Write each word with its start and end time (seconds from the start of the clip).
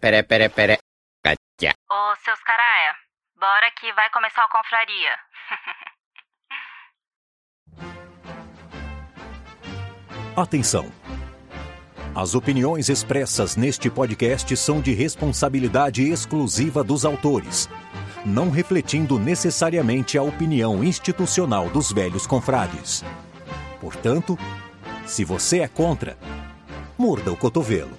Pere, 0.00 0.22
pere, 0.22 0.48
pere. 0.48 0.78
Catia. 1.22 1.74
Ô, 1.90 2.14
seus 2.24 2.40
caralho, 2.42 2.94
bora 3.36 3.70
que 3.72 3.92
vai 3.92 4.08
começar 4.10 4.44
o 4.44 4.48
confraria. 4.48 5.18
Atenção! 10.36 10.88
As 12.14 12.36
opiniões 12.36 12.88
expressas 12.88 13.56
neste 13.56 13.90
podcast 13.90 14.56
são 14.56 14.80
de 14.80 14.92
responsabilidade 14.92 16.08
exclusiva 16.08 16.84
dos 16.84 17.04
autores, 17.04 17.68
não 18.24 18.50
refletindo 18.50 19.18
necessariamente 19.18 20.16
a 20.16 20.22
opinião 20.22 20.84
institucional 20.84 21.68
dos 21.68 21.90
velhos 21.92 22.24
confrades. 22.26 23.04
Portanto, 23.80 24.38
se 25.06 25.24
você 25.24 25.58
é 25.60 25.68
contra, 25.68 26.16
morda 26.96 27.32
o 27.32 27.36
cotovelo, 27.36 27.98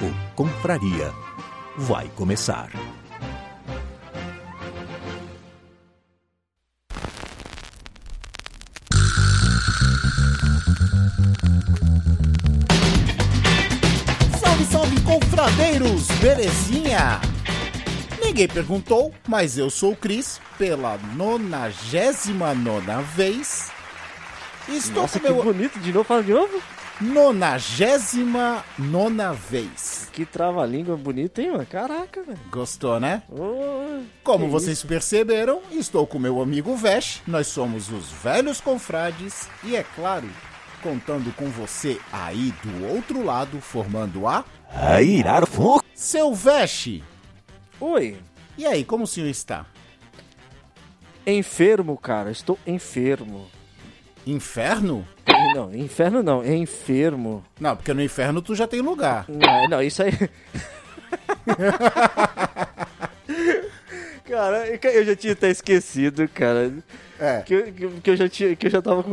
O 0.00 0.34
Confraria 0.36 1.12
vai 1.76 2.08
começar. 2.14 2.70
Salve, 14.40 14.64
salve, 14.66 15.00
confradeiros! 15.00 16.06
Belezinha? 16.20 17.20
Ninguém 18.22 18.46
perguntou, 18.46 19.12
mas 19.26 19.58
eu 19.58 19.68
sou 19.68 19.94
o 19.94 19.96
Cris, 19.96 20.40
pela 20.56 20.96
nonagésima 21.16 22.54
nona 22.54 23.02
vez. 23.02 23.72
Estou 24.68 25.02
Nossa, 25.02 25.18
com 25.18 25.26
que 25.26 25.32
meu... 25.32 25.42
bonito. 25.42 25.80
De 25.80 25.92
novo, 25.92 26.04
fala 26.04 26.22
de 26.22 26.32
novo. 26.32 26.62
Nonagésima 27.00 28.64
nona 28.78 29.32
vez. 29.32 30.08
Que 30.12 30.26
trava-língua 30.26 30.96
bonito, 30.96 31.40
hein, 31.40 31.52
mano? 31.52 31.66
Caraca, 31.66 32.22
velho. 32.22 32.38
Gostou, 32.50 32.98
né? 32.98 33.22
Ô, 33.30 34.02
Como 34.24 34.48
vocês 34.48 34.78
isso. 34.78 34.86
perceberam, 34.86 35.60
estou 35.70 36.06
com 36.06 36.18
meu 36.18 36.42
amigo 36.42 36.74
Vesh, 36.76 37.22
nós 37.26 37.46
somos 37.46 37.88
os 37.90 38.10
velhos 38.10 38.60
confrades 38.60 39.48
e, 39.62 39.76
é 39.76 39.84
claro, 39.94 40.28
contando 40.82 41.32
com 41.36 41.48
você 41.50 42.00
aí 42.12 42.52
do 42.64 42.86
outro 42.88 43.24
lado, 43.24 43.60
formando 43.60 44.26
a... 44.26 44.44
Airarfo! 44.70 45.80
Seu 45.94 46.34
Vesh! 46.34 47.00
Oi. 47.80 48.16
E 48.56 48.66
aí, 48.66 48.84
como 48.84 49.04
o 49.04 49.06
senhor 49.06 49.28
está? 49.28 49.66
Enfermo, 51.24 51.96
cara. 51.96 52.30
Estou 52.30 52.58
enfermo. 52.66 53.46
Inferno? 54.26 55.06
Não, 55.54 55.74
inferno 55.74 56.22
não. 56.22 56.42
É 56.42 56.54
enfermo. 56.54 57.44
Não, 57.60 57.74
porque 57.76 57.92
no 57.94 58.02
inferno 58.02 58.40
tu 58.42 58.54
já 58.54 58.66
tem 58.66 58.80
lugar. 58.80 59.24
Não, 59.28 59.68
não 59.68 59.82
isso 59.82 60.02
aí... 60.02 60.12
Cara, 64.28 64.66
eu 64.68 65.04
já 65.04 65.16
tinha 65.16 65.32
até 65.32 65.48
esquecido, 65.50 66.28
cara. 66.28 66.72
É. 67.18 67.40
Que, 67.42 67.54
eu- 67.54 67.72
que, 68.02 68.10
eu 68.10 68.16
já 68.16 68.28
tinha, 68.28 68.54
que 68.54 68.66
eu 68.66 68.70
já 68.70 68.82
tava 68.82 69.02
com 69.02 69.12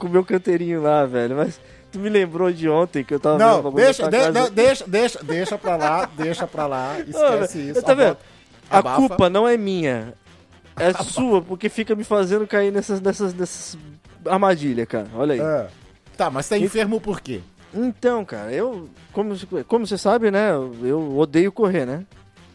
o 0.00 0.08
meu 0.08 0.24
canteirinho 0.24 0.80
lá, 0.80 1.04
velho. 1.04 1.36
Mas 1.36 1.60
tu 1.90 1.98
me 1.98 2.08
lembrou 2.08 2.52
de 2.52 2.68
ontem 2.68 3.02
que 3.02 3.12
eu 3.14 3.20
tava 3.20 3.36
Não, 3.38 3.72
deixa, 3.72 4.08
de- 4.08 4.30
não, 4.30 4.48
deixa, 4.50 4.84
deixa, 4.86 5.22
deixa 5.24 5.58
pra 5.58 5.76
lá, 5.76 6.08
deixa 6.16 6.46
pra 6.46 6.66
lá, 6.66 6.94
Ô, 6.98 7.00
esquece 7.00 7.58
velho, 7.58 7.70
isso. 7.72 7.82
Tá 7.82 7.94
vendo? 7.94 8.16
A 8.70 8.82
culpa 8.82 9.28
não 9.28 9.46
é 9.46 9.56
minha. 9.56 10.14
É 10.76 10.92
sua, 11.02 11.40
porque 11.42 11.68
fica 11.68 11.94
me 11.94 12.02
fazendo 12.04 12.46
cair 12.46 12.72
nessas, 12.72 13.00
nessas, 13.00 13.34
nessas 13.34 13.78
armadilhas, 14.26 14.86
cara. 14.86 15.06
Olha 15.14 15.34
aí. 15.34 15.40
É. 15.40 15.68
Tá, 16.16 16.30
mas 16.30 16.48
tá 16.48 16.56
enfermo 16.58 17.00
por 17.00 17.20
quê? 17.20 17.40
Então, 17.72 18.24
cara, 18.24 18.52
eu. 18.52 18.88
Como, 19.12 19.34
como 19.66 19.86
você 19.86 19.98
sabe, 19.98 20.30
né? 20.30 20.50
eu- 20.82 21.16
odeio 21.18 21.50
correr, 21.50 21.84
né? 21.86 22.04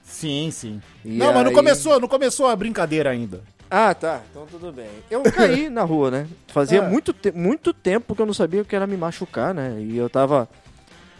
Sim, 0.03 0.49
sim. 0.51 0.81
E 1.03 1.17
não, 1.17 1.27
mas 1.33 1.43
não 1.43 1.49
aí- 1.49 1.55
começou, 1.55 1.99
não 1.99 2.07
começou 2.07 2.47
a 2.47 2.55
brincadeira 2.55 3.09
ainda. 3.09 3.41
Ah, 3.69 3.93
tá. 3.93 4.21
Então 4.31 4.47
tudo 4.49 4.71
bem. 4.71 4.87
Eu 5.11 5.21
caí 5.23 5.67
na 5.69 5.83
rua, 5.83 6.09
né? 6.09 6.27
Fazia 6.47 6.79
É. 6.79 6.87
muito, 6.89 7.13
te 7.13 7.31
muito 7.31 7.71
tempo 7.73 8.15
que 8.15 8.21
eu 8.21 8.25
não 8.25 8.33
sabia 8.33 8.61
o 8.61 8.65
que 8.65 8.75
era 8.75 8.87
me 8.87 8.97
machucar, 8.97 9.53
né? 9.53 9.77
E 9.79 9.95
eu 9.95 10.09
tava 10.09 10.49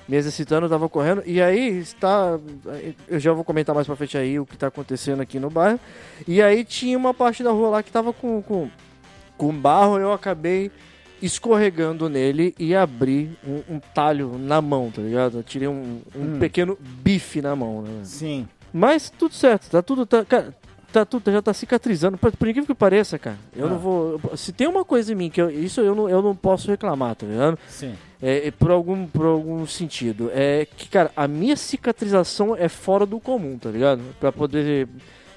me 0.08 0.16
exercitando, 0.18 0.66
eu 0.66 0.70
tava 0.70 0.90
correndo. 0.90 1.22
E 1.26 1.40
aí 1.40 1.78
está. 1.78 2.40
Eu 3.08 3.20
já 3.20 3.32
vou 3.34 3.44
comentar 3.44 3.76
mais 3.76 3.86
pra 3.86 3.96
frente 3.96 4.18
aí 4.18 4.40
o 4.40 4.46
que 4.48 4.58
tá 4.58 4.68
acontecendo 4.68 5.22
aqui 5.22 5.40
no 5.40 5.50
bairro. 5.52 5.80
E 6.28 6.42
aí 6.42 6.64
tinha 6.64 6.98
uma 6.98 7.14
parte 7.14 7.44
da 7.44 7.52
rua 7.52 7.70
lá 7.70 7.84
que 7.84 7.92
tava 7.92 8.12
com, 8.12 8.42
com, 8.42 8.68
com 9.40 9.54
barro, 9.54 9.98
eu 9.98 10.12
acabei 10.14 10.70
escorregando 11.22 12.08
nele 12.10 12.54
e 12.60 12.76
abri 12.76 13.32
um, 13.46 13.76
um 13.76 13.80
talho 13.80 14.38
na 14.38 14.62
mão, 14.62 14.92
tá 14.92 15.02
ligado? 15.02 15.38
Eu 15.40 15.44
tirei 15.44 15.68
um, 15.68 16.02
um 16.16 16.36
Hum. 16.36 16.40
pequeno 16.40 16.78
bife 16.82 17.42
na 17.42 17.56
mão, 17.56 17.82
né? 17.82 18.02
Sim. 18.04 18.48
Mas 18.74 19.10
tudo 19.10 19.34
certo, 19.34 19.70
tá 19.70 19.82
tudo. 19.82 20.06
Tá, 20.06 20.24
cara, 20.24 20.54
tá 20.94 21.04
tudo, 21.06 21.32
já 21.32 21.42
tá 21.42 21.54
cicatrizando. 21.54 22.18
Por, 22.18 22.32
por 22.36 22.48
incrível 22.48 22.68
que 22.68 22.76
pareça, 22.80 23.18
cara. 23.18 23.38
Eu 23.56 23.66
Ah. 23.66 23.70
não 23.72 23.78
vou. 23.80 24.22
Se 24.38 24.52
tem 24.54 24.68
uma 24.68 24.86
coisa 24.86 25.12
em 25.12 25.16
mim 25.16 25.30
que 25.30 25.42
eu, 25.42 25.50
isso 25.50 25.82
eu 25.82 25.94
não, 25.96 26.10
eu 26.10 26.22
não 26.22 26.36
posso 26.36 26.70
reclamar, 26.70 27.16
tá 27.16 27.26
ligado? 27.26 27.58
Sim. 27.68 27.96
É, 28.22 28.48
é 28.48 28.52
por, 28.52 28.70
algum, 28.72 29.06
por 29.08 29.26
algum 29.26 29.66
sentido. 29.66 30.30
É 30.34 30.68
que, 30.78 30.88
cara, 30.90 31.12
a 31.16 31.28
minha 31.28 31.56
cicatrização 31.56 32.56
é 32.56 32.68
fora 32.70 33.06
do 33.06 33.20
comum, 33.20 33.58
tá 33.58 33.70
ligado? 33.70 34.02
Pra 34.20 34.32
poder 34.32 34.88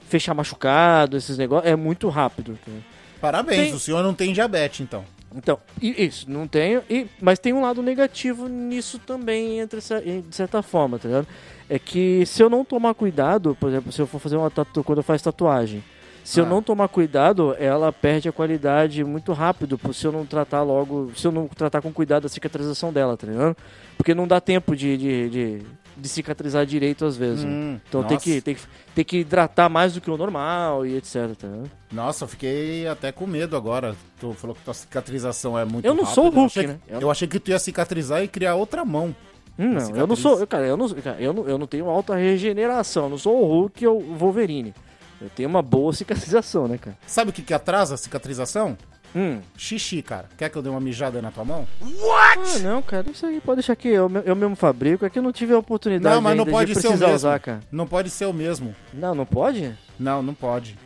fechar 0.09 0.35
machucado, 0.35 1.17
esses 1.17 1.39
negócios, 1.39 1.71
é 1.73 1.75
muito 1.77 2.09
rápido. 2.09 2.59
tá? 2.65 2.73
Parabéns, 3.23 3.69
Tem- 3.69 3.75
o 3.75 3.79
senhor 3.79 4.03
não 4.03 4.13
tem 4.13 4.33
diabetes, 4.35 4.81
então. 4.81 5.05
Então, 5.35 5.59
isso, 5.81 6.31
não 6.31 6.47
tenho. 6.47 6.83
E, 6.91 7.07
mas 7.19 7.39
tem 7.39 7.55
um 7.55 7.63
lado 7.63 7.83
negativo 7.83 8.49
nisso 8.49 8.99
também, 8.99 9.61
entre, 9.61 9.79
de 9.81 10.37
certa 10.37 10.61
forma, 10.61 10.99
tá 10.99 11.09
ligado? 11.09 11.27
É 11.71 11.79
que 11.79 12.27
se 12.27 12.43
eu 12.43 12.51
não 12.51 12.65
tomar 12.67 12.93
cuidado, 12.93 13.57
por 13.59 13.71
exemplo, 13.71 13.91
se 13.91 14.03
eu 14.03 14.07
for 14.07 14.19
fazer 14.19 14.37
uma 14.37 14.51
tatu 14.51 14.85
quando 14.85 14.99
eu 14.99 15.03
faço 15.03 15.25
tatuagem, 15.25 15.83
se 16.23 16.39
eu 16.39 16.45
Ah. 16.45 16.49
não 16.49 16.61
tomar 16.63 16.87
cuidado, 16.89 17.57
ela 17.59 17.91
perde 17.91 18.29
a 18.29 18.33
qualidade 18.33 19.03
muito 19.05 19.33
rápido, 19.33 19.81
se 19.95 20.05
eu 20.07 20.13
não 20.13 20.27
tratar 20.27 20.63
logo, 20.63 21.11
se 21.17 21.27
eu 21.27 21.33
não 21.33 21.49
tratar 21.49 21.81
com 21.81 21.91
cuidado 21.93 22.27
a 22.27 22.29
cicatrização 22.29 22.93
dela, 22.93 23.17
tá 23.17 23.27
ligado? 23.27 23.57
Porque 23.97 24.15
não 24.15 24.29
dá 24.29 24.39
tempo 24.41 24.77
de, 24.77 24.97
de, 24.99 25.31
de, 25.31 25.63
de 25.97 26.09
cicatrizar 26.09 26.65
direito 26.67 27.05
às 27.05 27.17
vezes. 27.17 27.45
né? 27.45 27.51
Hum, 27.51 27.81
Então 27.89 28.03
tem 28.05 28.19
que, 28.19 28.41
tem, 28.41 28.55
que, 28.55 28.61
tem 28.95 29.05
que 29.05 29.19
hidratar 29.19 29.69
mais 29.69 29.93
do 29.95 30.01
que 30.01 30.11
o 30.11 30.17
normal 30.17 30.85
e 30.87 30.97
etc, 30.97 31.35
tá? 31.39 31.49
Nossa, 31.93 32.25
eu 32.25 32.29
fiquei 32.29 32.87
até 32.87 33.13
com 33.13 33.27
medo 33.27 33.57
agora. 33.57 33.95
Tu 34.19 34.33
falou 34.35 34.55
que 34.57 34.63
tua 34.63 34.75
cicatrização 34.75 35.59
é 35.59 35.65
muito 35.65 35.85
Eu 35.85 35.95
não 35.95 36.05
rápida. 36.05 36.15
sou 36.15 36.25
o 36.27 36.31
Hulk, 36.31 36.39
eu 36.39 36.45
achei, 36.47 36.67
né? 36.67 36.79
Eu- 36.89 37.01
Eu 37.03 37.11
achei 37.11 37.29
que 37.29 37.39
tu 37.39 37.51
ia 37.51 37.59
cicatrizar 37.59 38.23
e 38.23 38.29
criar 38.29 38.55
outra 38.55 38.85
mão. 38.85 39.15
Hum, 39.59 39.75
Não, 39.75 39.97
eu 39.97 40.07
não 40.07 40.17
sou. 40.17 40.47
Cara, 40.47 40.67
eu 40.67 40.77
não, 40.77 40.89
cara, 40.89 41.21
eu 41.21 41.33
não, 41.33 41.47
eu 41.47 41.59
não 41.59 41.67
tenho 41.67 41.89
alta 41.89 42.17
regeneração. 42.17 43.05
Eu 43.05 43.11
não 43.11 43.19
sou 43.19 43.43
o 43.43 43.47
Hulk 43.47 43.87
ou 43.87 44.01
o 44.01 44.15
Wolverine. 44.17 44.75
Eu 45.21 45.29
tenho 45.31 45.49
uma 45.49 45.61
boa 45.63 45.93
cicatrização, 45.95 46.67
né, 46.67 46.79
cara? 46.79 46.97
Sabe 47.07 47.31
o 47.31 47.33
que, 47.33 47.43
que 47.43 47.53
atrasa 47.55 47.95
a 47.95 47.99
cicatrização? 47.99 48.77
Hum. 49.15 49.41
Xixi, 49.57 50.01
cara. 50.03 50.29
Quer 50.39 50.49
que 50.49 50.57
eu 50.57 50.63
dê 50.63 50.69
uma 50.69 50.81
mijada 50.81 51.21
na 51.21 51.31
tua 51.31 51.45
mão? 51.45 51.67
Ah, 51.83 52.59
não, 52.63 52.81
cara, 52.81 53.11
isso 53.11 53.27
aí 53.27 53.41
pode 53.41 53.57
deixar 53.57 53.77
que 53.77 53.89
eu, 53.89 54.11
eu 54.25 54.35
mesmo 54.35 54.57
fabrico. 54.57 55.05
É 55.05 55.11
que 55.11 55.19
eu 55.19 55.23
não 55.23 55.33
tive 55.33 55.53
a 55.53 55.59
oportunidade 55.59 56.15
Não, 56.15 56.23
mas 56.23 56.37
não 56.37 56.47
pode 56.47 56.73
de 56.73 56.81
ser 56.81 56.89
o 56.89 56.93
mesmo. 56.93 57.15
usar, 57.15 57.39
cara. 57.39 57.61
Não 57.71 57.87
pode 57.87 58.09
ser 58.11 58.25
o 58.27 58.33
mesmo. 58.33 58.75
Não, 58.93 59.15
não 59.15 59.27
pode? 59.27 59.77
Não, 59.99 60.23
não 60.23 60.35
pode. 60.35 60.79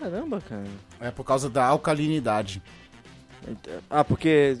Caramba, 0.00 0.40
cara. 0.40 0.64
É 1.00 1.10
por 1.10 1.24
causa 1.24 1.48
da 1.48 1.64
alcalinidade. 1.64 2.60
Ah, 3.90 4.04
porque 4.04 4.56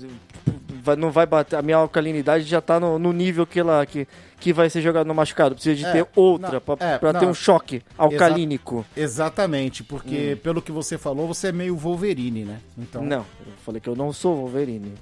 vai- 0.82 0.96
não 0.96 1.10
vai 1.10 1.24
bater. 1.26 1.56
A 1.56 1.62
minha 1.62 1.76
alcalinidade 1.76 2.44
já 2.44 2.60
tá 2.60 2.78
no, 2.80 2.98
no 2.98 3.12
nível 3.12 3.46
que 3.46 3.60
ela 3.60 3.84
que, 3.86 4.06
que 4.40 4.52
vai 4.52 4.68
ser 4.68 4.80
jogado 4.82 5.06
no 5.06 5.14
machucado. 5.14 5.54
Precisa 5.54 5.76
de 5.76 5.84
É, 5.86 5.92
ter 5.92 6.06
outra 6.16 6.60
pra, 6.60 6.76
é, 6.80 6.98
ter 6.98 7.26
um 7.26 7.34
choque 7.34 7.82
alcalínico. 7.96 8.84
Exatamente, 8.96 9.82
Hum. 9.82 9.86
porque 9.88 10.38
pelo 10.42 10.60
que 10.60 10.72
você 10.72 10.98
falou, 10.98 11.26
você 11.26 11.48
é 11.48 11.52
meio 11.52 11.76
Wolverine, 11.76 12.44
né? 12.44 12.58
Então, 12.76 13.02
Não, 13.02 13.18
eu 13.46 13.52
falei 13.64 13.80
que 13.80 13.88
eu 13.88 13.96
não 13.96 14.12
sou 14.12 14.36
Wolverine. 14.36 14.94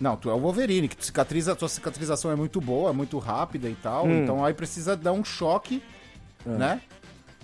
Não, 0.00 0.16
tu 0.16 0.30
é 0.30 0.32
o 0.34 0.38
Wolverine, 0.38 0.88
que 0.88 0.96
tu 0.96 1.04
cicatriza, 1.04 1.54
tua 1.54 1.68
cicatrização 1.68 2.30
é 2.30 2.34
muito 2.34 2.58
boa, 2.60 2.88
é 2.88 2.92
muito 2.92 3.18
rápida 3.18 3.68
e 3.68 3.74
tal. 3.74 4.06
Hum. 4.06 4.22
Então 4.22 4.42
aí 4.44 4.54
precisa 4.54 4.96
dar 4.96 5.12
um 5.12 5.22
choque, 5.24 5.82
né? 6.46 6.80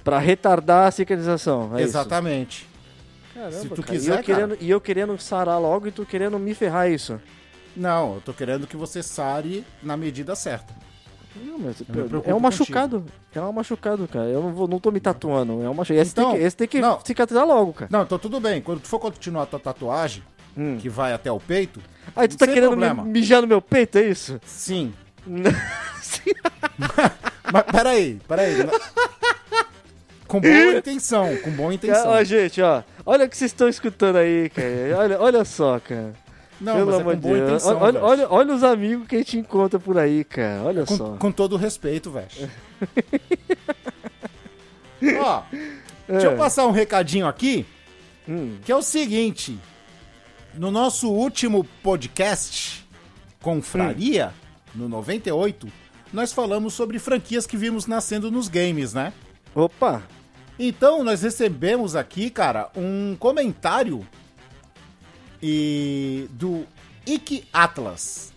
Pra 0.02 0.19
retardar 0.19 0.87
a 0.87 0.90
cicatrização. 0.90 1.70
é 1.75 1.81
isso? 1.81 1.90
Exatamente. 1.90 2.67
Caramba, 3.34 3.52
Se 3.52 3.69
tu 3.69 3.82
cara. 3.82 3.88
quiser, 3.93 4.06
e 4.06 4.08
eu, 4.08 4.14
cara. 4.14 4.22
querendo, 4.25 4.56
e 4.62 4.70
eu 4.70 4.81
querendo 4.81 5.19
sarar 5.19 5.61
logo 5.61 5.87
e 5.87 5.90
tu 5.90 6.06
querendo 6.06 6.38
me 6.38 6.55
ferrar 6.55 6.90
isso. 6.90 7.20
Não, 7.76 8.14
eu 8.17 8.20
tô 8.23 8.32
querendo 8.32 8.67
que 8.67 8.76
você 8.76 9.02
sare 9.02 9.64
na 9.82 9.96
medida 9.96 10.34
certa. 10.34 10.73
Não, 11.44 11.58
mas, 11.58 11.82
é 12.25 12.34
um 12.34 12.40
machucado. 12.40 13.05
É 13.34 13.40
um 13.43 13.52
machucado, 13.52 14.08
cara. 14.08 14.26
Eu 14.26 14.43
não, 14.43 14.55
vou, 14.55 14.67
não 14.67 14.78
tô 14.81 14.90
me 14.90 14.99
tatuando. 15.00 15.62
É 15.62 15.69
um 15.69 15.75
machucado. 15.75 16.00
Esse, 16.00 16.12
Então, 16.12 16.31
tem 16.31 16.38
que, 16.40 16.44
esse 16.46 16.56
tem 16.56 16.69
que 16.69 16.81
não. 16.81 16.99
cicatrizar 17.05 17.46
logo, 17.46 17.75
cara. 17.75 17.90
Não, 17.93 18.02
então 18.05 18.19
tudo 18.19 18.40
bem. 18.40 18.62
Quando 18.62 18.81
tu 18.81 18.88
for 18.88 18.99
continuar 18.99 19.43
a 19.43 19.46
tua 19.46 19.61
tatuagem, 19.61 20.23
Hum. 20.56 20.78
que 20.81 20.88
vai 20.88 21.12
até 21.12 21.31
o 21.31 21.38
peito, 21.38 21.78
Aí 22.17 22.26
tu 22.26 22.38
tá 22.38 22.46
querendo 22.46 22.69
problema. 22.69 23.05
mijar 23.05 23.43
no 23.43 23.46
meu 23.49 23.61
peito, 23.61 23.99
é 23.99 24.08
isso? 24.08 24.40
sim. 24.46 24.94
Sim. 26.00 26.31
Mas 27.52 27.62
peraí, 27.70 28.19
peraí. 28.26 28.55
com 30.26 30.40
boa 30.40 30.79
intenção, 30.79 31.37
com 31.38 31.50
boa 31.50 31.75
intenção. 31.75 32.08
Ó, 32.11 32.25
gente, 32.25 32.62
ó. 32.62 32.82
Olha 33.05 33.26
o 33.26 33.29
que 33.29 33.37
vocês 33.37 33.50
estão 33.50 33.69
escutando 33.69 34.17
aí, 34.17 34.49
cara. 34.50 34.99
Olha, 34.99 35.20
olha 35.20 35.44
só, 35.44 35.79
cara. 35.81 36.12
Não, 36.61 36.75
Pelo 36.75 36.87
mas 36.87 37.00
é 37.00 37.05
com 37.05 37.17
boa 37.17 37.35
Deus. 37.37 37.49
intenção, 37.49 37.79
olha, 37.81 38.03
olha, 38.03 38.26
olha 38.31 38.55
os 38.55 38.64
amigos 38.64 39.06
que 39.06 39.17
a 39.17 39.19
gente 39.19 39.37
encontra 39.38 39.79
por 39.79 39.99
aí, 39.99 40.25
cara. 40.25 40.62
Olha 40.62 40.87
só. 40.87 41.11
Com, 41.11 41.19
com 41.19 41.32
todo 41.32 41.56
respeito, 41.56 42.11
velho. 42.11 42.26
Ó, 45.20 45.43
deixa 46.08 46.26
eu 46.29 46.37
passar 46.37 46.67
um 46.67 46.70
recadinho 46.70 47.26
aqui, 47.26 47.67
Hum. 48.29 48.56
que 48.64 48.73
é 48.73 48.76
o 48.76 48.82
seguinte. 48.82 49.58
No 50.55 50.70
nosso 50.70 51.11
último 51.11 51.64
podcast, 51.82 52.85
Confraria, 53.43 54.32
no 54.75 54.88
98, 54.88 55.69
nós 56.12 56.32
falamos 56.32 56.73
sobre 56.73 56.99
franquias 56.99 57.47
que 57.47 57.56
vimos 57.56 57.87
nascendo 57.87 58.31
nos 58.31 58.49
games, 58.49 58.94
né? 58.94 59.12
Opa. 59.55 60.03
Então, 60.58 61.05
nós 61.05 61.20
recebemos 61.23 61.94
aqui, 61.94 62.31
cara, 62.31 62.70
um 62.75 63.14
comentário 63.19 64.06
e 65.42 66.28
do 66.32 66.66
Ike 67.06 67.44
Atlas. 67.52 68.32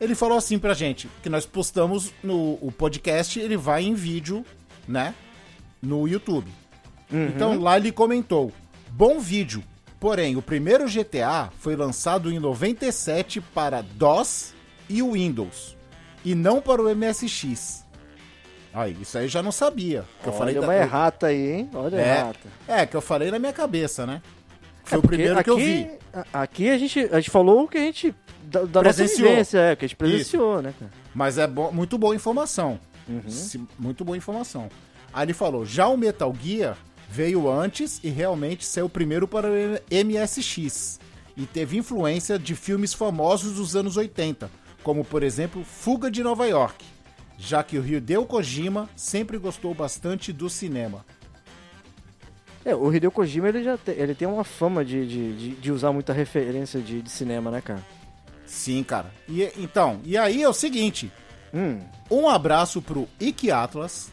Ele 0.00 0.14
falou 0.14 0.38
assim 0.38 0.58
pra 0.58 0.72
gente, 0.72 1.08
que 1.22 1.28
nós 1.28 1.44
postamos 1.44 2.12
no 2.22 2.54
o 2.62 2.72
podcast, 2.76 3.38
ele 3.38 3.56
vai 3.56 3.82
em 3.84 3.94
vídeo, 3.94 4.44
né, 4.88 5.14
no 5.82 6.08
YouTube. 6.08 6.50
Então 7.12 7.60
lá 7.60 7.76
ele 7.76 7.92
comentou: 7.92 8.52
"Bom 8.90 9.18
vídeo. 9.18 9.62
Porém, 9.98 10.34
o 10.36 10.40
primeiro 10.40 10.88
GTA 10.88 11.50
foi 11.58 11.76
lançado 11.76 12.32
em 12.32 12.38
97 12.38 13.40
para 13.40 13.82
DOS 13.82 14.54
e 14.88 15.02
Windows, 15.02 15.76
e 16.24 16.34
não 16.34 16.60
para 16.62 16.80
o 16.80 16.88
MSX." 16.88 17.84
Aí, 18.72 18.96
isso 19.02 19.18
aí 19.18 19.24
eu 19.24 19.28
já 19.28 19.42
não 19.42 19.50
sabia. 19.52 20.04
que 20.22 20.28
eu 20.28 20.32
falei 20.32 20.54
Olha 20.54 20.60
da- 20.60 20.66
uma 20.68 20.74
eu- 20.74 20.82
errata 20.82 21.26
aí, 21.26 21.50
hein? 21.52 21.70
Olha 21.74 21.96
é, 21.96 22.18
errata. 22.18 22.48
é, 22.68 22.86
que 22.86 22.96
eu 22.96 23.00
falei 23.02 23.30
na 23.30 23.38
minha 23.38 23.52
cabeça, 23.52 24.06
né? 24.06 24.22
Foi 24.90 24.98
o 24.98 25.02
Porque 25.02 25.16
primeiro 25.16 25.42
que 25.44 25.50
eu 25.50 25.54
aqui- 25.54 25.64
vi. 25.64 25.90
Aqui 26.32 26.68
a 26.70 26.78
gente, 26.78 26.98
a 27.12 27.16
gente 27.20 27.30
falou 27.30 27.64
o 27.64 27.68
que 27.68 27.78
a 27.78 27.82
gente. 27.82 28.14
Da, 28.44 28.62
da 28.64 28.82
nossa 28.82 29.06
vivência, 29.06 29.58
é, 29.58 29.76
que 29.76 29.84
a 29.84 29.88
gente 29.88 29.96
presenciou, 29.96 30.60
né, 30.60 30.74
cara? 30.78 30.90
Mas 31.14 31.38
é 31.38 31.46
bo- 31.46 31.70
muito 31.70 31.96
boa 31.96 32.14
informação. 32.16 32.80
Uhum. 33.08 33.22
Se- 33.30 33.60
muito 33.78 34.04
boa 34.04 34.16
informação. 34.18 34.68
Aí 35.12 35.24
ele 35.26 35.32
falou: 35.32 35.64
já 35.64 35.86
o 35.86 35.96
Metal 35.96 36.34
Gear 36.42 36.76
veio 37.08 37.48
antes 37.50 38.00
e 38.02 38.08
realmente 38.08 38.64
saiu 38.66 38.88
primeiro 38.88 39.28
para 39.28 39.48
o 39.48 39.52
MSX. 39.90 40.98
E 41.36 41.46
teve 41.46 41.78
influência 41.78 42.38
de 42.38 42.54
filmes 42.54 42.92
famosos 42.92 43.54
dos 43.54 43.74
anos 43.76 43.96
80, 43.96 44.50
como 44.82 45.04
por 45.04 45.22
exemplo 45.22 45.64
Fuga 45.64 46.10
de 46.10 46.22
Nova 46.22 46.46
York. 46.46 46.84
Já 47.38 47.62
que 47.62 47.78
o 47.78 47.86
Hideo 47.86 48.26
Kojima 48.26 48.88
sempre 48.94 49.38
gostou 49.38 49.72
bastante 49.74 50.32
do 50.32 50.50
cinema. 50.50 51.06
É, 52.64 52.74
o 52.74 52.92
Hideo 52.92 53.10
Kojima 53.10 53.48
ele 53.48 53.62
já 53.62 53.76
tem, 53.78 53.94
ele 53.94 54.14
tem 54.14 54.28
uma 54.28 54.44
fama 54.44 54.84
de, 54.84 55.06
de, 55.06 55.36
de, 55.36 55.50
de 55.56 55.72
usar 55.72 55.92
muita 55.92 56.12
referência 56.12 56.80
de, 56.80 57.00
de 57.00 57.10
cinema, 57.10 57.50
né, 57.50 57.60
cara? 57.60 57.82
Sim, 58.44 58.82
cara. 58.82 59.10
E, 59.28 59.50
então, 59.56 60.00
e 60.04 60.18
aí 60.18 60.42
é 60.42 60.48
o 60.48 60.52
seguinte: 60.52 61.10
Hum. 61.52 61.80
Um 62.10 62.28
abraço 62.28 62.80
pro 62.80 63.08
Ike 63.20 63.50
Atlas, 63.50 64.12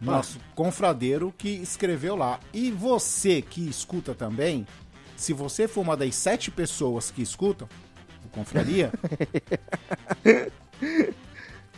nosso 0.00 0.38
confradeiro, 0.54 1.32
que 1.36 1.48
escreveu 1.48 2.16
lá. 2.16 2.40
E 2.52 2.70
você 2.70 3.42
que 3.42 3.68
escuta 3.68 4.14
também, 4.14 4.66
se 5.16 5.32
você 5.32 5.68
for 5.68 5.82
uma 5.82 5.96
das 5.96 6.14
sete 6.14 6.50
pessoas 6.50 7.10
que 7.10 7.22
escutam 7.22 7.68
o 8.24 8.28
Confraria, 8.28 8.92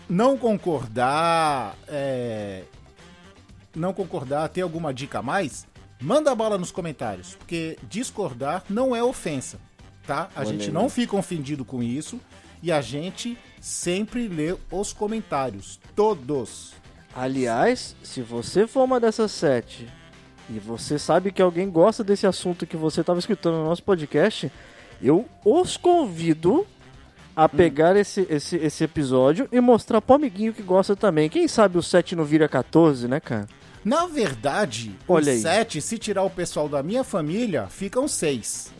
não 0.08 0.36
concordar, 0.36 1.76
é, 1.86 2.64
não 3.74 3.92
concordar, 3.92 4.48
ter 4.48 4.62
alguma 4.62 4.94
dica 4.94 5.18
a 5.18 5.22
mais, 5.22 5.66
manda 6.00 6.34
bala 6.34 6.58
nos 6.58 6.70
comentários, 6.70 7.34
porque 7.34 7.78
discordar 7.88 8.64
não 8.68 8.94
é 8.94 9.02
ofensa, 9.02 9.58
tá? 10.06 10.28
A 10.34 10.40
Olha 10.40 10.48
gente 10.50 10.66
aí. 10.66 10.70
não 10.72 10.88
fica 10.88 11.16
ofendido 11.16 11.64
com 11.64 11.82
isso 11.82 12.20
e 12.62 12.70
a 12.72 12.80
gente 12.80 13.36
sempre 13.60 14.28
lê 14.28 14.56
os 14.70 14.92
comentários, 14.92 15.78
todos. 15.94 16.72
Aliás, 17.14 17.96
se 18.02 18.20
você 18.22 18.66
for 18.66 18.84
uma 18.84 19.00
dessas 19.00 19.30
sete 19.32 19.88
e 20.48 20.58
você 20.58 20.98
sabe 20.98 21.32
que 21.32 21.42
alguém 21.42 21.68
gosta 21.70 22.02
desse 22.04 22.26
assunto 22.26 22.66
que 22.66 22.76
você 22.76 23.00
estava 23.00 23.18
escutando 23.18 23.56
no 23.56 23.64
nosso 23.64 23.82
podcast, 23.82 24.50
eu 25.02 25.26
os 25.44 25.76
convido 25.76 26.66
a 27.36 27.44
Hum. 27.44 27.48
pegar 27.50 27.94
esse, 27.96 28.26
esse, 28.28 28.56
esse 28.56 28.82
episódio 28.82 29.48
e 29.52 29.60
mostrar 29.60 30.00
pro 30.00 30.16
amiguinho 30.16 30.52
que 30.52 30.62
gosta 30.62 30.96
também. 30.96 31.28
Quem 31.28 31.46
sabe 31.46 31.78
o 31.78 31.82
7 31.82 32.16
não 32.16 32.24
vira 32.24 32.48
14, 32.48 33.06
né, 33.06 33.20
cara? 33.20 33.46
Na 33.88 34.06
verdade, 34.06 34.94
Olha 35.08 35.22
os 35.22 35.28
aí. 35.28 35.40
sete, 35.40 35.80
se 35.80 35.96
tirar 35.96 36.22
o 36.22 36.28
pessoal 36.28 36.68
da 36.68 36.82
minha 36.82 37.02
família, 37.02 37.68
ficam 37.68 38.06
seis. 38.06 38.70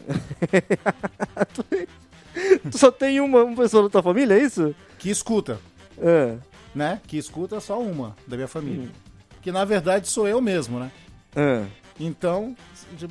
Tu 2.70 2.76
só 2.76 2.90
tem 2.90 3.19
uma, 3.20 3.43
uma 3.44 3.56
pessoa 3.56 3.84
da 3.84 3.88
tua 3.88 4.02
família, 4.02 4.34
é 4.34 4.43
isso? 4.43 4.75
Que 4.99 5.08
escuta, 5.08 5.58
É. 5.99 6.37
né? 6.75 7.00
Que 7.06 7.16
escuta 7.16 7.58
só 7.58 7.81
uma 7.81 8.14
da 8.26 8.37
minha 8.37 8.49
família. 8.49 8.88
Hum. 8.88 8.93
Que 9.40 9.50
na 9.50 9.64
verdade 9.64 10.08
sou 10.08 10.28
eu 10.28 10.40
mesmo, 10.43 10.78
né? 10.78 10.90
é. 11.34 11.64
Então, 12.00 12.55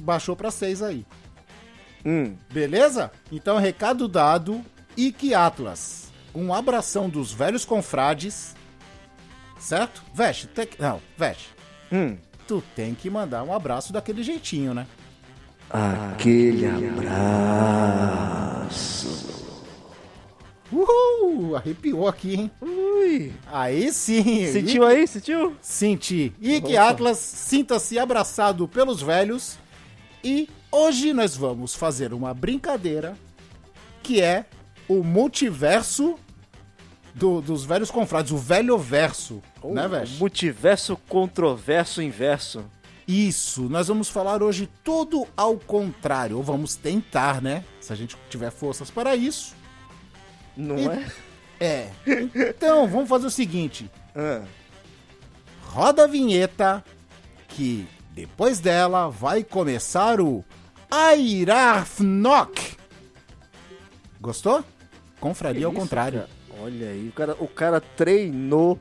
baixou 0.01 0.35
pra 0.35 0.49
seis 0.51 0.81
aí. 0.83 1.03
Hum. 2.05 2.35
Beleza? 2.49 3.11
Então, 3.31 3.57
recado 3.57 4.07
dado. 4.07 4.63
Ike 4.95 5.33
Atlas. 5.33 6.09
Um 6.33 6.53
abração 6.53 7.09
dos 7.09 7.33
velhos 7.33 7.65
confrades. 7.65 8.55
Certo? 9.59 10.01
Veste, 10.13 10.47
que... 10.47 10.81
Não, 10.81 11.01
veste. 11.17 11.56
Hum. 11.91 12.17
Tu 12.47 12.63
tem 12.75 12.95
que 12.95 13.09
mandar 13.09 13.43
um 13.43 13.53
abraço 13.53 13.91
daquele 13.91 14.23
jeitinho, 14.23 14.73
né? 14.73 14.87
Aquele 15.69 16.65
abraço. 16.65 18.47
Uhul! 20.71 21.55
Arrepiou 21.55 22.07
aqui, 22.07 22.35
hein? 22.35 22.51
Ui. 22.61 23.33
Aí 23.51 23.91
sim! 23.91 24.51
Sentiu 24.51 24.85
aí? 24.85 25.07
Sentiu? 25.07 25.55
Senti. 25.61 26.33
Ike 26.41 26.73
Opa. 26.73 26.89
Atlas, 26.89 27.17
sinta-se 27.17 27.97
abraçado 27.99 28.67
pelos 28.67 29.01
velhos. 29.01 29.57
E 30.23 30.49
hoje 30.71 31.13
nós 31.13 31.35
vamos 31.35 31.73
fazer 31.73 32.13
uma 32.13 32.33
brincadeira 32.33 33.17
que 34.03 34.21
é 34.21 34.45
o 34.87 35.03
multiverso 35.03 36.17
do- 37.17 37.41
dos 37.41 37.65
velhos 37.65 37.89
confrades, 37.91 38.31
o 38.31 38.37
velho 38.37 38.77
verso, 38.77 39.41
né, 39.63 39.85
O 39.85 39.89
velho? 39.89 40.09
Multiverso 40.19 40.95
controverso 41.09 42.01
inverso. 42.01 42.63
Isso, 43.07 43.63
nós 43.69 43.87
vamos 43.87 44.09
falar 44.09 44.43
hoje 44.43 44.69
tudo 44.83 45.25
ao 45.35 45.55
contrário, 45.57 46.37
ou 46.37 46.43
vamos 46.43 46.75
tentar, 46.75 47.41
né? 47.41 47.63
Se 47.79 47.91
a 47.93 47.95
gente 47.95 48.15
tiver 48.29 48.51
forças 48.51 48.91
para 48.91 49.15
isso. 49.15 49.55
Não 50.55 50.77
E- 50.77 50.87
é? 50.87 51.05
É. 51.59 51.89
Então, 52.49 52.87
vamos 52.87 53.09
fazer 53.09 53.25
o 53.27 53.31
seguinte: 53.31 53.89
Ah. 54.15 54.43
roda 55.67 56.03
a 56.03 56.07
vinheta, 56.07 56.83
que 57.47 57.87
depois 58.11 58.59
dela 58.59 59.07
vai 59.09 59.43
começar 59.43 60.19
o 60.19 60.43
Airafnok. 60.91 62.77
Gostou? 64.19 64.63
Confraria 65.19 65.65
ao 65.65 65.71
contrário. 65.73 66.19
cara. 66.21 66.36
Olha 66.61 66.89
aí, 66.89 67.07
o 67.07 67.11
cara, 67.11 67.35
o 67.39 67.47
cara 67.47 67.79
treinou 67.81 68.79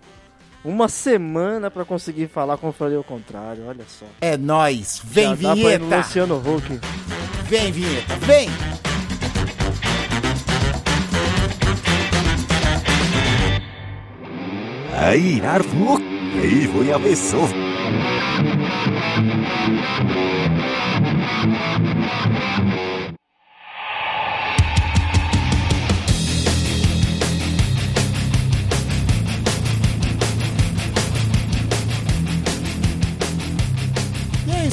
uma 0.65 0.89
semana 0.89 1.71
pra 1.71 1.85
conseguir 1.85 2.27
falar 2.29 2.57
como 2.57 2.71
eu 2.71 2.75
falei 2.75 2.97
ao 2.97 3.05
contrário, 3.05 3.65
olha 3.67 3.85
só. 3.87 4.07
É 4.21 4.37
nóis. 4.37 5.01
Vem, 5.05 5.25
Já 5.29 5.35
dá 5.35 5.43
pra 5.43 5.55
vinheta. 5.55 5.97
Luciano 5.99 6.37
Huck. 6.39 6.81
Vem, 7.45 7.71
vinheta. 7.73 8.17
Vem. 8.17 8.49
Aí, 14.93 15.41
Arfnuk, 15.45 16.03
aí 16.43 16.67
voy 16.67 16.91
a 16.93 16.99
beso. 16.99 17.39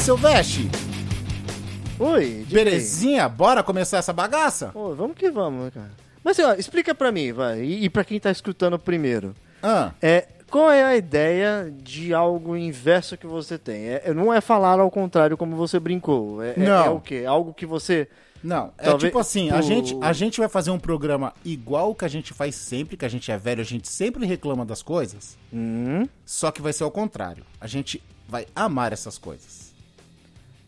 Seu 0.04 0.18
Veste? 0.18 0.70
Oi. 2.00 2.46
Belezinha? 2.50 3.30
Bora 3.30 3.64
começar 3.64 3.98
essa 3.98 4.12
bagaça? 4.12 4.72
Ô, 4.74 4.94
vamos 4.94 5.16
que 5.16 5.30
vamos, 5.32 5.74
cara. 5.74 5.92
Mas 6.24 6.40
ó, 6.40 6.54
explica 6.54 6.94
pra 6.96 7.12
mim, 7.12 7.32
vai, 7.32 7.62
e, 7.62 7.86
e 7.86 7.90
pra 7.90 8.04
quem 8.04 8.20
tá 8.20 8.32
escutando 8.32 8.78
primeiro. 8.80 9.34
Ah, 9.62 9.92
É, 10.02 10.28
qual 10.50 10.70
é 10.72 10.84
a 10.84 10.96
ideia 10.96 11.74
de 11.82 12.14
algo 12.14 12.56
inverso 12.58 13.18
que 13.18 13.26
você 13.28 13.58
tem? 13.58 13.88
É, 13.88 14.14
não 14.14 14.34
é 14.34 14.42
falar 14.42 14.80
ao 14.80 14.92
contrário 14.92 15.38
como 15.38 15.56
você 15.56 15.80
brincou. 15.80 16.42
É, 16.44 16.52
é- 16.52 16.58
Não. 16.58 16.86
é 16.86 16.90
o 16.90 17.00
quê? 17.00 17.24
Algo 17.28 17.54
que 17.54 17.66
você. 17.66 18.08
não, 18.44 18.74
é 18.78 18.84
Talvez- 18.86 19.10
tipo 19.10 19.20
assim, 19.20 19.50
a 19.52 19.60
o- 19.60 19.62
gente, 19.62 19.98
a 20.02 20.12
gente 20.12 20.40
vai 20.40 20.50
fazer 20.50 20.72
um 20.72 20.80
programa 20.80 21.34
igual 21.46 21.92
o 21.92 21.96
que 21.96 22.04
a 22.06 22.10
gente 22.10 22.34
faz 22.34 22.56
sempre, 22.56 22.98
que 22.98 23.06
a 23.06 23.10
gente 23.10 23.32
é 23.32 23.38
velho, 23.38 23.62
a 23.62 23.66
gente 23.66 23.88
sempre 23.88 24.26
reclama 24.26 24.66
das 24.66 24.82
coisas, 24.84 25.38
Hum, 25.54 26.06
só 26.26 26.52
que 26.52 26.62
vai 26.62 26.74
ser 26.74 26.84
ao 26.84 26.92
contrário. 26.92 27.46
A 27.62 27.68
gente 27.68 28.04
vai 28.28 28.46
amar 28.56 28.92
essas 28.92 29.18
coisas. 29.18 29.63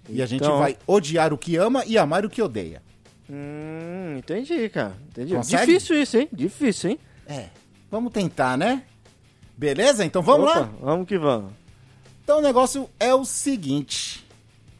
E 0.09 0.21
a 0.21 0.25
gente 0.25 0.41
Então- 0.43 0.59
vai 0.59 0.77
odiar 0.85 1.33
o 1.33 1.37
que 1.37 1.55
ama 1.55 1.83
e 1.85 1.97
amar 1.97 2.25
o 2.25 2.29
que 2.29 2.41
odeia. 2.41 2.81
hum, 3.29 4.17
entendi, 4.17 4.69
cara. 4.69 4.95
Entendi. 5.09 5.33
Consegue? 5.33 5.65
Difícil 5.65 6.01
isso, 6.01 6.17
hein? 6.17 6.29
Difícil, 6.31 6.89
hein? 6.91 6.99
É, 7.27 7.47
vamos 7.89 8.11
tentar, 8.13 8.55
né? 8.57 8.83
Beleza? 9.57 10.05
Então 10.05 10.21
vamos 10.21 10.49
Opa, 10.49 10.59
lá? 10.59 10.69
Vamos 10.81 11.07
que 11.07 11.17
vamos. 11.17 11.51
Então 12.23 12.39
o 12.39 12.41
negócio 12.41 12.89
é 12.99 13.13
o 13.13 13.25
seguinte. 13.25 14.23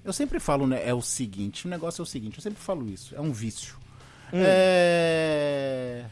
Eu 0.03 0.13
sempre 0.13 0.39
falo, 0.39 0.67
né? 0.67 0.87
É 0.87 0.93
o 0.93 1.01
seguinte. 1.01 1.65
O 1.65 1.69
negócio 1.69 2.01
é 2.01 2.03
o 2.03 2.05
seguinte. 2.05 2.37
Eu 2.37 2.43
sempre 2.43 2.61
falo 2.61 2.87
isso. 2.87 3.15
É 3.15 3.21
um 3.21 3.31
vício. 3.31 3.75
Hum. 4.33 4.37
É. 4.43 6.05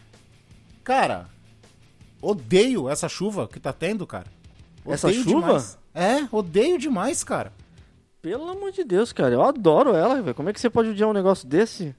Cara, 0.84 1.28
odeio 2.22 2.90
essa 2.90 3.08
chuva 3.08 3.48
que 3.48 3.60
tá 3.60 3.72
tendo, 3.74 4.06
cara. 4.08 4.28
Essa 4.88 5.08
Odeio 5.08 5.24
chuva? 5.24 5.48
demais. 5.48 5.78
É, 5.94 6.28
odeio 6.32 6.78
demais, 6.78 7.24
cara. 7.24 7.54
Pelo 8.24 8.50
amor 8.50 8.72
de 8.72 8.86
Deus, 8.86 9.12
cara. 9.12 9.34
Eu 9.36 9.44
adoro 9.44 9.94
ela, 9.94 10.22
velho. 10.22 10.34
Como 10.34 10.48
é 10.50 10.54
que 10.54 10.60
você 10.62 10.70
pode 10.70 10.90
odiar 10.90 11.10
um 11.10 11.14
negócio 11.14 11.46
desse? 11.46 11.94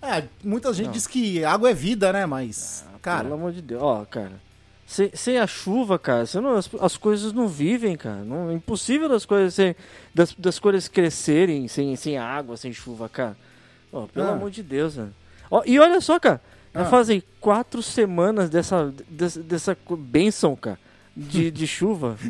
É, 0.00 0.22
muita 0.42 0.72
gente 0.72 0.90
diz 0.92 1.06
que 1.08 1.44
água 1.44 1.68
é 1.70 1.74
vida, 1.74 2.12
né? 2.12 2.24
Mas, 2.26 2.84
Pelo 2.86 2.98
cara, 3.00 3.34
amor 3.34 3.50
de 3.52 3.60
Deus. 3.60 3.82
Ó, 3.82 4.04
cara. 4.04 4.32
Sem, 4.86 5.10
sem 5.14 5.38
a 5.38 5.46
chuva, 5.46 5.98
cara, 5.98 6.24
não- 6.34 6.56
as, 6.56 6.70
as 6.80 6.96
coisas 6.96 7.32
não 7.32 7.48
vivem, 7.48 7.96
cara. 7.96 8.22
Não, 8.22 8.50
é 8.50 8.54
impossível 8.54 9.08
das 9.08 9.24
coisas 9.26 9.52
sem, 9.54 9.74
das, 10.14 10.32
das 10.34 10.58
coisas 10.60 10.86
crescerem 10.86 11.66
sem, 11.66 11.96
sem 11.96 12.18
água, 12.18 12.56
sem 12.56 12.72
chuva, 12.72 13.08
cara. 13.08 13.36
Ó, 13.92 14.06
pelo 14.06 14.28
Ah. 14.28 14.32
amor 14.32 14.50
de 14.50 14.62
Deus, 14.62 14.96
né? 14.96 15.08
Ó, 15.50 15.62
e 15.66 15.76
olha 15.80 16.00
só, 16.00 16.20
cara. 16.20 16.40
Já 16.72 16.82
Ah. 16.82 16.84
fazem 16.84 17.20
quatro 17.40 17.82
semanas 17.82 18.48
dessa, 18.48 18.94
dessa, 19.08 19.42
dessa 19.42 19.76
bênção, 19.98 20.54
cara, 20.54 20.78
de, 21.16 21.50
de 21.50 21.66
chuva. 21.66 22.16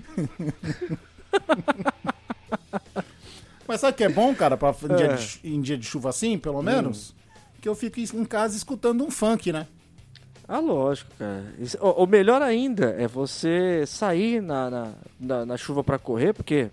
mas 3.66 3.80
sabe 3.80 3.92
o 3.92 3.96
que 3.96 4.04
é 4.04 4.08
bom, 4.08 4.34
cara, 4.34 4.56
pra, 4.56 4.70
em, 4.70 4.96
dia 4.96 5.06
É. 5.06 5.12
Hum. 5.12 5.16
de, 5.16 5.22
chu- 5.22 5.40
em 5.44 5.60
dia 5.60 5.78
de 5.78 5.86
chuva 5.86 6.08
assim, 6.10 6.38
pelo 6.38 6.62
menos? 6.62 7.14
Que 7.60 7.68
eu 7.68 7.74
fico 7.74 8.00
em 8.00 8.24
casa 8.24 8.56
escutando 8.56 9.04
um 9.04 9.10
funk, 9.10 9.52
né? 9.52 9.66
Ah, 10.48 10.58
lógico, 10.58 11.10
cara. 11.18 11.44
Isso- 11.58 11.78
o, 11.80 12.06
melhor 12.06 12.42
ainda 12.42 12.90
é 12.98 13.06
você 13.06 13.84
sair 13.86 14.42
na, 14.42 14.68
na, 14.68 14.92
na, 15.18 15.46
na 15.46 15.56
chuva 15.56 15.82
pra 15.84 15.98
correr, 15.98 16.32
porque 16.34 16.70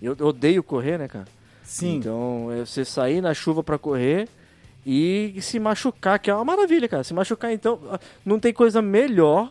eu 0.00 0.12
odeio 0.20 0.62
correr, 0.62 0.98
né, 0.98 1.08
cara? 1.08 1.24
Sim. 1.64 1.96
Então, 1.96 2.50
é 2.52 2.64
você 2.64 2.84
sair 2.84 3.20
na 3.20 3.32
chuva 3.34 3.62
pra 3.62 3.78
correr 3.78 4.28
e 4.86 5.34
se 5.40 5.58
machucar, 5.58 6.18
que 6.18 6.30
é 6.30 6.34
uma 6.34 6.44
maravilha, 6.44 6.88
cara. 6.88 7.02
Se 7.02 7.12
machucar, 7.12 7.52
então, 7.52 7.80
ah, 7.90 7.98
não 8.24 8.38
tem 8.38 8.52
coisa 8.52 8.80
melhor, 8.82 9.50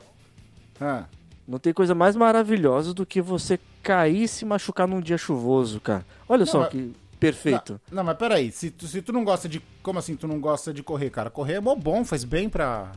Ah. 0.79 1.05
Não 1.47 1.57
tem 1.59 1.73
coisa 1.73 1.95
mais 1.95 2.15
maravilhosa 2.15 2.93
do 2.93 3.05
que 3.05 3.21
você 3.21 3.59
cair 3.81 4.23
e 4.23 4.27
se 4.27 4.43
machucar 4.45 4.87
num 4.87 4.99
dia 4.99 5.17
chuvoso, 5.17 5.79
cara. 5.79 6.05
Olha 6.27 6.45
só 6.45 6.59
mas- 6.61 6.69
que 6.69 6.93
perfeito. 7.19 7.79
Não, 7.89 7.97
não, 7.97 8.03
mas 8.03 8.17
peraí, 8.17 8.51
se 8.51 8.69
tu, 8.69 8.85
se 8.87 9.01
tu 9.01 9.13
não 9.13 9.23
gosta 9.23 9.47
de. 9.47 9.61
Como 9.81 9.97
assim 9.97 10.15
tu 10.15 10.27
não 10.27 10.39
gosta 10.39 10.73
de 10.73 10.83
correr, 10.83 11.09
cara? 11.09 11.29
Correr 11.29 11.53
é 11.53 11.59
mó 11.59 11.73
bom, 11.75 12.03
faz 12.03 12.23
bem 12.23 12.49
pra. 12.49 12.91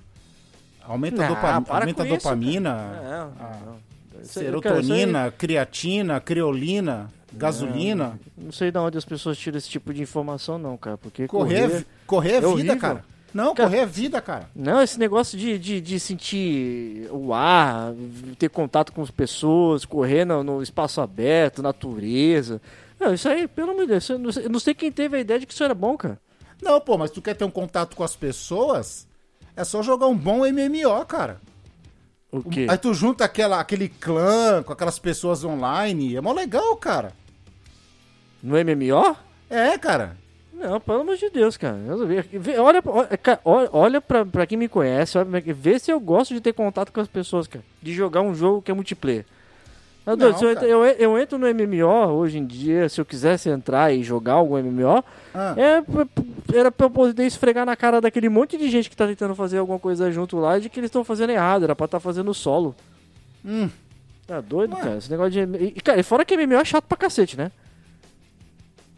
Aumenta, 0.83 1.23
a 1.25 1.29
Não, 1.29 1.35
dopa- 1.35 1.61
para 1.63 1.81
aumenta 1.83 2.03
a 2.03 2.07
isso, 2.07 2.17
dopamina, 2.17 2.75
Não, 2.75 3.47
a 3.47 3.57
não. 3.67 3.91
Isso 4.23 4.41
aí, 4.41 4.45
cara, 4.61 4.81
isso 4.81 4.93
aí- 4.93 4.99
serotonina, 4.99 5.31
creatina, 5.31 6.21
creolina, 6.21 7.09
gasolina. 7.33 8.19
Não 8.37 8.51
sei 8.51 8.71
de 8.73 8.79
onde 8.79 8.99
as 8.99 9.05
pessoas 9.05 9.39
tiram 9.39 9.57
esse 9.59 9.69
tipo 9.69 9.95
de 9.95 10.03
informação, 10.03 10.59
não, 10.59 10.77
cara. 10.77 10.99
Porque 10.99 11.27
Correr, 11.29 11.63
correr... 11.69 11.77
é 11.81 11.85
correr 12.07 12.29
é, 12.31 12.33
é 12.33 12.41
vida, 12.41 12.49
horrível. 12.49 12.79
cara. 12.79 13.05
Não, 13.33 13.55
Cara- 13.55 13.69
correr 13.69 13.83
é 13.83 13.87
vida, 13.87 14.21
cara. 14.21 14.51
Não, 14.55 14.83
esse 14.83 14.99
negócio 14.99 15.39
de, 15.39 15.59
de, 15.59 15.81
de 15.81 16.01
sentir 16.01 17.09
o 17.13 17.33
ar, 17.33 17.93
ter 18.39 18.49
contato 18.51 18.93
com 18.93 19.03
as 19.03 19.11
pessoas, 19.11 19.85
correr 19.85 20.25
no, 20.25 20.43
no 20.43 20.63
espaço 20.63 21.01
aberto, 21.01 21.63
natureza. 21.63 22.61
Não, 22.99 23.15
isso 23.15 23.29
aí, 23.29 23.47
pelo 23.47 23.71
amor 23.71 23.83
de 23.83 23.89
Deus, 23.93 24.09
eu 24.09 24.19
não 24.19 24.33
sei, 24.33 24.45
eu 24.47 24.51
não 24.51 24.59
sei 24.61 24.75
quem 24.75 24.91
teve 24.91 25.17
a 25.17 25.21
ideia 25.21 25.39
de 25.41 25.47
que 25.47 25.53
isso 25.53 25.63
era 25.65 25.75
bom, 25.75 25.97
cara. 25.97 26.19
Não, 26.63 26.81
pô, 26.81 26.99
mas 26.99 27.11
tu 27.11 27.23
quer 27.23 27.35
ter 27.35 27.45
um 27.45 27.51
contato 27.51 27.97
com 27.97 28.05
as 28.05 28.15
pessoas? 28.17 29.07
É 29.57 29.65
só 29.65 29.83
jogar 29.83 30.07
um 30.07 30.17
bom 30.17 30.39
MMO, 30.45 31.05
cara. 31.07 31.41
O 32.33 32.43
quê? 32.43 32.67
Aí 32.69 32.79
tu 32.79 32.93
junta 32.95 33.25
aquela, 33.25 33.59
aquele 33.59 33.89
clã 33.89 34.63
com 34.63 34.73
aquelas 34.73 34.99
pessoas 34.99 35.43
online. 35.45 36.15
É 36.17 36.21
mó 36.21 36.33
legal, 36.33 36.77
cara. 36.77 37.13
No 38.43 38.55
MMO? 38.57 39.17
É, 39.49 39.77
cara. 39.79 40.17
Não, 40.61 40.79
pelo 40.81 41.01
amor 41.01 41.17
de 41.17 41.31
Deus, 41.31 41.57
cara. 41.57 41.77
Olha, 42.59 42.83
olha, 43.45 43.69
olha, 43.73 44.01
pra, 44.01 44.25
pra 44.27 44.47
quem 44.47 44.59
me 44.59 44.69
conhece, 44.69 45.17
olha 45.17 45.41
vê 45.55 45.79
se 45.79 45.91
eu 45.91 45.99
gosto 45.99 46.35
de 46.35 46.41
ter 46.41 46.53
contato 46.53 46.93
com 46.93 47.01
as 47.01 47.09
pessoas, 47.09 47.47
cara. 47.47 47.65
De 47.83 47.93
jogar 47.95 48.21
um 48.21 48.35
jogo 48.35 48.61
que 48.61 48.71
é 48.71 48.75
multiplayer. 48.75 49.25
Eu, 50.07 50.17
Não, 50.17 50.37
se 50.37 50.45
eu, 50.45 50.55
cara. 50.55 50.67
eu, 50.67 50.85
eu 50.85 51.19
entro 51.19 51.39
no 51.39 51.47
MMO 51.47 52.13
hoje 52.15 52.39
em 52.39 52.45
dia, 52.45 52.89
se 52.89 53.01
eu 53.01 53.05
quisesse 53.05 53.49
entrar 53.49 53.93
e 53.95 54.03
jogar 54.03 54.35
algum 54.35 54.57
MMO, 54.57 55.05
Ah. 55.35 55.55
é, 55.57 56.57
era 56.57 56.73
pra 56.73 56.87
eu 56.87 56.91
poder 56.91 57.25
esfregar 57.27 57.65
na 57.67 57.77
cara 57.77 58.01
daquele 58.01 58.29
monte 58.29 58.57
de 58.57 58.69
gente 58.71 58.89
que 58.91 58.97
tá 58.97 59.07
tentando 59.07 59.35
fazer 59.35 59.59
alguma 59.59 59.79
coisa 59.79 60.11
junto 60.11 60.39
lá 60.39 60.59
de 60.59 60.69
que 60.69 60.81
eles 60.81 60.89
estão 60.89 61.05
fazendo 61.05 61.31
errado, 61.31 61.65
era 61.65 61.77
pra 61.77 61.85
estar 61.85 62.01
fazendo 62.01 62.33
solo. 62.35 62.75
Hum. 63.45 63.69
Tá 64.27 64.41
doido, 64.41 64.75
Ué. 64.75 64.81
cara? 64.83 64.97
Esse 64.97 65.11
negócio 65.11 65.33
de. 65.33 65.65
E, 65.65 65.81
cara, 65.81 66.01
e 66.01 66.03
fora 66.03 66.25
que 66.25 66.37
MMO 66.37 66.55
é 66.55 66.65
chato 66.65 66.85
pra 66.85 66.97
cacete, 66.97 67.37
né? 67.37 67.51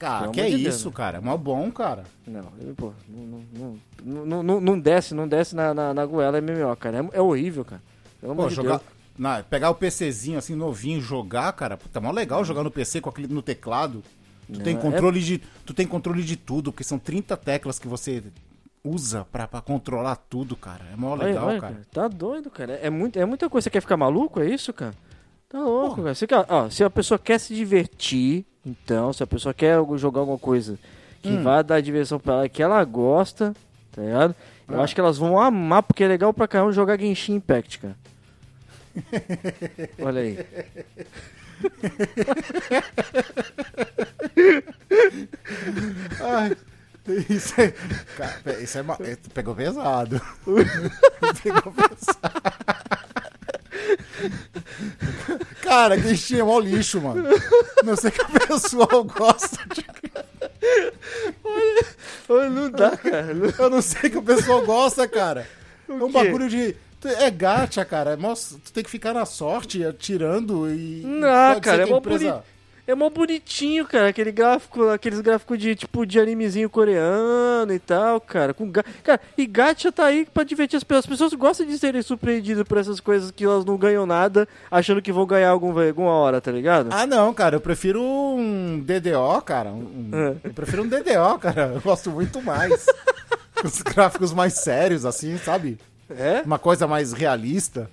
Cara, 0.02 0.28
que 0.30 0.40
é 0.40 0.49
isso, 0.49 0.88
né? 0.88 0.94
cara. 0.94 1.18
É 1.18 1.21
mó 1.21 1.37
bom, 1.37 1.71
cara. 1.71 2.02
Não, 2.26 2.42
pô, 2.76 2.92
não, 3.09 4.26
não, 4.26 4.42
não, 4.42 4.61
não, 4.61 4.80
desce, 4.80 5.14
não 5.14 5.28
desce 5.28 5.54
na, 5.54 5.73
na, 5.73 5.94
na 5.94 6.04
goela 6.04 6.40
MMO, 6.40 6.76
cara. 6.76 6.99
É, 7.12 7.18
é 7.18 7.21
horrível, 7.21 7.64
cara. 7.64 7.80
Pelo 8.21 8.35
Pô, 8.35 8.40
amor 8.42 8.50
de 8.50 8.56
jogar. 8.56 8.80
Deus. 9.16 9.44
Pegar 9.49 9.71
o 9.71 9.75
PCzinho 9.76 10.38
assim, 10.38 10.56
novinho, 10.56 11.00
jogar, 11.00 11.52
cara, 11.52 11.76
puta, 11.76 12.00
mó 12.00 12.11
legal 12.11 12.44
jogar 12.44 12.64
no 12.64 12.71
PC 12.71 13.00
com 13.00 13.11
aquele 13.11 13.32
no 13.32 13.42
teclado. 13.42 14.02
Tu 14.50 14.59
Não, 14.59 14.64
tem 14.64 14.76
é- 14.76 14.80
controle 14.80 15.21
de. 15.21 15.38
Tu 15.64 15.73
tem 15.73 15.87
controle 15.87 16.23
de 16.25 16.35
tudo, 16.37 16.73
porque 16.73 16.82
são 16.82 16.99
30 16.99 17.37
teclas 17.37 17.78
que 17.78 17.87
você 17.87 18.25
usa 18.85 19.25
pra, 19.30 19.47
pra 19.47 19.61
controlar 19.61 20.16
tudo, 20.16 20.56
cara. 20.56 20.85
É 20.92 20.97
mó 20.97 21.14
legal, 21.14 21.47
olha, 21.47 21.61
cara. 21.61 21.80
Tá 21.92 22.09
doido, 22.09 22.50
cara. 22.50 22.73
É, 22.82 22.90
muito, 22.90 23.18
é 23.18 23.25
muita 23.25 23.49
coisa. 23.49 23.64
Você 23.64 23.71
quer 23.71 23.80
ficar 23.80 23.97
maluco? 23.97 24.40
É 24.40 24.47
isso, 24.49 24.73
cara? 24.73 24.94
Tá 25.49 25.61
louco, 25.61 25.90
Porra. 25.90 26.02
cara. 26.02 26.14
Você 26.16 26.26
quer, 26.26 26.44
ó, 26.49 26.68
se 26.68 26.82
a 26.82 26.90
pessoa 26.90 27.18
quer 27.18 27.38
se 27.38 27.54
divertir, 27.54 28.44
então, 28.64 29.12
se 29.12 29.23
a 29.23 29.26
pessoa 29.26 29.52
quer 29.54 29.76
jogar 29.97 30.21
alguma 30.21 30.38
coisa 30.38 30.78
que 31.23 31.28
Hum. 31.31 31.42
vai 31.42 31.62
dar 31.62 31.81
diversão 31.81 32.19
pra 32.19 32.35
ela, 32.35 32.49
que 32.49 32.62
ela 32.62 32.83
gosta, 32.85 33.54
tá 33.92 34.02
ligado? 34.02 34.35
Eu 34.69 34.81
Ah. 34.81 34.85
acho 34.85 34.95
que 34.95 35.00
elas 35.00 35.19
vão 35.19 35.38
amar, 35.40 35.83
porque 35.83 36.02
é 36.04 36.09
legal 36.09 36.33
pra 36.33 36.49
caramba 36.49 36.73
jogar 36.73 36.99
Genshin 36.99 37.35
Impact, 37.35 37.78
cara. 37.81 37.97
Olha 40.02 40.21
aí. 40.21 40.38
Ai, 46.21 46.57
isso 47.28 47.61
é. 47.61 47.73
Cara, 48.16 48.61
isso 48.61 48.78
é. 48.78 48.81
é, 49.12 49.16
Pegou 49.35 49.54
pesado. 49.54 50.21
Pegou 51.42 51.73
pesado. 51.73 53.22
Cara, 55.62 56.00
que 56.00 56.38
é 56.38 56.42
mó 56.42 56.58
lixo, 56.58 57.00
mano. 57.00 57.24
Não 57.84 57.96
sei 57.96 58.10
que 58.10 58.22
o 58.22 58.28
pessoal 58.46 59.04
gosta 59.04 59.58
de. 59.74 59.84
Olha, 62.28 62.50
não 62.50 62.70
dá, 62.70 62.96
cara. 62.96 63.28
Eu 63.58 63.70
não 63.70 63.82
sei 63.82 64.10
que 64.10 64.18
o 64.18 64.22
pessoal 64.22 64.64
gosta, 64.64 65.06
cara. 65.08 65.46
é 65.88 65.92
um 65.92 66.06
quê? 66.06 66.12
bagulho 66.12 66.48
de. 66.48 66.76
É 67.04 67.30
gacha, 67.30 67.84
cara. 67.84 68.16
Nossa, 68.16 68.56
tu 68.64 68.72
tem 68.72 68.84
que 68.84 68.90
ficar 68.90 69.12
na 69.12 69.26
sorte, 69.26 69.84
atirando 69.84 70.70
e. 70.72 71.02
Não, 71.04 71.60
cara, 71.60 71.82
é 71.82 71.86
mó 71.86 71.98
empresa- 71.98 72.30
bonito. 72.30 72.44
É 72.84 72.96
mó 72.96 73.08
bonitinho, 73.08 73.86
cara, 73.86 74.08
aquele 74.08 74.32
gráfico, 74.32 74.88
aqueles 74.88 75.20
gráficos 75.20 75.56
de 75.56 75.74
tipo 75.76 76.04
de 76.04 76.18
animezinho 76.18 76.68
coreano 76.68 77.72
e 77.72 77.78
tal, 77.78 78.20
cara. 78.20 78.52
Com 78.52 78.68
ga... 78.68 78.82
Cara, 79.04 79.20
e 79.38 79.46
gacha 79.46 79.92
tá 79.92 80.06
aí 80.06 80.26
pra 80.26 80.42
divertir 80.42 80.76
as 80.76 80.82
pessoas. 80.82 81.04
As 81.04 81.08
pessoas 81.08 81.32
gostam 81.34 81.64
de 81.64 81.78
serem 81.78 82.02
surpreendidas 82.02 82.64
por 82.66 82.78
essas 82.78 82.98
coisas 82.98 83.30
que 83.30 83.44
elas 83.44 83.64
não 83.64 83.76
ganham 83.76 84.04
nada, 84.04 84.48
achando 84.68 85.00
que 85.00 85.12
vão 85.12 85.24
ganhar 85.24 85.50
algum, 85.50 85.78
alguma 85.80 86.10
hora, 86.10 86.40
tá 86.40 86.50
ligado? 86.50 86.88
Ah, 86.90 87.06
não, 87.06 87.32
cara, 87.32 87.54
eu 87.56 87.60
prefiro 87.60 88.02
um 88.02 88.80
DDO, 88.80 89.40
cara. 89.44 89.70
um- 89.70 90.10
É. 90.12 90.48
Eu 90.48 90.52
prefiro 90.52 90.82
um 90.82 90.88
DDO, 90.88 91.38
cara. 91.40 91.72
Eu 91.76 91.80
gosto 91.80 92.10
muito 92.10 92.42
mais. 92.42 92.84
Os 93.64 93.80
gráficos 93.80 94.32
mais 94.32 94.54
sérios, 94.54 95.06
assim, 95.06 95.38
sabe? 95.38 95.78
É? 96.10 96.42
Uma 96.44 96.58
coisa 96.58 96.88
mais 96.88 97.12
realista. 97.12 97.88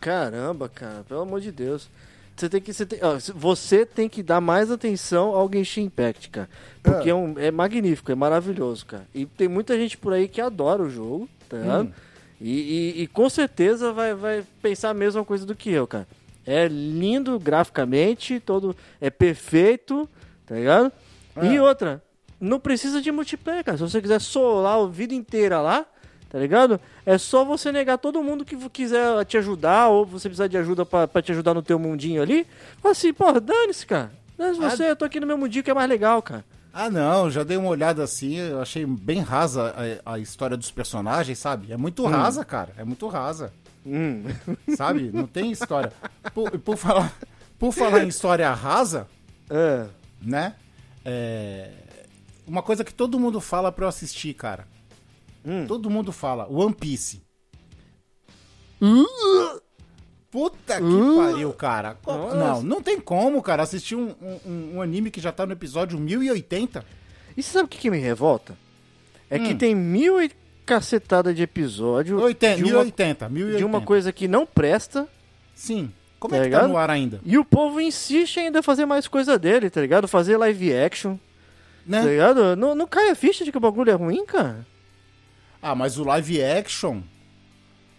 Caramba, 0.00 0.68
cara, 0.68 1.04
pelo 1.08 1.20
amor 1.20 1.40
de 1.40 1.52
Deus. 1.52 1.88
Você 2.38 2.48
tem 2.48 2.60
que, 2.60 2.72
você 2.72 2.86
tem, 2.86 2.98
ó, 3.02 3.18
você 3.34 3.84
tem 3.86 4.08
que 4.08 4.22
dar 4.22 4.40
mais 4.40 4.70
atenção 4.70 5.34
ao 5.34 5.50
Genshin 5.52 5.82
Impact, 5.84 6.30
cara. 6.30 6.48
Porque 6.82 7.10
é, 7.10 7.14
um, 7.14 7.34
é 7.38 7.50
magnífico, 7.50 8.10
é 8.12 8.14
maravilhoso, 8.14 8.86
cara. 8.86 9.06
E 9.14 9.26
tem 9.26 9.48
muita 9.48 9.76
gente 9.76 9.96
por 9.98 10.12
aí 10.12 10.28
que 10.28 10.40
adora 10.40 10.82
o 10.82 10.88
jogo, 10.90 11.28
tá 11.48 11.56
ligado? 11.56 11.92
E, 12.40 12.94
e- 12.98 13.02
e 13.02 13.06
com 13.08 13.28
certeza 13.28 13.92
vai, 13.92 14.14
vai 14.14 14.44
pensar 14.62 14.90
a 14.90 14.94
mesma 14.94 15.24
coisa 15.24 15.44
do 15.44 15.54
que 15.54 15.70
eu, 15.70 15.86
cara. 15.86 16.06
É 16.46 16.66
lindo 16.68 17.38
graficamente, 17.38 18.40
todo 18.40 18.74
é 19.00 19.10
perfeito, 19.10 20.08
tá 20.46 20.54
ligado? 20.54 20.92
E 21.42 21.58
outra, 21.58 22.02
não 22.40 22.58
precisa 22.60 23.02
de 23.02 23.10
multiplayer, 23.12 23.64
cara. 23.64 23.76
Se 23.76 23.82
você 23.82 24.00
quiser 24.00 24.20
solar 24.20 24.78
a 24.78 24.86
vida 24.86 25.12
inteira 25.14 25.60
lá, 25.60 25.84
tá 26.30 26.38
ligado? 26.38 26.80
É 27.06 27.16
só 27.18 27.44
você 27.44 27.70
negar 27.72 27.98
todo 27.98 28.22
mundo 28.22 28.44
que 28.44 28.56
quiser 28.70 29.24
te 29.24 29.36
ajudar 29.38 29.88
ou 29.88 30.04
você 30.04 30.28
precisar 30.28 30.46
de 30.48 30.56
ajuda 30.58 30.84
pra, 30.84 31.06
pra 31.08 31.22
te 31.22 31.32
ajudar 31.32 31.54
no 31.54 31.62
teu 31.62 31.78
mundinho 31.78 32.22
ali. 32.22 32.46
Fala 32.82 32.92
assim, 32.92 33.12
pô, 33.12 33.32
dane-se, 33.40 33.86
cara. 33.86 34.10
Dane-se 34.36 34.60
você, 34.60 34.90
eu 34.90 34.96
tô 34.96 35.04
aqui 35.04 35.18
no 35.20 35.26
meu 35.26 35.38
mundinho 35.38 35.64
que 35.64 35.70
é 35.70 35.74
mais 35.74 35.88
legal, 35.88 36.20
cara. 36.22 36.44
Ah, 36.72 36.88
não, 36.90 37.28
já 37.30 37.42
dei 37.42 37.56
uma 37.56 37.70
olhada 37.70 38.04
assim, 38.04 38.36
eu 38.36 38.60
achei 38.60 38.86
bem 38.86 39.20
rasa 39.20 39.74
a, 40.04 40.12
a 40.14 40.18
história 40.18 40.56
dos 40.56 40.70
personagens, 40.70 41.38
sabe? 41.38 41.72
É 41.72 41.76
muito 41.76 42.04
rasa, 42.06 42.44
cara, 42.44 42.72
é 42.76 42.84
muito 42.84 43.06
rasa. 43.08 43.52
Hum. 43.86 44.24
Sabe? 44.76 45.10
Não 45.12 45.26
tem 45.26 45.50
história. 45.50 45.90
Por, 46.34 46.50
por 46.58 46.76
falar, 46.76 47.10
por 47.58 47.72
falar 47.72 48.04
em 48.04 48.08
história 48.08 48.52
rasa, 48.52 49.06
É. 49.48 49.86
né? 50.20 50.54
É, 51.04 51.70
uma 52.46 52.60
coisa 52.62 52.84
que 52.84 52.92
todo 52.92 53.18
mundo 53.18 53.40
fala 53.40 53.72
pra 53.72 53.86
eu 53.86 53.88
assistir, 53.88 54.34
cara. 54.34 54.66
Hum. 55.48 55.66
Todo 55.66 55.88
mundo 55.88 56.12
fala, 56.12 56.46
One 56.50 56.74
Piece. 56.74 57.22
Puta 60.30 60.74
que 60.76 61.16
pariu, 61.16 61.52
cara. 61.54 61.96
Nossa. 62.06 62.36
Não, 62.36 62.62
não 62.62 62.82
tem 62.82 63.00
como, 63.00 63.42
cara, 63.42 63.62
assistir 63.62 63.96
um, 63.96 64.14
um- 64.44 64.72
um 64.76 64.82
anime 64.82 65.10
que 65.10 65.20
já 65.20 65.32
tá 65.32 65.46
no 65.46 65.52
episódio 65.52 65.98
1080. 65.98 66.84
E 67.36 67.42
você 67.42 67.50
sabe 67.52 67.64
o 67.64 67.68
que, 67.68 67.78
que 67.78 67.90
me 67.90 67.98
revolta? 67.98 68.54
É 69.30 69.38
que 69.38 69.54
Hum. 69.54 69.58
tem 69.58 69.74
mil 69.74 70.20
e 70.22 70.30
cacetada 70.66 71.32
de 71.32 71.42
episódio 71.42 72.20
80, 72.20 72.56
de, 72.56 72.62
uma, 72.64 72.70
1080, 72.72 73.28
1080. 73.28 73.58
de 73.58 73.64
uma 73.64 73.80
coisa 73.80 74.12
que 74.12 74.28
não 74.28 74.44
presta 74.44 75.08
Sim. 75.54 75.90
Como 76.20 76.32
Tá 76.34 76.40
é 76.40 76.44
que 76.44 76.50
tá 76.50 76.56
ligado? 76.58 76.70
no 76.70 76.76
ar 76.76 76.90
ainda? 76.90 77.20
e 77.24 77.38
o 77.38 77.44
povo 77.44 77.80
insiste 77.80 78.38
ainda 78.38 78.58
em 78.58 78.62
fazer 78.62 78.84
mais 78.84 79.08
coisa 79.08 79.38
dele, 79.38 79.70
tá 79.70 79.80
ligado? 79.80 80.06
Fazer 80.06 80.36
live 80.36 80.74
action, 80.74 81.16
Né? 81.86 82.02
tá 82.02 82.06
ligado? 82.08 82.54
Não, 82.56 82.74
não 82.74 82.86
cai 82.86 83.08
a 83.10 83.14
ficha 83.14 83.44
de 83.44 83.50
que 83.52 83.56
o 83.56 83.60
bagulho 83.60 83.90
é 83.90 83.94
ruim, 83.94 84.26
cara. 84.26 84.66
Ah, 85.62 85.74
mas 85.74 85.98
o 85.98 86.04
live 86.04 86.42
action. 86.42 87.00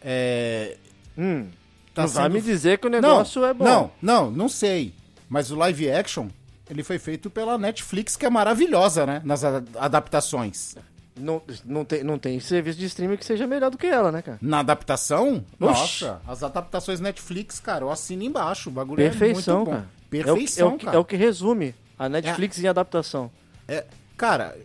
É. 0.02 0.78
Hum. 1.18 1.48
Tá 1.94 2.04
não 2.04 2.10
vai 2.10 2.24
sendo- 2.24 2.34
me 2.34 2.42
dizer 2.42 2.78
que 2.80 2.88
o 2.88 2.90
negócio 2.90 3.42
não, 3.42 3.48
é 3.48 3.54
bom. 3.54 3.66
Não, 3.66 3.92
não, 4.02 4.32
não 4.32 4.50
sei. 4.50 4.94
Mas 5.28 5.52
o 5.52 5.56
live 5.56 5.92
action, 5.92 6.28
ele 6.70 6.84
foi 6.84 6.98
feito 6.98 7.30
pela 7.30 7.58
Netflix, 7.58 8.16
que 8.16 8.26
é 8.26 8.30
maravilhosa, 8.30 9.06
né? 9.06 9.22
Nas 9.26 9.44
adaptações. 9.44 10.76
Não, 11.18 11.42
não, 11.66 11.84
tem, 11.84 12.02
não 12.02 12.18
tem 12.18 12.40
serviço 12.40 12.80
de 12.80 12.86
streaming 12.86 13.18
que 13.18 13.26
seja 13.26 13.46
melhor 13.46 13.70
do 13.70 13.78
que 13.78 13.86
ela, 13.88 14.10
né, 14.10 14.22
cara? 14.22 14.38
Na 14.42 14.60
adaptação, 14.60 15.44
Oxi. 15.60 16.06
nossa, 16.06 16.22
as 16.26 16.42
adaptações 16.44 17.02
Netflix, 17.02 17.60
cara, 17.60 17.84
eu 17.84 17.92
assino 17.92 18.24
embaixo. 18.24 18.70
O 18.70 18.72
bagulho 18.72 18.96
Perfeição, 18.96 19.56
é 19.56 19.58
muito 19.58 19.70
bom. 19.72 19.76
cara. 19.78 19.90
Perfeição, 20.10 20.38
é 20.38 20.38
o, 20.38 20.46
que, 20.48 20.62
é, 20.62 20.76
o 20.76 20.78
que, 20.80 20.86
cara. 20.86 20.98
é 20.98 21.00
o 21.00 21.06
que 21.06 21.16
resume 21.18 21.76
a 21.98 22.08
Netflix 22.08 22.58
em 22.60 22.68
adaptação. 22.68 23.30
É, 23.68 23.84
cara, 24.16 24.56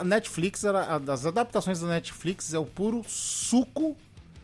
a 0.00 0.04
Netflix, 0.04 0.64
as 0.64 1.26
adaptações 1.26 1.80
da 1.80 1.86
Netflix 1.88 2.52
é 2.54 2.58
o 2.58 2.64
puro 2.66 3.02
suco. 3.08 3.96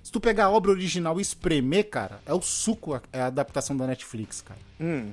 Se 0.03 0.11
tu 0.13 0.21
pegar 0.21 0.47
a 0.47 0.51
obra 0.51 0.71
original 0.71 1.19
e 1.19 1.23
espremer, 1.23 1.89
cara, 1.91 2.21
é 2.25 2.33
o 2.33 2.41
suco, 2.41 2.95
a- 2.95 3.03
é 3.13 3.21
a 3.21 3.27
adaptação 3.27 3.77
da 3.77 3.87
Netflix, 3.87 4.41
cara. 4.41 4.61
Hum. 4.81 5.11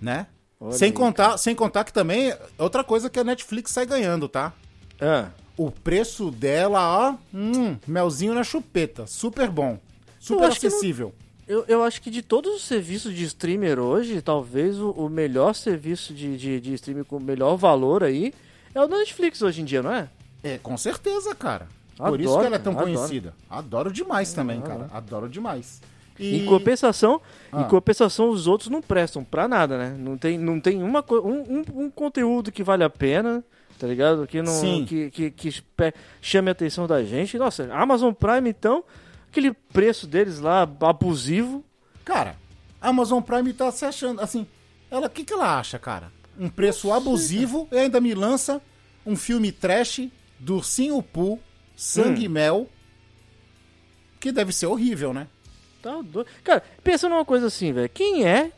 Né? 0.00 0.26
Olha 0.60 0.72
Sem 0.72 0.88
aí, 0.88 0.92
contar, 0.94 1.36
sem 1.38 1.54
contar 1.54 1.84
que 1.84 1.92
também 1.92 2.30
é 2.30 2.38
outra 2.58 2.84
coisa 2.84 3.08
que 3.10 3.18
a 3.18 3.24
Netflix 3.24 3.70
sai 3.72 3.86
ganhando, 3.86 4.28
tá? 4.28 4.52
Ah, 5.00 5.28
O 5.56 5.70
preço 5.70 6.30
dela, 6.30 6.80
ó, 7.10 7.14
hum, 7.36 7.76
melzinho 7.86 8.34
na 8.34 8.42
chupeta, 8.44 9.06
super 9.06 9.50
bom, 9.50 9.78
super 10.18 10.44
acho 10.44 10.60
que 10.60 10.68
não- 10.68 10.74
acessível. 10.76 11.14
eu, 11.48 11.64
eu 11.68 11.82
acho 11.82 12.00
que 12.00 12.10
de 12.10 12.22
todos 12.22 12.54
os 12.56 12.62
serviços 12.62 13.14
de 13.14 13.24
streamer 13.24 13.78
hoje, 13.78 14.22
talvez 14.22 14.78
o, 14.78 14.90
o 14.92 15.08
melhor 15.10 15.54
serviço 15.54 16.14
de, 16.14 16.36
de, 16.38 16.60
de 16.60 16.74
streaming 16.74 17.04
com 17.04 17.16
o 17.18 17.22
melhor 17.22 17.56
valor 17.56 18.02
aí 18.04 18.32
é 18.74 18.80
o 18.82 18.86
da 18.86 18.98
Netflix 18.98 19.42
hoje 19.42 19.60
em 19.62 19.64
dia, 19.64 19.82
não 19.82 19.92
é? 19.92 20.08
É, 20.42 20.58
com 20.58 20.76
certeza, 20.76 21.34
cara. 21.34 21.66
Por 21.96 22.18
isso 22.18 22.30
Adoro, 22.30 22.40
que 22.40 22.46
ela 22.46 22.56
é 22.56 22.58
tão 22.58 22.72
adoro. 22.72 22.86
conhecida. 22.94 23.34
Adoro 23.48 23.92
demais 23.92 24.32
também, 24.32 24.60
cara. 24.62 24.88
Adoro 24.92 25.28
demais. 25.28 25.82
E... 26.18 26.38
Em 26.38 26.46
compensação, 26.46 27.20
Ah. 27.52 27.62
em 27.62 27.64
compensação, 27.68 28.30
os 28.30 28.46
outros 28.46 28.68
não 28.70 28.80
prestam 28.80 29.22
pra 29.24 29.46
nada, 29.48 29.76
né? 29.76 29.96
Não 29.98 30.16
tem, 30.16 30.38
não 30.38 30.58
tem 30.60 30.82
uma, 30.82 31.04
um, 31.10 31.16
um, 31.58 31.64
um 31.84 31.90
conteúdo 31.90 32.50
que 32.52 32.62
vale 32.62 32.84
a 32.84 32.90
pena, 32.90 33.44
tá 33.78 33.86
ligado? 33.86 34.26
Que, 34.26 34.40
não, 34.42 34.52
Sim. 34.52 34.84
que, 34.86 35.10
que, 35.10 35.30
que 35.30 35.62
chame 36.22 36.48
a 36.48 36.52
atenção 36.52 36.86
da 36.86 37.02
gente. 37.04 37.36
Nossa, 37.38 37.68
Amazon 37.72 38.12
Prime, 38.12 38.48
então, 38.48 38.82
aquele 39.30 39.52
preço 39.52 40.06
deles 40.06 40.40
lá, 40.40 40.62
abusivo. 40.80 41.62
Cara, 42.04 42.36
a 42.80 42.88
Amazon 42.88 43.22
Prime 43.22 43.52
tá 43.52 43.70
se 43.70 43.84
achando, 43.84 44.20
assim, 44.20 44.46
ela, 44.90 45.06
o 45.06 45.10
que 45.10 45.24
que 45.24 45.32
ela 45.34 45.58
acha, 45.58 45.78
cara? 45.78 46.10
Um 46.40 46.48
preço 46.48 46.90
abusivo 46.92 47.68
e 47.70 47.76
ainda 47.76 48.00
me 48.00 48.14
lança 48.14 48.60
um 49.04 49.14
filme 49.14 49.52
trash 49.52 50.08
do 50.38 50.56
Ursinho 50.56 51.02
Poo, 51.02 51.38
Sangue 51.76 52.24
e 52.24 52.28
Hum. 52.28 52.30
Mel, 52.32 52.68
que 54.18 54.32
deve 54.32 54.52
ser 54.52 54.66
horrível, 54.66 55.12
né? 55.12 55.26
Tá 55.82 56.00
doido. 56.02 56.26
Cara, 56.44 56.62
pensa 56.82 57.08
numa 57.08 57.24
coisa 57.24 57.46
assim, 57.46 57.72
velho. 57.72 57.88
Quem 57.88 58.26
é 58.26 58.52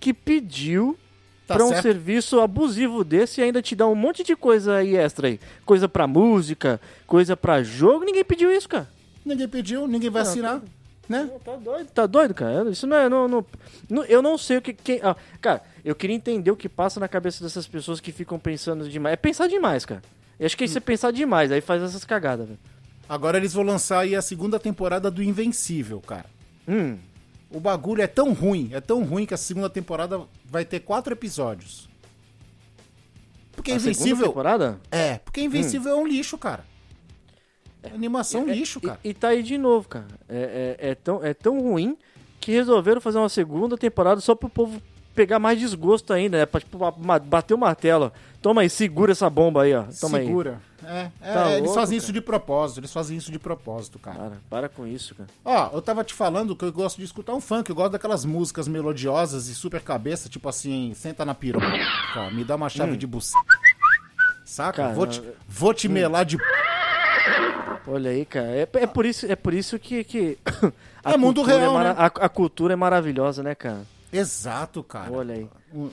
que 0.00 0.12
pediu 0.12 0.98
Tá 1.46 1.54
pra 1.54 1.64
um 1.64 1.68
certo. 1.68 1.82
serviço 1.82 2.40
abusivo 2.40 3.04
desse 3.04 3.40
e 3.40 3.44
ainda 3.44 3.62
te 3.62 3.76
dá 3.76 3.86
um 3.86 3.94
monte 3.94 4.22
de 4.24 4.34
coisa 4.34 4.76
aí 4.76 4.96
extra 4.96 5.28
aí? 5.28 5.38
Coisa 5.64 5.88
pra 5.88 6.06
música, 6.06 6.80
coisa 7.06 7.36
pra 7.36 7.62
jogo. 7.62 8.04
Ninguém 8.04 8.24
pediu 8.24 8.50
isso, 8.50 8.68
cara. 8.68 8.90
Ninguém 9.24 9.48
pediu, 9.48 9.86
ninguém 9.86 10.10
vai 10.10 10.22
Não, 10.22 10.30
assinar, 10.30 10.62
né? 11.08 11.30
Tá 11.44 11.56
doido, 11.56 11.88
tá 11.90 12.06
doido, 12.06 12.34
cara. 12.34 12.70
Isso 12.70 12.86
não 12.86 12.96
é. 12.96 13.08
Não, 13.08 13.28
não, 13.28 13.44
não- 13.88 14.04
eu 14.04 14.20
não 14.22 14.36
sei 14.36 14.58
o 14.58 14.62
que. 14.62 14.72
Quem, 14.72 15.00
ah, 15.02 15.16
cara, 15.40 15.62
eu 15.84 15.94
queria 15.94 16.16
entender 16.16 16.50
o 16.50 16.56
que 16.56 16.68
passa 16.68 16.98
na 17.00 17.08
cabeça 17.08 17.42
dessas 17.44 17.66
pessoas 17.66 18.00
que 18.00 18.12
ficam 18.12 18.38
pensando 18.38 18.88
demais. 18.88 19.12
É 19.14 19.16
pensar 19.16 19.46
demais, 19.48 19.84
cara. 19.84 20.02
Eu 20.38 20.46
acho 20.46 20.56
que 20.56 20.64
isso 20.64 20.76
é 20.76 20.80
pensar 20.80 21.12
demais, 21.12 21.50
aí 21.50 21.60
faz 21.60 21.82
essas 21.82 22.04
cagadas, 22.04 22.46
velho. 22.46 22.58
Agora 23.08 23.38
eles 23.38 23.52
vão 23.54 23.62
lançar 23.64 24.00
aí 24.00 24.14
a 24.16 24.20
segunda 24.22 24.58
temporada 24.58 25.10
do 25.10 25.22
Invencível, 25.22 26.00
cara. 26.00 26.26
Hum. 26.68 26.98
O 27.50 27.60
bagulho 27.60 28.02
é 28.02 28.06
tão 28.08 28.32
ruim, 28.32 28.70
é 28.72 28.80
tão 28.80 29.04
ruim 29.04 29.24
que 29.24 29.32
a 29.32 29.36
segunda 29.36 29.70
temporada 29.70 30.20
vai 30.44 30.64
ter 30.64 30.80
quatro 30.80 31.12
episódios. 31.12 31.88
Porque 33.52 33.70
A 33.70 33.78
segunda 33.78 33.92
Invencível. 33.98 34.26
temporada? 34.26 34.80
É, 34.90 35.18
porque 35.18 35.40
Invencível 35.40 35.92
é 35.92 35.96
um 35.96 36.06
lixo, 36.06 36.36
cara. 36.36 36.64
É 37.90 37.94
animação 37.94 38.46
lixo, 38.46 38.80
cara. 38.80 38.98
E, 39.04 39.10
e 39.10 39.14
tá 39.14 39.28
aí 39.28 39.42
de 39.42 39.56
novo, 39.58 39.88
cara. 39.88 40.06
É, 40.28 40.76
é- 40.80 40.90
é 40.90 40.94
tão, 40.94 41.24
é 41.24 41.32
tão 41.34 41.60
ruim 41.60 41.96
que 42.40 42.52
resolveram 42.52 43.00
fazer 43.00 43.18
uma 43.18 43.28
segunda 43.28 43.76
temporada 43.76 44.20
só 44.20 44.34
pro 44.34 44.48
povo 44.48 44.80
pegar 45.14 45.38
mais 45.38 45.58
desgosto 45.58 46.12
ainda, 46.12 46.36
né? 46.38 46.46
Pra 46.46 46.60
tipo, 46.60 46.78
bater 47.24 47.54
o 47.54 47.58
martelo. 47.58 48.12
ó. 48.14 48.36
Toma 48.42 48.60
aí, 48.60 48.68
segura 48.70 49.12
essa 49.12 49.28
bomba 49.30 49.62
aí, 49.62 49.74
ó. 49.74 49.84
Toma 49.98 50.18
aí. 50.18 50.26
Segura. 50.26 50.60
É, 50.84 51.10
é, 51.20 51.32
Tá 51.32 51.50
eles 51.52 51.62
louco, 51.62 51.74
fazem 51.74 51.96
cara. 51.98 52.04
isso 52.04 52.12
de 52.12 52.20
propósito, 52.20 52.78
eles 52.80 52.92
fazem 52.92 53.16
isso 53.16 53.32
de 53.32 53.38
propósito, 53.40 53.98
cara. 53.98 54.16
Para, 54.18 54.36
para 54.50 54.68
com 54.68 54.86
isso, 54.86 55.14
cara. 55.16 55.28
Ó, 55.44 55.70
eu 55.74 55.82
tava 55.82 56.04
te 56.04 56.12
falando 56.14 56.54
que 56.54 56.64
eu 56.64 56.72
gosto 56.72 56.98
de 56.98 57.04
escutar 57.04 57.34
um 57.34 57.40
funk, 57.40 57.68
eu 57.70 57.74
gosto 57.74 57.92
daquelas 57.92 58.24
músicas 58.24 58.68
melodiosas 58.68 59.48
e 59.48 59.54
super 59.54 59.80
cabeça, 59.80 60.28
tipo 60.28 60.48
assim, 60.48 60.92
senta 60.94 61.24
na 61.24 61.34
piroca, 61.34 61.66
me 62.32 62.44
dá 62.44 62.54
uma 62.54 62.68
chave 62.68 62.96
de 62.96 63.06
buceta. 63.06 63.42
Saca? 64.44 64.90
Vou 64.90 65.06
te, 65.08 65.20
vou 65.48 65.74
te 65.74 65.88
melar 65.88 66.24
de. 66.24 66.36
Olha 67.86 68.10
aí, 68.10 68.24
cara. 68.24 68.48
É, 68.48 68.68
é 68.74 68.86
por 68.86 69.06
isso, 69.06 69.26
é 69.30 69.36
por 69.36 69.54
isso 69.54 69.78
que. 69.78 70.02
que 70.04 70.38
a 71.04 71.12
É 71.12 71.16
mundo 71.16 71.36
cultura 71.36 71.58
real, 71.58 71.74
mara- 71.74 71.90
né? 71.90 71.94
a, 71.98 72.06
a 72.06 72.28
cultura 72.28 72.72
é 72.72 72.76
maravilhosa, 72.76 73.42
né, 73.42 73.54
cara? 73.54 73.86
Exato, 74.12 74.82
cara. 74.82 75.12
Olha 75.12 75.34
aí. 75.34 75.48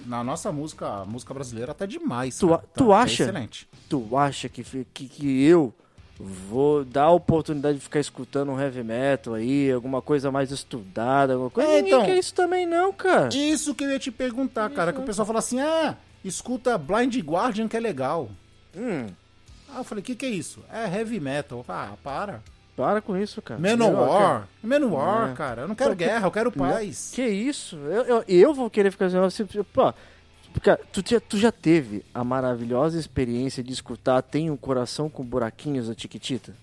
Na 0.05 0.23
nossa 0.23 0.51
música, 0.51 0.87
a 0.87 1.05
música 1.05 1.33
brasileira 1.33 1.73
tá 1.73 1.85
demais. 1.85 2.37
Tu 2.37 2.47
cara. 2.47 2.59
Tá- 2.59 2.67
tu 2.75 2.87
tá 2.87 2.97
acha? 2.97 3.23
excelente. 3.23 3.67
Tu 3.89 4.17
acha 4.17 4.47
que, 4.49 4.63
que, 4.93 5.07
que 5.07 5.43
eu 5.45 5.73
vou 6.19 6.85
dar 6.85 7.03
a 7.05 7.11
oportunidade 7.11 7.77
de 7.77 7.83
ficar 7.83 7.99
escutando 7.99 8.51
um 8.51 8.59
heavy 8.59 8.83
metal 8.83 9.33
aí, 9.33 9.71
alguma 9.71 10.01
coisa 10.01 10.31
mais 10.31 10.51
estudada, 10.51 11.33
alguma 11.33 11.49
coisa? 11.49 11.69
É, 11.69 11.79
então. 11.79 12.05
quer 12.05 12.17
isso 12.17 12.33
também, 12.33 12.65
não, 12.65 12.93
cara. 12.93 13.29
Isso 13.35 13.73
que 13.75 13.83
eu 13.83 13.89
ia 13.89 13.99
te 13.99 14.11
perguntar, 14.11 14.69
cara, 14.69 14.93
que 14.93 14.99
o 14.99 15.03
pessoal 15.03 15.25
fala 15.25 15.39
assim: 15.39 15.59
ah, 15.59 15.95
escuta 16.23 16.77
Blind 16.77 17.15
Guardian 17.19 17.67
que 17.67 17.75
é 17.75 17.79
legal. 17.79 18.29
Hum, 18.75 19.07
Ah, 19.73 19.79
eu 19.79 19.83
falei: 19.83 20.01
o 20.01 20.05
que, 20.05 20.15
que 20.15 20.25
é 20.25 20.29
isso? 20.29 20.61
É 20.71 20.85
heavy 20.97 21.19
metal. 21.19 21.63
Ah, 21.67 21.93
para. 22.03 22.41
para 22.75 23.01
com 23.01 23.15
isso, 23.17 23.41
cara. 23.41 23.59
Manowar. 23.59 24.47
Manowar, 24.63 25.31
É. 25.31 25.33
cara. 25.33 25.61
Eu 25.63 25.67
não 25.67 25.75
quero 25.75 25.91
Pô, 25.91 25.95
que- 25.97 26.05
guerra, 26.05 26.27
eu 26.27 26.31
quero 26.31 26.51
paz. 26.51 27.11
Que 27.13 27.25
isso? 27.27 27.75
Eu, 27.77 28.03
eu, 28.03 28.23
eu 28.27 28.53
vou 28.53 28.69
querer 28.69 28.91
ficar 28.91 29.05
dizendo 29.07 29.25
assim, 29.25 29.45
pô, 29.73 29.93
cara, 30.61 30.79
tu, 30.91 31.03
já- 31.07 31.19
tu 31.19 31.37
já 31.37 31.51
teve 31.51 32.03
a 32.13 32.23
maravilhosa 32.23 32.99
experiência 32.99 33.63
de 33.63 33.71
escutar 33.73 34.21
Tem 34.21 34.49
um 34.49 34.57
Coração 34.57 35.09
com 35.09 35.23
Buraquinhos 35.23 35.87
da 35.87 35.95
Tiquitita? 35.95 36.53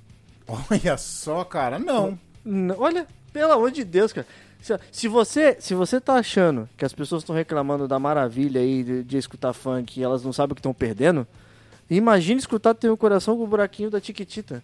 Olha 0.70 0.96
só, 0.98 1.44
cara. 1.44 1.78
Não. 1.78 2.18
N- 2.44 2.74
Olha, 2.78 3.06
pelo 3.32 3.52
amor 3.52 3.70
de 3.70 3.84
Deus, 3.84 4.12
cara. 4.12 4.26
Se, 4.60 4.78
se 4.92 5.08
você, 5.08 5.56
se 5.60 5.74
você 5.74 6.00
tá 6.00 6.14
achando 6.14 6.68
que 6.76 6.84
as 6.84 6.92
pessoas 6.92 7.22
estão 7.22 7.34
reclamando 7.34 7.86
da 7.88 7.98
maravilha 7.98 8.60
aí 8.60 8.82
de, 8.84 9.02
de 9.04 9.16
escutar 9.16 9.52
funk 9.54 9.98
e 9.98 10.02
elas 10.02 10.22
não 10.24 10.32
sabem 10.32 10.52
o 10.52 10.54
que 10.54 10.60
estão 10.60 10.74
perdendo, 10.74 11.26
imagine 11.96 12.38
escutar 12.38 12.74
Tem 12.74 12.90
um 12.90 12.96
Coração 12.96 13.36
com 13.36 13.44
o 13.44 13.46
buraquinho 13.46 13.90
da 13.90 14.00
Tiquitita. 14.00 14.62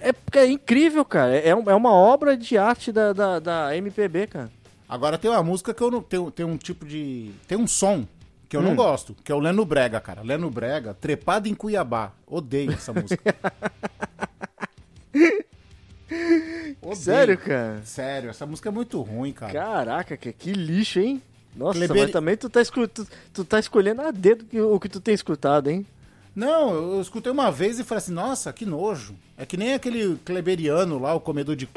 É, 0.00 0.12
é 0.40 0.46
incrível, 0.46 1.04
cara. 1.04 1.34
É, 1.34 1.48
é 1.48 1.50
é 1.50 1.74
uma 1.74 1.92
obra 1.92 2.36
de 2.36 2.58
arte 2.58 2.92
da, 2.92 3.12
da, 3.12 3.38
da 3.38 3.76
MPB, 3.76 4.26
cara. 4.26 4.50
Agora 4.88 5.16
tem 5.18 5.30
uma 5.30 5.42
música 5.42 5.72
que 5.72 5.82
eu 5.82 5.90
não. 5.90 6.02
Tem, 6.02 6.30
tem 6.30 6.44
um 6.46 6.56
tipo 6.56 6.84
de. 6.86 7.30
Tem 7.46 7.56
um 7.58 7.66
som 7.66 8.06
que 8.48 8.56
eu 8.56 8.62
não 8.62 8.72
Hum. 8.72 8.76
gosto, 8.76 9.14
que 9.22 9.30
é 9.30 9.34
o 9.34 9.38
Leno 9.38 9.64
Brega, 9.64 10.00
cara. 10.00 10.22
Leno 10.22 10.48
Brega, 10.50 10.94
trepado 10.94 11.48
em 11.48 11.54
Cuiabá. 11.54 12.12
Odeio 12.26 12.72
essa 12.72 12.92
música. 12.92 13.34
Odeio. 16.80 16.96
Sério, 16.96 17.38
cara? 17.38 17.82
Sério, 17.84 18.30
essa 18.30 18.46
música 18.46 18.68
é 18.68 18.72
muito 18.72 19.00
ruim, 19.02 19.32
cara. 19.32 19.52
Caraca, 19.52 20.16
que, 20.16 20.32
que 20.32 20.52
lixo, 20.52 20.98
hein? 21.00 21.20
Nossa, 21.54 21.78
Kleber- 21.78 22.02
mas 22.04 22.10
também 22.12 22.36
tu 22.36 22.48
tá, 22.48 22.62
escu- 22.62 22.88
tu, 22.88 23.06
tu 23.32 23.44
tá 23.44 23.58
escolhendo 23.58 24.00
a 24.02 24.10
dedo 24.10 24.44
que- 24.44 24.60
o 24.60 24.78
que 24.80 24.88
tu 24.88 25.00
tem 25.00 25.12
escutado, 25.14 25.68
hein? 25.68 25.84
Não, 26.38 26.72
eu, 26.72 27.00
escutei 27.00 27.32
uma 27.32 27.50
vez 27.50 27.78
e 27.80 27.84
falei 27.84 27.98
assim, 27.98 28.12
nossa, 28.12 28.52
que 28.52 28.64
nojo. 28.64 29.14
É 29.36 29.44
que 29.44 29.56
nem 29.56 29.74
aquele 29.74 30.16
kleberiano 30.24 30.96
lá, 30.98 31.12
o 31.14 31.20
comedor 31.20 31.56
de 31.56 31.64
c... 31.66 31.70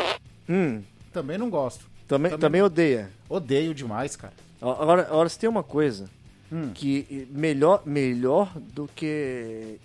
Hum, 0.48 0.84
Também 1.12 1.36
não 1.38 1.50
gosto. 1.50 1.86
também, 2.08 2.30
Também- 2.32 2.40
também 2.40 2.62
odeia. 2.62 3.10
Odeio 3.28 3.74
demais, 3.74 4.16
cara. 4.16 4.34
Agora, 4.62 5.02
agora 5.02 5.28
se 5.30 5.40
tem 5.40 5.50
uma 5.50 5.64
coisa 5.64 6.08
Hum. 6.52 6.70
que 6.76 7.28
melhor, 7.32 7.82
melhor 7.86 8.52
do 8.60 8.88
que 8.96 9.80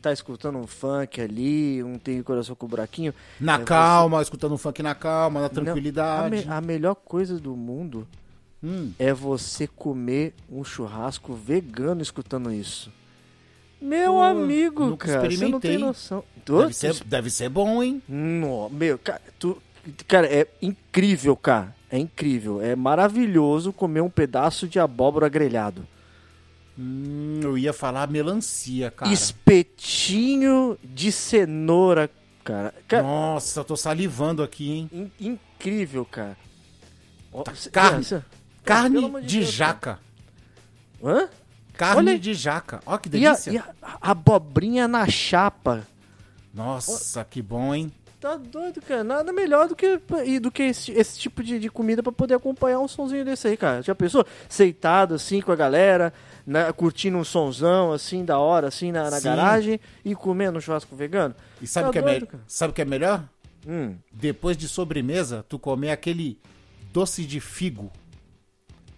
tá 0.00 0.12
escutando 0.12 0.58
um 0.58 0.66
funk 0.66 1.20
ali, 1.20 1.82
um 1.82 1.98
tem 1.98 2.22
coração 2.22 2.54
com 2.54 2.66
buraquinho. 2.68 3.12
Na 3.40 3.54
é 3.56 3.64
calma, 3.64 4.22
escutando 4.22 4.52
um 4.54 4.58
funk 4.58 4.80
na 4.82 4.94
calma, 4.94 5.40
na 5.40 5.48
você- 5.48 5.54
Não, 5.56 5.64
tranquilidade. 5.64 6.36
a, 6.36 6.38
me- 6.46 6.52
a 6.52 6.60
melhor 6.60 6.94
coisa 6.94 7.38
do 7.40 7.56
mundo 7.56 8.06
Hum. 8.62 8.92
é 8.98 9.12
você 9.12 9.66
comer 9.66 10.34
um 10.48 10.62
churrasco 10.62 11.32
vegano 11.34 12.00
escutando 12.02 12.52
isso. 12.52 12.92
Meu 13.80 14.12
Pô, 14.14 14.22
amigo, 14.22 14.96
cara, 14.96 15.30
você 15.30 15.48
não 15.48 15.58
tem 15.60 15.78
noção. 15.78 16.22
Deve 16.46 16.72
ser, 16.74 17.04
deve 17.04 17.30
ser 17.30 17.48
bom, 17.48 17.82
hein? 17.82 18.02
No, 18.08 18.68
meu, 18.70 18.98
cara, 18.98 19.20
tu, 19.38 19.60
cara, 20.06 20.26
é 20.26 20.46
incrível, 20.60 21.34
cara. 21.36 21.74
É 21.90 21.98
incrível. 21.98 22.60
É 22.60 22.76
maravilhoso 22.76 23.72
comer 23.72 24.00
um 24.02 24.10
pedaço 24.10 24.68
de 24.68 24.78
abóbora 24.78 25.28
grelhado. 25.28 25.86
Hum, 26.78 27.40
eu 27.42 27.58
ia 27.58 27.72
falar 27.72 28.08
melancia, 28.08 28.90
cara. 28.90 29.12
Espetinho 29.12 30.78
de 30.84 31.10
cenoura, 31.10 32.08
cara. 32.44 32.74
Cara, 32.86 33.02
Nossa, 33.02 33.60
eu 33.60 33.64
tô 33.64 33.76
salivando 33.76 34.42
aqui, 34.42 34.70
hein? 34.70 34.90
in- 34.92 35.10
incrível, 35.58 36.04
cara. 36.04 36.36
Tá- 37.44 37.54
cê- 37.54 37.70
carne. 37.70 38.04
cara, 38.04 38.24
Carne 38.64 39.10
de 39.20 39.26
de, 39.26 39.38
Deus, 39.40 39.52
jaca. 39.52 39.98
Hã? 41.02 41.28
Carne 41.80 42.10
Olha- 42.10 42.18
de 42.18 42.34
jaca. 42.34 42.80
Ó, 42.84 42.98
que 42.98 43.08
E 43.16 43.26
a, 43.26 43.30
delícia. 43.32 43.50
e 43.52 43.56
a 43.58 43.64
abobrinha 44.02 44.86
na 44.86 45.08
chapa. 45.08 45.86
Nossa, 46.52 47.24
que 47.24 47.40
bom, 47.40 47.74
hein? 47.74 47.90
Tá 48.20 48.36
doido, 48.36 48.82
cara. 48.82 49.02
Nada 49.02 49.32
melhor 49.32 49.66
do 49.66 49.74
que, 49.74 49.98
e 50.26 50.38
do 50.38 50.50
que 50.50 50.64
esse, 50.64 50.92
esse 50.92 51.18
tipo 51.18 51.42
de, 51.42 51.58
de 51.58 51.70
comida 51.70 52.02
pra 52.02 52.12
poder 52.12 52.34
acompanhar 52.34 52.78
um 52.80 52.86
sonzinho 52.88 53.24
desse 53.24 53.48
aí, 53.48 53.56
cara. 53.56 53.80
Já 53.80 53.94
pensou? 53.94 54.26
Seitado 54.46 55.14
assim 55.14 55.40
com 55.40 55.50
a 55.52 55.56
galera, 55.56 56.12
né, 56.46 56.70
curtindo 56.72 57.16
um 57.16 57.24
sonzão 57.24 57.92
assim 57.92 58.22
da 58.24 58.38
hora, 58.38 58.68
assim 58.68 58.92
na, 58.92 59.08
na 59.10 59.18
garagem 59.20 59.80
e 60.04 60.14
comendo 60.14 60.58
um 60.58 60.60
churrasco 60.60 60.94
vegano? 60.94 61.34
E 61.62 61.66
sabe 61.66 61.88
o 61.88 61.92
Tá 61.92 62.02
que, 62.02 62.06
é 62.10 62.20
me- 62.20 62.28
sabe 62.46 62.72
o 62.72 62.74
que 62.74 62.82
é 62.82 62.84
melhor? 62.84 63.24
Hum. 63.66 63.94
Depois 64.12 64.54
de 64.54 64.68
sobremesa, 64.68 65.42
tu 65.48 65.58
comer 65.58 65.90
aquele 65.92 66.38
doce 66.92 67.24
de 67.24 67.40
figo. 67.40 67.90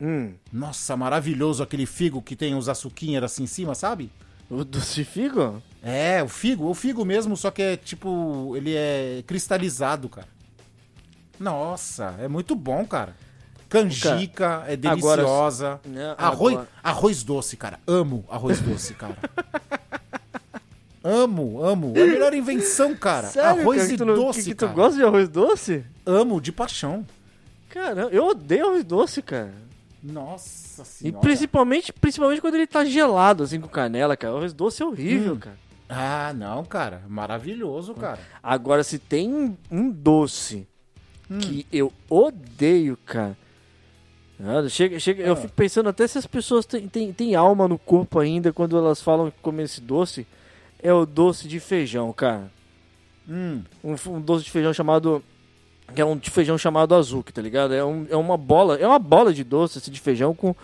Hum. 0.05 0.35
Nossa, 0.53 0.97
maravilhoso 0.97 1.63
aquele 1.63 1.87
figo 1.87 2.21
que 2.21 2.35
tem 2.35 2.57
os 2.57 2.69
açuquinhas 2.69 3.23
assim 3.23 3.45
em 3.45 3.47
cima, 3.47 3.73
sabe? 3.75 4.11
O 4.51 4.65
doce 4.65 5.05
figo? 5.05 5.63
É, 5.83 6.23
o 6.23 6.29
figo, 6.29 6.67
o 6.69 6.75
figo 6.75 7.05
mesmo, 7.05 7.37
só 7.37 7.51
que 7.53 7.63
é 7.63 7.77
tipo, 7.77 8.53
ele 8.57 8.75
é 8.75 9.23
cristalizado, 9.27 10.09
cara. 10.09 10.27
Nossa, 11.39 12.15
é 12.19 12.27
muito 12.29 12.55
bom, 12.55 12.85
cara. 12.85 13.17
Canjica, 13.69 14.65
é 14.67 14.75
agora- 14.87 15.23
deliciosa. 15.23 15.81
Né, 15.87 16.15
arroz, 16.19 16.55
agora- 16.55 16.69
arroz 16.83 17.23
doce, 17.23 17.57
cara. 17.57 17.79
Amo 17.87 18.25
arroz 18.29 18.61
doce, 18.61 18.93
cara. 18.95 19.17
amo, 21.03 21.63
amo. 21.65 21.93
É 21.97 22.03
a 22.03 22.07
melhor 22.07 22.35
invenção, 22.35 22.95
cara. 22.95 23.29
Sério, 23.29 23.63
arroz 23.63 23.83
cara, 23.83 23.93
e 23.95 23.97
tu 23.97 24.05
não- 24.05 24.15
doce, 24.15 24.41
que, 24.43 24.49
que 24.51 24.55
tu 24.55 24.61
cara. 24.67 24.73
gosta 24.73 24.97
de 24.99 25.05
arroz 25.05 25.29
doce? 25.29 25.85
Amo 26.05 26.41
de 26.41 26.53
paixão. 26.53 27.07
Cara, 27.71 28.09
eu 28.13 28.27
odeio 28.27 28.67
arroz 28.67 28.85
doce, 28.85 29.23
cara. 29.23 29.55
Nossa 30.03 30.83
E 30.83 30.85
senhora. 30.85 31.21
principalmente, 31.21 31.93
principalmente 31.93 32.41
quando 32.41 32.55
ele 32.57 32.67
tá 32.67 32.85
gelado, 32.85 33.45
assim, 33.45 33.61
com 33.61 33.69
canela, 33.69 34.17
cara. 34.17 34.35
O 34.35 34.53
doce 34.53 34.83
é 34.83 34.87
horrível, 34.87 35.35
Hum. 35.35 35.39
cara. 35.39 35.59
Ah, 35.89 36.33
não, 36.35 36.65
cara. 36.65 37.03
Maravilhoso, 37.09 37.95
cara. 37.95 38.19
Agora, 38.43 38.83
se 38.83 38.99
tem 38.99 39.57
um, 39.71 39.91
doce 39.91 40.67
Hum. 41.31 41.39
que 41.39 41.67
eu 41.73 41.93
odeio, 42.09 42.97
cara. 43.05 43.37
Ah, 44.45 44.69
Chega, 44.69 44.99
chega, 44.99 45.23
Eu 45.23 45.35
Ah. 45.35 45.37
fico 45.37 45.53
pensando 45.53 45.89
até 45.89 46.07
se 46.09 46.19
as 46.19 46.27
pessoas 46.27 46.67
têm, 46.67 46.89
têm, 46.89 47.13
têm 47.13 47.35
alma 47.37 47.69
no 47.69 47.79
corpo 47.79 48.19
ainda 48.19 48.53
quando 48.53 48.77
elas 48.77 49.01
falam 49.01 49.31
que 49.31 49.39
comem 49.41 49.65
esse 49.65 49.81
doce. 49.81 50.27
É 50.83 50.93
o 50.93 51.07
doce 51.07 51.47
de 51.47 51.61
feijão, 51.61 52.13
cara. 52.13 52.51
Hum. 53.29 53.63
Um, 53.85 53.95
um 54.11 54.21
doce 54.21 54.45
de 54.45 54.51
feijão 54.51 54.73
chamado. 54.75 55.23
Que 55.95 56.01
é 56.01 56.05
um 56.05 56.17
de 56.17 56.31
feijão 56.31 56.57
chamado 56.57 56.95
azuki, 56.95 57.33
tá 57.33 57.43
ligado? 57.43 57.75
É, 57.75 57.85
um, 57.85 58.07
é 58.09 58.17
uma 58.17 58.37
bola. 58.37 58.77
É 58.77 58.87
uma 58.87 58.99
bola 58.99 59.33
de 59.33 59.45
doce 59.45 59.79
assim, 59.79 59.91
de 59.91 60.01
feijão 60.01 60.35
com. 60.35 60.55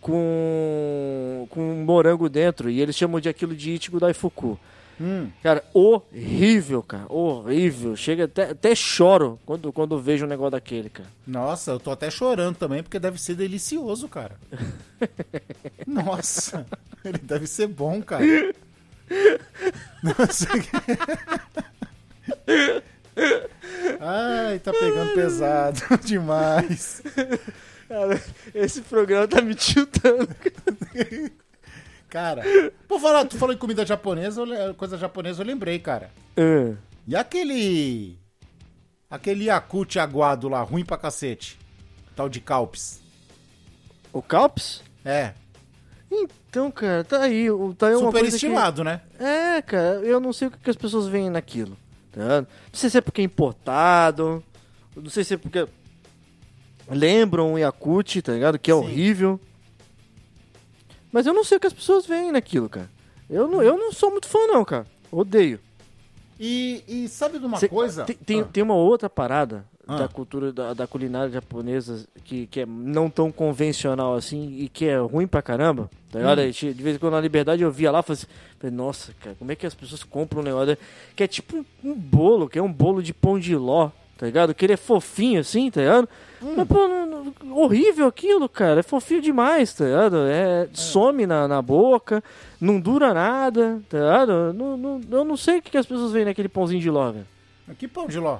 Com. 0.00 1.46
Com 1.50 1.60
morango 1.84 2.28
dentro. 2.28 2.70
E 2.70 2.80
eles 2.80 2.96
chamam 2.96 3.20
de 3.20 3.28
aquilo 3.28 3.54
de 3.54 3.74
Ichigo 3.74 4.00
Daifuku. 4.00 4.58
Hum. 5.00 5.30
Cara, 5.42 5.62
horrível, 5.72 6.82
cara. 6.82 7.06
Horrível. 7.08 7.94
Chega 7.96 8.24
até, 8.24 8.50
até 8.50 8.74
choro 8.74 9.38
quando, 9.46 9.72
quando 9.72 10.00
vejo 10.00 10.24
um 10.24 10.28
negócio 10.28 10.52
daquele, 10.52 10.90
cara. 10.90 11.08
Nossa, 11.26 11.72
eu 11.72 11.80
tô 11.80 11.90
até 11.90 12.10
chorando 12.10 12.56
também, 12.56 12.82
porque 12.82 12.98
deve 12.98 13.20
ser 13.20 13.34
delicioso, 13.34 14.08
cara. 14.08 14.36
Nossa, 15.86 16.66
ele 17.04 17.18
deve 17.18 17.46
ser 17.46 17.68
bom, 17.68 18.02
cara. 18.02 18.24
Nossa. 20.02 20.48
Ai, 24.00 24.58
tá 24.60 24.72
pegando 24.72 25.14
pesado 25.14 25.80
demais. 26.04 27.02
Cara, 27.88 28.22
esse 28.54 28.82
programa 28.82 29.26
tá 29.28 29.40
me 29.40 29.54
tiltando. 29.54 30.28
Cara, 32.08 32.42
por 32.86 33.00
falar, 33.00 33.24
tu 33.26 33.36
falou 33.36 33.54
em 33.54 33.58
comida 33.58 33.84
japonesa, 33.84 34.42
coisa 34.76 34.96
japonesa, 34.96 35.42
eu 35.42 35.46
lembrei, 35.46 35.78
cara. 35.78 36.10
Ah, 36.36 36.74
E 37.06 37.14
aquele. 37.16 38.18
Aquele 39.10 39.44
Yakut 39.46 39.98
aguado 39.98 40.48
lá, 40.48 40.60
ruim 40.62 40.84
pra 40.84 40.98
cacete. 40.98 41.58
Tal 42.14 42.28
de 42.28 42.40
Calpis. 42.40 43.00
o 44.12 44.20
Calps? 44.20 44.82
É, 45.04 45.32
Então, 46.10 46.70
cara, 46.70 47.04
tá 47.04 47.22
aí. 47.22 47.50
o- 47.50 47.72
Tá 47.74 47.88
aí 47.88 47.94
uma 47.94 48.06
super 48.10 48.22
que- 48.22 48.28
estimado, 48.28 48.82
né? 48.84 49.00
É, 49.18 49.62
cara, 49.62 50.00
eu 50.02 50.18
não 50.20 50.32
sei 50.32 50.48
o 50.48 50.50
que, 50.50 50.58
que 50.58 50.70
as 50.70 50.76
pessoas 50.76 51.06
veem 51.06 51.30
naquilo. 51.30 51.76
Não 52.24 52.46
sei 52.72 52.90
se 52.90 52.98
é 52.98 53.00
porque 53.00 53.20
é 53.20 53.24
importado. 53.24 54.42
Não 54.96 55.10
sei 55.10 55.24
se 55.24 55.34
é 55.34 55.36
porque. 55.36 55.66
Lembram 56.90 57.52
o 57.54 57.58
Yakut, 57.58 58.22
tá 58.22 58.32
ligado? 58.32 58.58
Que 58.58 58.70
é 58.70 58.74
Sim. 58.74 58.80
horrível. 58.80 59.40
Mas 61.12 61.26
eu 61.26 61.34
não 61.34 61.44
sei 61.44 61.56
o 61.56 61.60
que 61.60 61.66
as 61.66 61.72
pessoas 61.72 62.06
veem 62.06 62.32
naquilo, 62.32 62.68
cara. 62.68 62.90
Eu 63.28 63.46
não, 63.48 63.62
eu 63.62 63.76
não 63.76 63.92
sou 63.92 64.10
muito 64.10 64.26
fã, 64.26 64.38
não, 64.46 64.64
cara. 64.64 64.86
Odeio. 65.10 65.60
E, 66.40 66.82
e 66.86 67.08
sabe 67.08 67.38
de 67.38 67.46
uma 67.46 67.58
Cê- 67.58 67.68
coisa? 67.68 68.04
Tem, 68.04 68.16
tem, 68.16 68.40
Ah, 68.40 68.44
tem 68.44 68.62
uma 68.62 68.74
outra 68.74 69.10
parada 69.10 69.64
Ah. 69.90 69.96
da 70.00 70.08
cultura, 70.08 70.52
da, 70.52 70.74
da 70.74 70.86
culinária 70.86 71.30
japonesa 71.30 72.04
que, 72.22 72.46
que 72.48 72.60
é 72.60 72.66
não 72.66 73.08
tão 73.08 73.32
convencional 73.32 74.14
assim 74.14 74.54
e 74.58 74.68
que 74.68 74.84
é 74.84 74.98
ruim 74.98 75.26
pra 75.26 75.40
caramba. 75.40 75.88
Tá 76.12 76.18
ligado? 76.18 76.42
Hum. 76.42 76.50
De 76.50 76.82
vez 76.82 76.96
em 76.96 76.98
quando 76.98 77.14
na 77.14 77.20
liberdade 77.22 77.62
eu 77.62 77.70
via 77.72 77.90
lá 77.90 78.00
e 78.00 78.02
falei, 78.02 78.18
assim, 78.22 78.26
falei, 78.58 78.76
nossa, 78.76 79.14
cara, 79.22 79.34
como 79.38 79.50
é 79.50 79.56
que 79.56 79.66
as 79.66 79.74
pessoas 79.74 80.04
compram 80.04 80.40
um 80.42 80.44
negócio 80.44 80.76
que 81.16 81.22
é 81.22 81.26
tipo 81.26 81.56
um, 81.56 81.64
um 81.90 81.94
bolo, 81.94 82.48
que 82.50 82.58
é 82.58 82.62
um 82.62 82.70
bolo 82.72 83.02
de 83.02 83.14
pão 83.14 83.38
de 83.38 83.56
ló, 83.56 83.90
tá 84.18 84.26
ligado? 84.26 84.54
Que 84.54 84.66
ele 84.66 84.74
é 84.74 84.76
fofinho 84.76 85.40
assim, 85.40 85.70
tá 85.70 85.80
ligado? 85.80 86.08
Hum. 86.42 86.52
Mas, 86.54 86.68
pô, 86.68 86.86
não- 86.86 87.06
não- 87.06 87.56
horrível 87.58 88.06
aquilo, 88.06 88.46
cara. 88.48 88.80
É 88.80 88.82
fofinho 88.82 89.22
demais, 89.22 89.72
tá 89.72 89.86
ligado? 89.86 90.16
É, 90.28 90.68
Some 90.74 91.26
na, 91.26 91.48
na 91.48 91.62
boca, 91.62 92.22
não 92.60 92.78
dura 92.78 93.14
nada, 93.14 93.80
tá 93.88 93.98
ligado? 93.98 94.52
Não, 94.52 94.76
não- 94.76 95.00
eu 95.10 95.24
não 95.24 95.36
sei 95.36 95.58
o 95.58 95.62
que, 95.62 95.70
que 95.70 95.78
as 95.78 95.86
pessoas 95.86 96.12
veem 96.12 96.26
naquele 96.26 96.48
pãozinho 96.48 96.80
de 96.80 96.90
ló, 96.90 97.10
velho. 97.10 97.26
Que 97.78 97.88
pão 97.88 98.06
de 98.06 98.18
ló? 98.18 98.38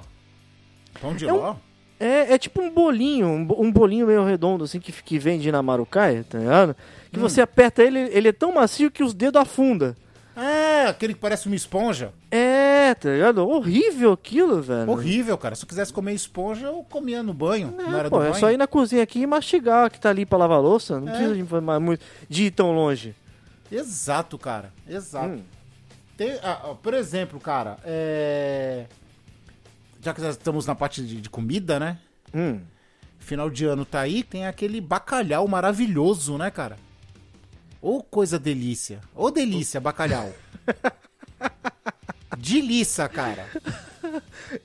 Pão 1.01 1.15
de 1.15 1.27
É 1.27 1.33
um- 1.33 1.37
ló? 1.37 1.55
É, 1.99 2.33
é 2.33 2.37
tipo 2.37 2.61
um 2.61 2.71
bolinho, 2.71 3.27
um, 3.27 3.47
um 3.65 3.71
bolinho 3.71 4.07
meio 4.07 4.23
redondo, 4.23 4.63
assim, 4.63 4.79
que, 4.79 4.91
que 4.91 5.19
vende 5.19 5.51
na 5.51 5.61
Marucaia, 5.61 6.23
tá 6.29 6.37
ligado? 6.39 6.75
Que 7.11 7.19
Hum. 7.19 7.21
você 7.21 7.41
aperta 7.41 7.83
ele, 7.83 7.99
ele 7.99 8.29
é 8.29 8.31
tão 8.31 8.53
macio 8.53 8.89
que 8.89 9.03
os 9.03 9.13
dedos 9.13 9.41
afunda. 9.41 9.97
Ah, 10.35 10.85
aquele 10.89 11.13
que 11.13 11.19
parece 11.19 11.47
uma 11.47 11.55
esponja. 11.57 12.13
É, 12.31 12.69
É, 12.89 12.95
tá 12.95 13.09
ligado? 13.09 13.47
Horrível 13.47 14.13
aquilo, 14.13 14.61
velho. 14.63 14.89
Horrível, 14.89 15.37
cara. 15.37 15.53
Se 15.53 15.63
eu 15.63 15.67
quisesse 15.67 15.91
comer 15.93 16.13
esponja, 16.13 16.67
eu 16.67 16.83
comia 16.89 17.21
no 17.21 17.33
banho. 17.35 17.75
É, 17.77 17.83
não 17.83 17.99
era 17.99 18.09
pô, 18.09 18.17
do 18.17 18.23
é 18.23 18.29
banho. 18.29 18.39
só 18.39 18.49
ir 18.51 18.57
na 18.57 18.65
cozinha 18.65 19.03
aqui 19.03 19.19
e 19.19 19.27
mastigar 19.27 19.91
que 19.91 19.99
tá 19.99 20.09
ali 20.09 20.25
pra 20.25 20.39
lavar 20.39 20.59
louça. 20.61 20.99
Não 20.99 21.07
É. 21.09 21.11
precisa 21.11 21.35
de, 21.35 21.99
de 22.29 22.43
ir 22.45 22.51
tão 22.51 22.71
longe. 22.71 23.13
Exato, 23.71 24.37
cara. 24.39 24.73
Exato. 24.89 25.27
Hum. 25.35 25.41
Tem, 26.17 26.31
ah, 26.41 26.73
por 26.81 26.93
exemplo, 26.95 27.39
cara, 27.39 27.77
é... 27.85 28.85
já 30.01 30.13
que 30.13 30.21
nós 30.21 30.31
estamos 30.35 30.65
na 30.65 30.75
parte 30.75 31.01
de, 31.05 31.21
de 31.21 31.29
comida, 31.29 31.79
né? 31.79 31.97
Hum. 32.33 32.61
Final 33.19 33.49
de 33.49 33.65
ano 33.65 33.83
tá 33.85 33.99
aí, 34.01 34.23
tem 34.23 34.45
aquele 34.47 34.79
bacalhau 34.79 35.47
maravilhoso, 35.47 36.37
né, 36.37 36.49
cara? 36.49 36.77
Ô 37.81 38.01
coisa 38.03 38.37
delícia. 38.39 38.99
Ô 39.15 39.29
delícia, 39.31 39.79
bacalhau. 39.79 40.33
Delícia, 42.37 43.07
cara. 43.09 43.45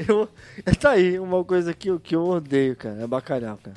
Eu, 0.07 0.29
tá 0.81 0.91
aí 0.91 1.19
uma 1.19 1.43
coisa 1.45 1.75
que, 1.75 1.91
eu- 1.91 1.99
que 1.99 2.15
eu 2.15 2.25
odeio, 2.25 2.77
cara. 2.77 3.01
É 3.03 3.07
bacalhau, 3.07 3.59
cara. 3.63 3.77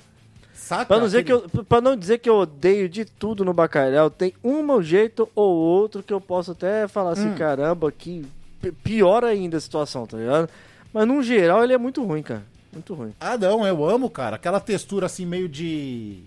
Saca? 0.54 0.86
Pra 0.86 0.98
não, 1.00 1.06
dizer 1.06 1.24
que 1.24 1.32
aquele- 1.32 1.50
eu, 1.60 1.66
pra 1.66 1.82
não 1.82 1.96
dizer 1.96 2.18
que 2.20 2.30
eu 2.30 2.36
odeio 2.36 2.88
de 2.90 3.06
tudo 3.06 3.44
no 3.46 3.54
bacalhau, 3.54 4.10
tem 4.10 4.34
um 4.44 4.82
jeito 4.82 5.28
ou 5.34 5.56
outro 5.56 6.04
que 6.04 6.14
eu 6.14 6.22
posso 6.22 6.52
até 6.52 6.88
falar 6.88 7.12
assim, 7.12 7.30
Hum. 7.30 7.36
caramba, 7.36 7.92
que 7.92 8.26
pi- 8.62 8.72
pior 8.72 9.24
ainda 9.24 9.58
a 9.58 9.62
situação, 9.62 10.06
tá 10.06 10.18
ligado? 10.18 10.50
Mas 10.98 11.08
no 11.08 11.22
geral 11.22 11.64
ele 11.64 11.74
é 11.74 11.78
muito 11.78 12.04
ruim, 12.04 12.24
cara. 12.24 12.44
Muito 12.74 12.94
ruim. 12.94 13.14
Ah, 13.20 13.38
não, 13.38 13.66
eu 13.66 13.88
amo, 13.88 14.10
cara. 14.10 14.36
Aquela 14.36 14.60
textura 14.60 15.06
assim, 15.06 15.26
meio 15.26 15.48
de. 15.48 16.24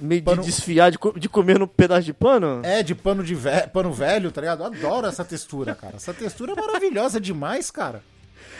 Meio 0.00 0.20
de 0.20 0.24
Pano- 0.24 0.42
desfiar, 0.42 0.90
de, 0.90 0.98
co- 0.98 1.18
de 1.18 1.28
comer 1.28 1.58
no 1.58 1.66
pedaço 1.68 2.02
de 2.02 2.12
pano? 2.12 2.60
É, 2.64 2.82
de 2.82 2.94
pano, 2.94 3.22
de 3.22 3.34
ve... 3.34 3.66
pano 3.72 3.92
velho, 3.92 4.30
tá 4.32 4.40
ligado? 4.40 4.64
Adoro 4.64 5.06
essa 5.06 5.24
textura, 5.24 5.74
cara. 5.74 5.96
Essa 5.96 6.12
textura 6.12 6.52
é 6.52 6.54
maravilhosa 6.56 7.20
demais, 7.20 7.70
cara. 7.70 8.02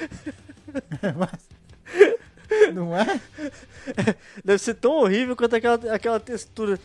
Mas- 1.17 2.73
Não 2.75 2.97
é? 2.97 3.21
Deve 4.45 4.59
ser 4.59 4.75
tão 4.75 4.93
horrível 4.93 5.35
quanto 5.35 5.57
aquela, 5.57 5.75
aquela 5.95 6.21
textura 6.21 6.77
de- 6.77 6.83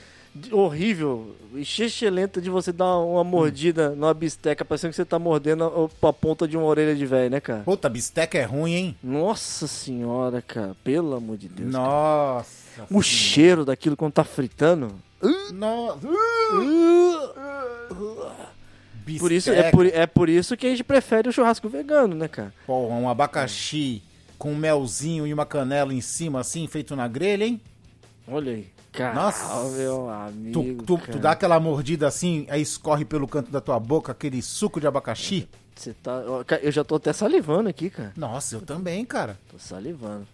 horrível 0.52 1.36
e 1.54 2.10
lenta 2.10 2.42
de 2.42 2.50
você 2.50 2.72
dar 2.72 2.98
uma 2.98 3.24
mordida 3.24 3.90
numa 3.92 4.14
bisteca, 4.14 4.64
parecendo 4.66 4.92
que 4.92 4.96
você 4.96 5.06
tá 5.06 5.18
mordendo 5.18 5.90
a, 6.02 6.08
a 6.10 6.14
ponta 6.14 6.48
de 6.48 6.58
uma 6.58 6.66
orelha 6.66 6.96
de 6.96 7.06
velho, 7.06 7.30
né, 7.30 7.40
cara? 7.40 7.64
Puta, 7.64 7.90
bisteca 7.90 8.38
é 8.38 8.44
ruim, 8.44 8.74
hein? 8.74 8.98
Nossa 9.02 9.68
senhora, 9.68 10.42
cara. 10.42 10.76
Pelo 10.84 11.16
amor 11.16 11.38
de 11.38 11.48
Deus. 11.48 11.72
cara. 11.72 11.84
Nossa. 11.84 12.86
O 12.92 13.02
cheiro 13.02 13.66
daquilo 13.66 13.98
quando 13.98 14.14
tá 14.14 14.24
fritando. 14.24 14.94
Nossa. 15.54 16.08
Por 19.20 19.32
isso, 19.32 19.52
é, 19.52 19.72
por, 19.72 19.86
é 19.86 20.06
por 20.06 20.28
isso 20.28 20.58
que 20.58 20.68
a 20.68 20.70
gente 20.70 20.84
prefere 20.84 21.30
o 21.30 21.32
churrasco 21.32 21.70
vegano, 21.70 22.14
né, 22.14 22.28
cara? 22.28 22.54
Porra, 22.66 22.96
um 22.96 23.10
abacaxi 23.10 24.04
com 24.38 24.52
um 24.52 24.56
melzinho 24.56 25.26
e 25.26 25.34
uma 25.34 25.46
canela 25.46 25.94
em 25.94 26.02
cima, 26.02 26.42
assim, 26.42 26.68
feito 26.68 26.96
na 26.96 27.08
grelha, 27.08 27.46
hein? 27.46 27.62
Olha 28.28 28.52
aí. 28.52 28.68
Nossa. 29.14 29.70
meu 29.78 30.10
Tu, 30.54 30.60
amigo. 30.60 30.84
tu, 30.84 30.98
cara. 30.98 31.12
tu 31.12 31.20
dá 31.20 31.32
aquela 31.32 31.60
mordida 31.60 32.08
assim, 32.08 32.46
aí 32.50 32.62
escorre 32.62 33.06
pelo 33.06 33.28
canto 33.28 33.52
da 33.52 33.62
tua 33.62 33.80
boca 33.80 34.12
aquele 34.12 34.42
suco 34.42 34.80
de 34.80 34.88
abacaxi. 34.88 35.48
Você 35.76 35.94
tá. 35.94 36.24
Eu 36.62 36.72
já 36.72 36.84
tô 36.84 36.96
até 36.96 37.14
salivando 37.14 37.70
aqui, 37.70 37.90
cara. 37.90 38.12
Nossa, 38.18 38.56
eu 38.56 38.62
também, 38.62 39.06
cara. 39.06 39.38
Tô 39.52 39.60
salivando. 39.60 40.28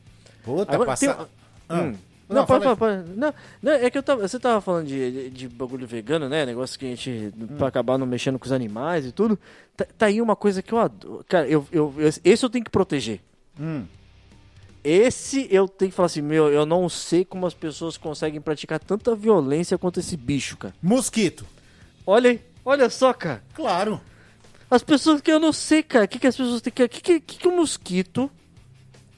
Puta, 0.43 0.73
Agora, 0.73 0.87
passa... 0.91 1.13
tem- 1.13 1.25
Ah. 1.69 1.81
Hum. 1.81 1.95
Não, 2.29 2.37
Não, 2.37 2.45
pode 2.45 2.75
pode. 2.77 3.09
Não, 3.15 3.33
não, 3.61 3.71
é 3.73 3.89
que 3.89 3.97
eu 3.97 4.01
tava. 4.01 4.25
Você 4.27 4.39
tava 4.39 4.61
falando 4.61 4.87
de, 4.87 5.11
de, 5.11 5.29
de 5.29 5.47
bagulho 5.49 5.85
vegano, 5.85 6.29
né? 6.29 6.45
Negócio 6.45 6.79
que 6.79 6.85
a 6.85 6.89
gente. 6.89 7.33
Hum. 7.37 7.47
pra 7.57 7.67
acabar 7.67 7.97
não 7.97 8.07
mexendo 8.07 8.39
com 8.39 8.45
os 8.45 8.51
animais 8.53 9.05
e 9.05 9.11
tudo. 9.11 9.37
Tá, 9.75 9.85
tá 9.97 10.05
aí 10.05 10.21
uma 10.21 10.35
coisa 10.35 10.61
que 10.61 10.71
eu 10.73 10.79
adoro. 10.79 11.23
Cara, 11.27 11.47
eu, 11.47 11.67
eu, 11.71 11.93
eu- 11.97 12.07
esse 12.23 12.43
eu 12.45 12.49
tenho 12.49 12.63
que 12.63 12.71
proteger. 12.71 13.19
Hum. 13.59 13.83
Esse 14.83 15.47
eu 15.49 15.67
tenho 15.67 15.91
que 15.91 15.95
falar 15.95 16.07
assim, 16.07 16.21
meu, 16.21 16.49
eu 16.51 16.65
não 16.65 16.89
sei 16.89 17.23
como 17.23 17.45
as 17.45 17.53
pessoas 17.53 17.95
conseguem 17.97 18.41
praticar 18.41 18.79
tanta 18.79 19.15
violência 19.15 19.77
contra 19.77 20.01
esse 20.01 20.17
bicho, 20.17 20.57
cara. 20.57 20.73
Mosquito. 20.81 21.45
Olha 22.05 22.39
olha 22.65 22.89
só, 22.89 23.13
cara. 23.13 23.41
Claro. 23.53 24.01
As 24.69 24.83
pessoas 24.83 25.21
que 25.21 25.31
eu 25.31 25.39
não 25.39 25.53
sei, 25.53 25.83
cara, 25.83 26.05
o 26.05 26.07
que, 26.07 26.19
que 26.19 26.27
as 26.27 26.35
pessoas 26.35 26.61
têm 26.61 26.73
que. 26.73 26.83
O 26.83 26.89
que, 26.89 27.01
que, 27.01 27.19
que, 27.19 27.37
que 27.37 27.47
um 27.47 27.57
mosquito 27.57 28.29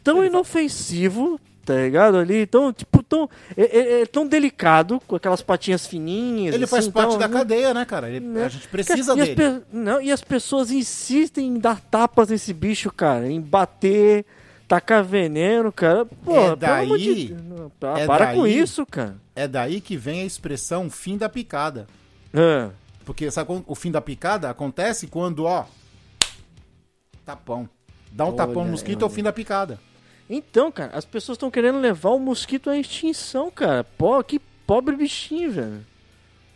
tão 0.03 0.23
inofensivo, 0.23 1.39
tá 1.65 1.73
ligado? 1.75 2.17
Ali, 2.17 2.45
tão, 2.45 2.71
tipo, 2.73 3.01
tão. 3.01 3.27
É, 3.55 3.63
é- 3.79 4.01
é 4.01 4.05
tão 4.05 4.27
delicado, 4.27 5.01
com 5.07 5.15
aquelas 5.15 5.41
patinhas 5.41 5.87
fininhas. 5.87 6.53
Ele 6.53 6.67
faz 6.67 6.83
assim, 6.85 6.91
parte 6.91 7.11
tão- 7.11 7.19
da 7.19 7.29
cadeia, 7.29 7.73
né, 7.73 7.85
cara? 7.85 8.09
Ele- 8.09 8.19
né? 8.19 8.45
A 8.45 8.49
gente 8.49 8.67
precisa 8.67 9.15
Cara, 9.15 9.25
e 9.27 9.35
dele. 9.35 9.47
As 9.47 9.59
pe- 9.59 9.65
não, 9.71 10.01
e 10.01 10.11
as 10.11 10.21
pessoas 10.21 10.69
insistem 10.71 11.47
em 11.47 11.57
dar 11.59 11.79
tapas 11.79 12.29
nesse 12.29 12.53
bicho, 12.53 12.91
cara. 12.91 13.27
Em 13.27 13.39
bater, 13.41 14.25
tacar 14.67 15.03
veneno, 15.03 15.71
cara. 15.71 16.05
Pô, 16.05 16.31
É 16.51 16.55
pelo 16.55 16.73
amor 16.73 16.97
de 16.97 17.27
daí- 17.27 17.41
não, 17.43 17.69
pa- 17.79 17.99
é 17.99 18.05
para 18.05 18.33
com 18.33 18.43
daí- 18.43 18.59
isso, 18.59 18.85
cara. 18.85 19.15
É 19.35 19.47
daí 19.47 19.79
que 19.81 19.95
vem 19.97 20.21
a 20.21 20.25
expressão 20.25 20.89
fim 20.89 21.17
da 21.17 21.29
picada. 21.29 21.87
Ah, 22.33 22.69
Porque 23.05 23.29
sabe 23.29 23.63
o 23.67 23.75
fim 23.75 23.91
da 23.91 24.01
picada 24.01 24.49
acontece 24.49 25.05
quando, 25.07 25.43
ó, 25.45 25.65
tapão. 27.25 27.69
Dá 28.11 28.25
um 28.25 28.29
Olha, 28.29 28.37
tapão 28.37 28.63
no 28.65 28.71
mosquito 28.71 29.03
é 29.03 29.05
o 29.05 29.09
fim 29.09 29.23
da 29.23 29.33
picada. 29.33 29.79
Então, 30.29 30.71
cara, 30.71 30.95
as 30.97 31.05
pessoas 31.05 31.35
estão 31.35 31.51
querendo 31.51 31.79
levar 31.79 32.09
o 32.11 32.19
mosquito 32.19 32.69
à 32.69 32.77
extinção, 32.77 33.51
cara. 33.51 33.83
Pô, 33.83 34.23
que 34.23 34.39
pobre 34.65 34.95
bichinho, 34.95 35.51
velho. 35.51 35.85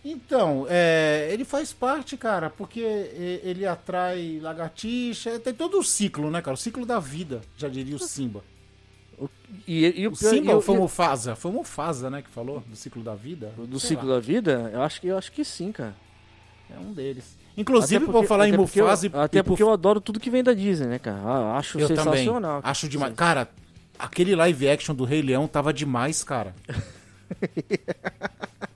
Então, 0.04 0.66
é, 0.70 1.30
ele 1.32 1.44
faz 1.44 1.74
parte, 1.74 2.16
cara, 2.16 2.50
porque 2.50 2.80
ele 2.80 3.66
atrai 3.66 4.40
lagartixa, 4.42 5.40
tem 5.40 5.54
todo 5.54 5.80
o 5.80 5.84
ciclo, 5.84 6.32
né, 6.32 6.42
cara? 6.42 6.56
O 6.56 6.58
ciclo 6.58 6.86
da 6.86 7.00
vida, 7.00 7.42
já 7.58 7.68
diria 7.68 7.96
o 7.96 8.00
Simba. 8.00 8.42
E, 9.68 10.02
e 10.02 10.08
O 10.08 10.12
pior- 10.16 10.30
Simba 10.30 10.52
ou 10.54 10.60
o- 10.60 10.62
foi 10.62 10.76
o 10.76 10.78
o- 10.78 10.82
Mufasa? 10.84 11.36
Foi 11.36 11.52
o 11.52 11.54
Mufasa, 11.56 12.10
né, 12.10 12.22
que 12.22 12.30
falou 12.30 12.64
do 12.66 12.76
ciclo 12.76 13.04
da 13.04 13.14
vida? 13.14 13.52
do 13.58 13.78
Sei 13.80 13.90
ciclo 13.90 14.08
lá, 14.08 14.16
da 14.16 14.20
vida? 14.22 14.70
Eu 14.74 14.82
acho 14.82 15.02
que, 15.02 15.08
eu 15.08 15.18
acho 15.18 15.32
que 15.34 15.44
sim, 15.44 15.72
cara. 15.74 15.94
É 16.74 16.80
um 16.80 16.94
deles. 16.94 17.38
Inclusive, 17.58 17.98
Até 17.98 18.06
vou 18.06 18.14
porque- 18.22 18.28
falar 18.28 18.46
em 18.48 18.52
até 18.54 18.58
porque 18.58 18.80
eu- 18.80 18.86
Mufasa 18.86 19.12
Até 19.22 19.44
porque 19.44 19.64
eu 19.64 19.72
adoro 19.74 20.00
tudo 20.00 20.20
que 20.20 20.30
vem 20.30 20.44
da 20.44 20.54
Disney, 20.54 20.88
né, 20.88 21.00
cara? 21.00 21.20
Ah, 21.26 21.58
acho 21.58 21.78
Eu 21.78 21.88
também. 21.90 22.06
sensacional. 22.24 22.62
Acho 22.64 22.88
demais. 22.88 23.14
Cara, 23.16 23.50
aquele 23.98 24.34
live 24.34 24.70
action 24.70 24.96
do 24.96 25.04
Rei 25.04 25.22
Leão 25.22 25.46
tava 25.48 25.74
demais, 25.74 26.24
cara. 26.24 26.56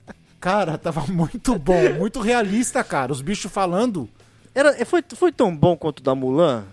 cara, 0.44 0.76
tava 0.78 1.06
muito 1.10 1.58
bom, 1.58 1.94
muito 1.98 2.20
realista, 2.20 2.84
cara. 2.84 3.10
Os 3.10 3.22
bichos 3.22 3.50
falando. 3.50 4.06
Era, 4.54 4.84
foi, 4.84 5.02
foi 5.16 5.32
tão 5.32 5.56
bom 5.56 5.74
quanto 5.74 6.00
o 6.00 6.02
da 6.02 6.14
Mulan? 6.14 6.64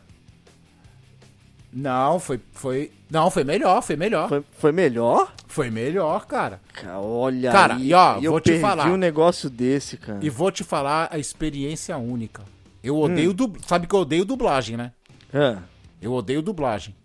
Não, 1.74 2.20
foi. 2.20 2.40
foi 2.52 2.92
não, 3.10 3.32
foi 3.32 3.46
melhor, 3.46 3.82
foi 3.82 3.96
melhor. 3.96 4.28
Foi, 4.28 4.42
Foi, 4.42 4.50
foi 4.58 4.72
melhor? 4.72 5.34
melhor, 5.72 6.26
cara. 6.26 6.60
Olha 6.98 7.52
Cara, 7.52 7.76
aí, 7.76 7.90
e 7.90 7.94
ó, 7.94 8.18
eu 8.22 8.32
vou 8.32 8.42
te 8.42 8.52
perdi 8.52 8.62
falar. 8.62 8.88
um 8.88 8.98
negócio 8.98 9.50
desse, 9.50 9.96
cara. 9.96 10.20
E 10.22 10.30
vou 10.30 10.52
te 10.52 10.64
falar 10.64 11.08
a 11.12 11.18
experiência 11.18 11.98
única. 11.98 12.44
Eu 12.84 12.98
odeio 12.98 13.34
dub... 13.34 13.58
Sabe 13.66 13.88
que 13.88 13.96
eu 13.96 14.00
odeio 14.00 14.26
dublagem, 14.26 14.76
né? 14.76 14.92
É. 15.34 15.58
Eu 16.02 16.12
odeio 16.14 16.42
dublagem. 16.42 16.96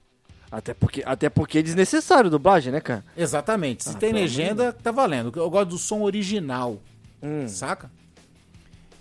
Até 0.57 0.73
porque, 0.73 1.03
até 1.05 1.29
porque 1.29 1.59
é 1.59 1.63
desnecessário 1.63 2.31
dublagem, 2.31 2.73
né, 2.73 2.81
cara? 2.81 3.05
Exatamente. 3.15 3.85
Se 3.85 3.91
Ah, 3.91 3.95
tem 3.95 4.11
legenda, 4.11 4.73
tá 4.73 4.91
valendo. 4.91 5.31
Eu 5.37 5.51
gosto 5.51 5.69
do 5.69 5.77
som 5.79 6.01
original. 6.01 6.81
Hum. 7.23 7.47
Saca? 7.47 7.91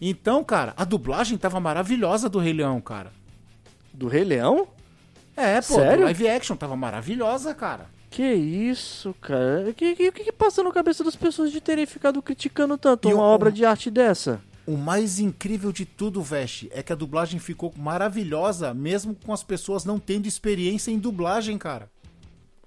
Então, 0.02 0.44
cara, 0.44 0.74
a 0.76 0.84
dublagem 0.84 1.38
tava 1.38 1.58
maravilhosa 1.62 2.28
do 2.28 2.40
Rei 2.40 2.52
Leão, 2.52 2.82
cara. 2.82 3.12
Do 3.94 4.08
Rei 4.10 4.26
Leão? 4.26 4.68
É, 5.38 5.62
pô, 5.62 5.76
Sério? 5.76 6.04
live 6.04 6.28
action 6.28 6.58
tava 6.58 6.76
maravilhosa, 6.76 7.54
cara. 7.56 7.86
Que 8.10 8.34
isso, 8.34 9.16
cara? 9.22 9.70
O 9.70 9.74
que, 9.74 9.96
que, 9.96 10.12
que 10.12 10.32
passa 10.34 10.62
na 10.62 10.72
cabeça 10.74 11.04
das 11.06 11.16
pessoas 11.16 11.52
de 11.52 11.62
terem 11.62 11.86
ficado 11.86 12.22
criticando 12.22 12.78
tanto 12.78 13.10
E 13.10 13.14
uma 13.14 13.24
o- 13.24 13.28
obra 13.34 13.50
de 13.52 13.66
arte 13.66 13.90
dessa? 13.90 14.42
O 14.68 14.76
mais 14.78 15.20
incrível 15.20 15.72
de 15.72 15.86
tudo, 15.86 16.22
Veste, 16.22 16.70
é 16.74 16.82
que 16.82 16.92
a 16.92 16.96
dublagem 16.96 17.40
ficou 17.40 17.72
maravilhosa, 17.78 18.74
mesmo 18.74 19.16
com 19.26 19.32
as 19.32 19.44
pessoas 19.44 19.86
não 19.86 20.00
tendo 20.00 20.28
experiência 20.28 20.90
em 20.92 20.98
dublagem, 20.98 21.58
cara. 21.58 21.90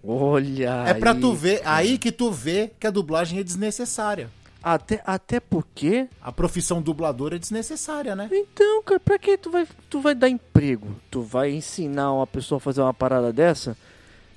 Olha 0.02 0.84
É 0.86 0.94
pra 0.94 1.10
aí, 1.12 1.20
tu 1.20 1.34
ver, 1.34 1.58
cara. 1.60 1.76
aí 1.76 1.98
que 1.98 2.12
tu 2.12 2.30
vê 2.30 2.70
que 2.78 2.86
a 2.86 2.90
dublagem 2.90 3.40
é 3.40 3.42
desnecessária. 3.42 4.30
Até, 4.62 5.02
até 5.04 5.40
porque... 5.40 6.08
A 6.20 6.30
profissão 6.32 6.80
dubladora 6.82 7.36
é 7.36 7.38
desnecessária, 7.38 8.14
né? 8.14 8.28
Então, 8.32 8.82
cara, 8.82 9.00
pra 9.00 9.18
que 9.18 9.36
tu 9.36 9.50
vai, 9.50 9.66
tu 9.90 10.00
vai 10.00 10.14
dar 10.14 10.28
emprego? 10.28 10.88
Tu 11.10 11.20
vai 11.22 11.50
ensinar 11.52 12.12
uma 12.12 12.26
pessoa 12.26 12.58
a 12.58 12.60
fazer 12.60 12.80
uma 12.80 12.94
parada 12.94 13.32
dessa? 13.32 13.76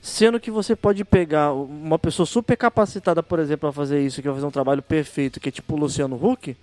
Sendo 0.02 0.40
que 0.40 0.50
você 0.50 0.76
pode 0.76 1.06
pegar 1.06 1.54
uma 1.54 2.00
pessoa 2.00 2.26
super 2.26 2.58
capacitada, 2.58 3.22
por 3.22 3.38
exemplo, 3.40 3.70
a 3.70 3.74
fazer 3.74 4.02
isso, 4.02 4.20
que 4.22 4.28
vai 4.28 4.36
fazer 4.36 4.48
um 4.48 4.52
trabalho 4.52 4.82
perfeito, 4.82 5.40
que 5.40 5.50
é 5.50 5.52
tipo 5.52 5.76
o 5.76 5.78
Luciano 5.80 6.16
Huck, 6.16 6.56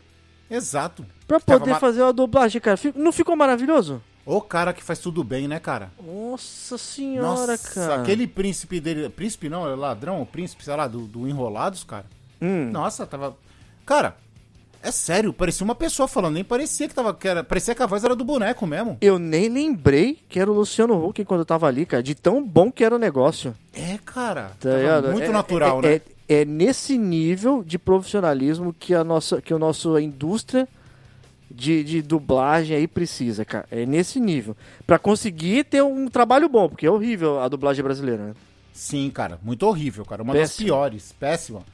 Exato. 0.51 1.05
pra 1.27 1.39
Tava 1.41 1.61
poder 1.61 1.73
ma- 1.73 1.81
fazer 1.81 2.03
uma 2.03 2.13
dublagem, 2.13 2.61
cara. 2.61 2.79
Não 2.95 3.13
ficou 3.13 3.37
maravilhoso? 3.37 4.01
O 4.25 4.41
cara 4.43 4.73
que 4.75 4.83
faz 4.83 4.99
tudo 4.99 5.25
bem, 5.25 5.49
né, 5.49 5.59
cara? 5.59 5.91
Nossa 6.05 6.77
senhora, 6.77 7.29
Nossa, 7.29 7.59
cara. 7.75 8.03
aquele 8.03 8.27
príncipe 8.27 8.79
dele. 8.81 9.09
Príncipe 9.09 9.49
não, 9.49 9.67
é 9.71 9.75
ladrão, 9.75 10.21
o 10.21 10.27
príncipe, 10.27 10.63
sei 10.65 10.77
lá, 10.77 10.87
do, 10.87 11.01
do 11.07 11.27
Enrolados, 11.27 11.83
cara. 11.85 12.05
Hum. 12.41 12.71
Nossa, 12.71 13.07
tava. 13.07 13.37
Cara, 13.87 14.17
É 14.81 14.93
sério, 14.93 15.33
parecia 15.33 15.65
uma 15.65 15.75
pessoa 15.75 16.07
falando, 16.07 16.35
nem 16.35 16.45
parecia 16.45 16.87
que 16.87 16.95
tava. 16.95 17.13
Que 17.13 17.27
era, 17.27 17.43
parecia 17.43 17.75
que 17.75 17.83
a 17.83 17.87
voz 17.87 18.05
era 18.05 18.15
do 18.15 18.23
boneco 18.25 18.65
mesmo. 18.67 18.97
Eu 19.01 19.19
nem 19.19 19.49
lembrei 19.49 20.19
que 20.29 20.39
era 20.39 20.49
o 20.51 20.55
Luciano 20.55 21.05
Huck 21.05 21.25
quando 21.25 21.41
eu 21.41 21.45
tava 21.47 21.67
ali, 21.67 21.85
cara, 21.85 22.03
de 22.03 22.15
tão 22.15 22.45
bom 22.47 22.71
que 22.71 22.85
era 22.85 22.95
o 22.95 22.99
negócio. 22.99 23.55
É, 23.73 23.99
cara. 24.05 24.53
Tá 24.61 24.69
tava 24.71 25.11
muito 25.11 25.25
É- 25.25 25.33
natural, 25.33 25.79
é, 25.81 25.83
né? 25.83 25.95
É, 25.95 26.03
é 26.29 26.45
nesse 26.45 26.99
nível 26.99 27.65
de 27.65 27.79
profissionalismo 27.79 28.73
que 28.73 28.95
a 28.95 29.03
nossa, 29.03 29.41
que 29.41 29.53
a 29.55 29.59
nossa 29.59 30.01
indústria 30.01 30.69
de, 31.51 31.83
de 31.83 32.03
dublagem 32.03 32.77
aí 32.77 32.87
precisa, 32.87 33.45
cara. 33.45 33.67
É 33.71 33.87
nesse 33.87 34.21
nível. 34.21 34.55
Pra 34.87 34.99
conseguir 34.99 35.65
ter 35.65 35.83
um 35.83 36.09
trabalho 36.09 36.49
bom, 36.49 36.69
porque 36.69 36.87
é 36.87 36.91
horrível 36.91 37.41
a 37.41 37.49
dublagem 37.49 37.83
brasileira, 37.83 38.27
né? 38.27 38.35
Sim, 38.73 39.11
cara, 39.11 39.41
muito 39.43 39.65
horrível, 39.65 40.05
cara. 40.05 40.23
Uma 40.23 40.35
das 40.35 40.57
piores, 40.57 41.15
péssima. 41.19 41.65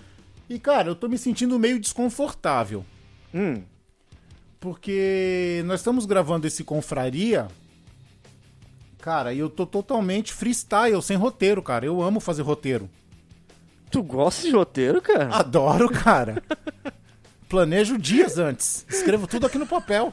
E, 0.49 0.59
cara, 0.59 0.89
eu 0.89 0.95
tô 0.95 1.09
me 1.09 1.19
sentindo 1.19 1.59
meio 1.59 1.81
desconfortável. 1.81 2.85
Hum. 3.35 3.63
Porque 4.61 5.63
nós 5.67 5.81
estamos 5.81 6.07
gravando 6.07 6.47
esse 6.47 6.63
confraria. 6.63 7.49
Cara, 8.99 9.35
e 9.35 9.39
eu 9.39 9.51
tô 9.51 9.67
totalmente 9.67 10.33
freestyle, 10.33 11.03
sem 11.03 11.17
roteiro, 11.17 11.63
cara. 11.63 11.85
Eu 11.85 12.01
amo 12.01 12.21
fazer 12.21 12.43
roteiro. 12.43 12.89
Tu 13.95 14.03
gosta 14.03 14.43
de 14.43 14.51
roteiro, 14.51 15.01
cara? 15.01 15.29
Adoro, 15.37 15.89
cara. 15.89 16.43
Planejo 17.49 17.97
dias 17.97 18.39
antes. 18.39 18.85
Escrevo 18.91 19.29
tudo 19.29 19.47
aqui 19.47 19.57
no 19.57 19.67
papel. 19.69 20.13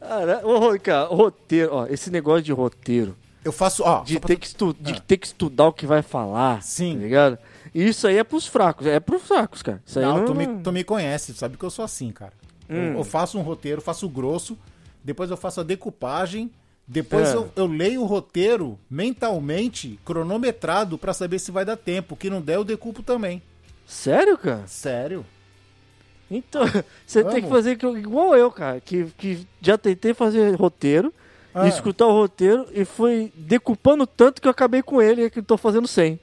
Cara, 0.00 0.40
ô, 0.44 0.78
cara, 0.80 1.04
roteiro, 1.06 1.70
ó, 1.72 1.86
esse 1.86 2.10
negócio 2.10 2.42
de 2.42 2.52
roteiro, 2.52 3.16
Eu 3.44 3.52
faço, 3.52 3.82
ó. 3.84 4.02
de 4.02 4.18
ter, 4.18 4.34
tu- 4.34 4.40
que 4.40 4.46
estu- 4.46 4.76
de 4.80 5.00
ter 5.00 5.16
que 5.16 5.26
estudar 5.26 5.68
o 5.68 5.72
que 5.72 5.86
vai 5.86 6.02
falar, 6.02 6.60
Sim. 6.62 6.94
tá 6.96 7.00
ligado? 7.02 7.38
Isso 7.74 8.06
aí 8.08 8.18
é 8.18 8.24
pros 8.24 8.46
fracos, 8.46 8.86
é 8.86 8.98
pros 8.98 9.22
fracos, 9.22 9.62
cara. 9.62 9.80
Isso 9.86 9.98
aí 9.98 10.04
Não, 10.04 10.18
não, 10.18 10.24
tu, 10.24 10.34
me, 10.34 10.46
tu 10.60 10.72
me 10.72 10.82
conhece, 10.84 11.32
tu 11.32 11.38
sabe 11.38 11.56
que 11.56 11.64
eu 11.64 11.70
sou 11.70 11.84
assim, 11.84 12.10
cara. 12.10 12.32
Eu- 12.68 12.76
Hum. 12.76 12.96
Eu, 12.98 13.04
faço 13.04 13.38
um 13.38 13.42
roteiro, 13.42 13.80
faço 13.80 14.08
grosso, 14.08 14.58
depois 15.04 15.30
eu 15.30 15.36
faço 15.36 15.60
a 15.60 15.62
decupagem, 15.62 16.50
depois 16.86 17.28
É. 17.30 17.34
eu, 17.36 17.50
eu 17.56 17.66
leio 17.66 18.02
o 18.02 18.06
roteiro 18.06 18.78
mentalmente, 18.90 19.98
cronometrado, 20.04 20.98
pra 20.98 21.12
saber 21.14 21.38
se 21.38 21.50
vai 21.50 21.64
dar 21.64 21.76
tempo. 21.76 22.16
Que 22.16 22.28
não 22.30 22.40
der, 22.40 22.56
eu 22.56 22.64
decupo 22.64 23.02
também. 23.02 23.42
Sério, 23.86 24.36
cara? 24.38 24.66
Sério? 24.66 25.24
Então, 26.30 26.62
você 27.06 27.22
tem 27.22 27.34
que 27.34 27.40
Vamos. 27.42 27.56
fazer 27.56 27.76
que- 27.76 27.86
igual 27.86 28.34
eu, 28.34 28.50
cara, 28.50 28.80
que, 28.80 29.04
que 29.16 29.46
já 29.60 29.76
tentei 29.78 30.12
fazer 30.14 30.54
roteiro, 30.56 31.12
Ah. 31.54 31.68
escutar 31.68 32.06
o 32.06 32.12
roteiro 32.12 32.66
e 32.72 32.84
fui 32.84 33.32
decupando 33.36 34.06
tanto 34.06 34.42
que 34.42 34.48
eu 34.48 34.50
acabei 34.50 34.82
com 34.82 35.00
ele 35.00 35.24
e 35.26 35.30
que 35.30 35.38
eu 35.38 35.42
tô 35.44 35.56
fazendo 35.56 35.86
100. 35.86 36.18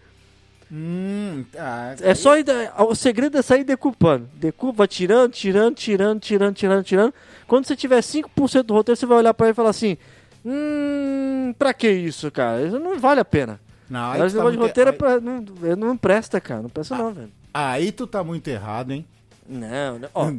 Hum, 0.74 1.43
ah, 1.58 1.95
É 2.02 2.13
só 2.15 2.38
ir, 2.38 2.45
o 2.80 2.95
segredo 2.95 3.38
é 3.38 3.41
sair 3.41 3.63
decupando. 3.63 4.30
Decupa, 4.36 4.88
tirando, 4.88 5.32
tirando, 5.32 5.76
tirando, 5.76 6.19
tirando, 6.19 6.56
tirando, 6.56 6.84
tirando. 6.84 7.13
Quando 7.47 7.65
você 7.67 7.76
tiver 7.76 8.02
5% 8.02 8.63
do 8.63 8.74
roteiro, 8.74 8.97
você 8.97 9.06
vai 9.06 9.17
olhar 9.17 9.34
pra 9.34 9.47
ele 9.47 9.52
e 9.52 9.56
falar 9.56 9.69
assim: 9.71 9.97
Hum, 10.45 11.54
pra 11.58 11.73
que 11.73 11.89
isso, 11.89 12.30
cara? 12.32 12.62
Isso 12.65 12.80
não 12.80 12.99
vale 12.99 13.19
a 13.19 13.25
pena. 13.25 13.60
Não, 13.89 14.13
tu 14.13 14.17
tá 14.19 14.27
de 14.27 14.36
muito- 14.39 14.60
roteiro 14.60 14.89
é 14.89 14.93
pra, 14.93 15.19
não, 15.19 15.43
não 15.77 15.97
presta, 15.97 16.39
cara. 16.39 16.62
Não 16.62 16.69
presta, 16.69 16.97
não, 16.97 17.12
velho. 17.13 17.32
aí 17.54 17.91
tu 17.91 18.08
tá 18.08 18.23
muito 18.23 18.47
errado, 18.47 18.91
hein? 18.91 19.06
Não, 19.47 19.99
não. 19.99 20.10
Ó, 20.13 20.32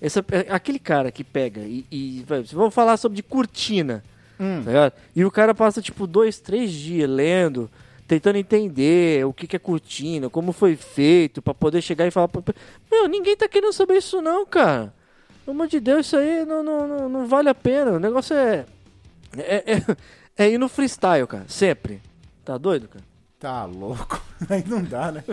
essa, 0.00 0.24
aquele 0.48 0.78
cara 0.78 1.10
que 1.10 1.24
pega 1.24 1.60
e. 1.60 1.84
e 1.90 2.24
vamos 2.52 2.72
falar 2.74 2.96
sobre 2.96 3.16
de 3.16 3.22
cortina. 3.22 4.02
Hum. 4.38 4.62
Tá? 4.64 4.92
E 5.14 5.24
o 5.24 5.30
cara 5.30 5.54
passa 5.54 5.82
tipo 5.82 6.06
dois, 6.06 6.38
três 6.40 6.70
dias 6.72 7.08
lendo, 7.10 7.70
tentando 8.08 8.36
entender 8.38 9.24
o 9.26 9.32
que, 9.32 9.46
que 9.46 9.56
é 9.56 9.58
cortina, 9.58 10.28
como 10.30 10.52
foi 10.52 10.74
feito, 10.76 11.42
pra 11.42 11.52
poder 11.54 11.82
chegar 11.82 12.06
e 12.06 12.10
falar. 12.10 12.28
pra- 12.28 12.54
Meu, 12.90 13.08
ninguém 13.08 13.36
tá 13.36 13.48
querendo 13.48 13.72
saber 13.72 13.98
isso, 13.98 14.22
não, 14.22 14.46
cara. 14.46 14.92
Pelo 15.44 15.56
amor 15.56 15.66
de 15.66 15.80
Deus, 15.80 16.06
isso 16.06 16.16
aí 16.16 16.44
não, 16.44 16.62
não, 16.62 16.86
não, 16.86 17.08
não 17.08 17.26
vale 17.26 17.48
a 17.48 17.54
pena. 17.54 17.92
O 17.92 17.98
negócio 17.98 18.34
é. 18.36 18.64
É, 19.38 19.72
é, 19.72 19.96
é 20.36 20.50
ir 20.50 20.58
no 20.58 20.68
freestyle, 20.68 21.26
cara. 21.26 21.44
Sempre. 21.48 22.00
Tá 22.44 22.58
doido, 22.58 22.88
cara? 22.88 23.04
Tá 23.38 23.64
louco. 23.64 24.22
Aí 24.48 24.64
não 24.66 24.82
dá, 24.82 25.12
né? 25.12 25.24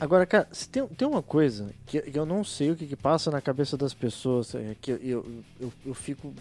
Agora, 0.00 0.26
cara, 0.26 0.48
tem, 0.70 0.84
tem 0.88 1.06
uma 1.06 1.22
coisa 1.22 1.70
que, 1.86 2.00
que 2.00 2.18
eu 2.18 2.26
não 2.26 2.42
sei 2.42 2.72
o 2.72 2.76
que, 2.76 2.86
que 2.88 2.96
passa 2.96 3.30
na 3.30 3.40
cabeça 3.40 3.76
das 3.76 3.94
pessoas, 3.94 4.52
é 4.54 4.74
que 4.80 4.90
eu, 4.90 4.96
eu, 4.96 5.26
eu, 5.60 5.72
eu 5.86 5.94
fico. 5.94 6.34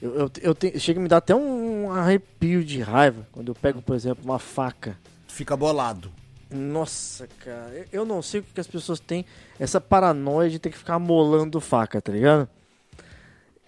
Eu, 0.00 0.30
eu, 0.40 0.56
eu 0.72 0.80
chega 0.80 1.00
a 1.00 1.02
me 1.02 1.08
dar 1.08 1.16
até 1.16 1.34
um 1.34 1.90
arrepio 1.90 2.64
de 2.64 2.80
raiva 2.80 3.26
quando 3.32 3.48
eu 3.48 3.54
pego, 3.54 3.82
por 3.82 3.96
exemplo, 3.96 4.24
uma 4.24 4.38
faca. 4.38 4.96
Fica 5.26 5.56
bolado. 5.56 6.12
Nossa, 6.50 7.28
cara, 7.44 7.86
eu- 7.92 8.04
não 8.04 8.20
sei 8.22 8.40
o 8.40 8.42
que, 8.42 8.60
as 8.60 8.66
pessoas 8.66 8.98
têm 8.98 9.24
essa 9.58 9.80
paranoia 9.80 10.50
de 10.50 10.58
ter 10.58 10.70
que 10.70 10.78
ficar 10.78 10.98
molando 10.98 11.60
faca, 11.60 12.00
tá 12.00 12.10
ligado? 12.12 12.48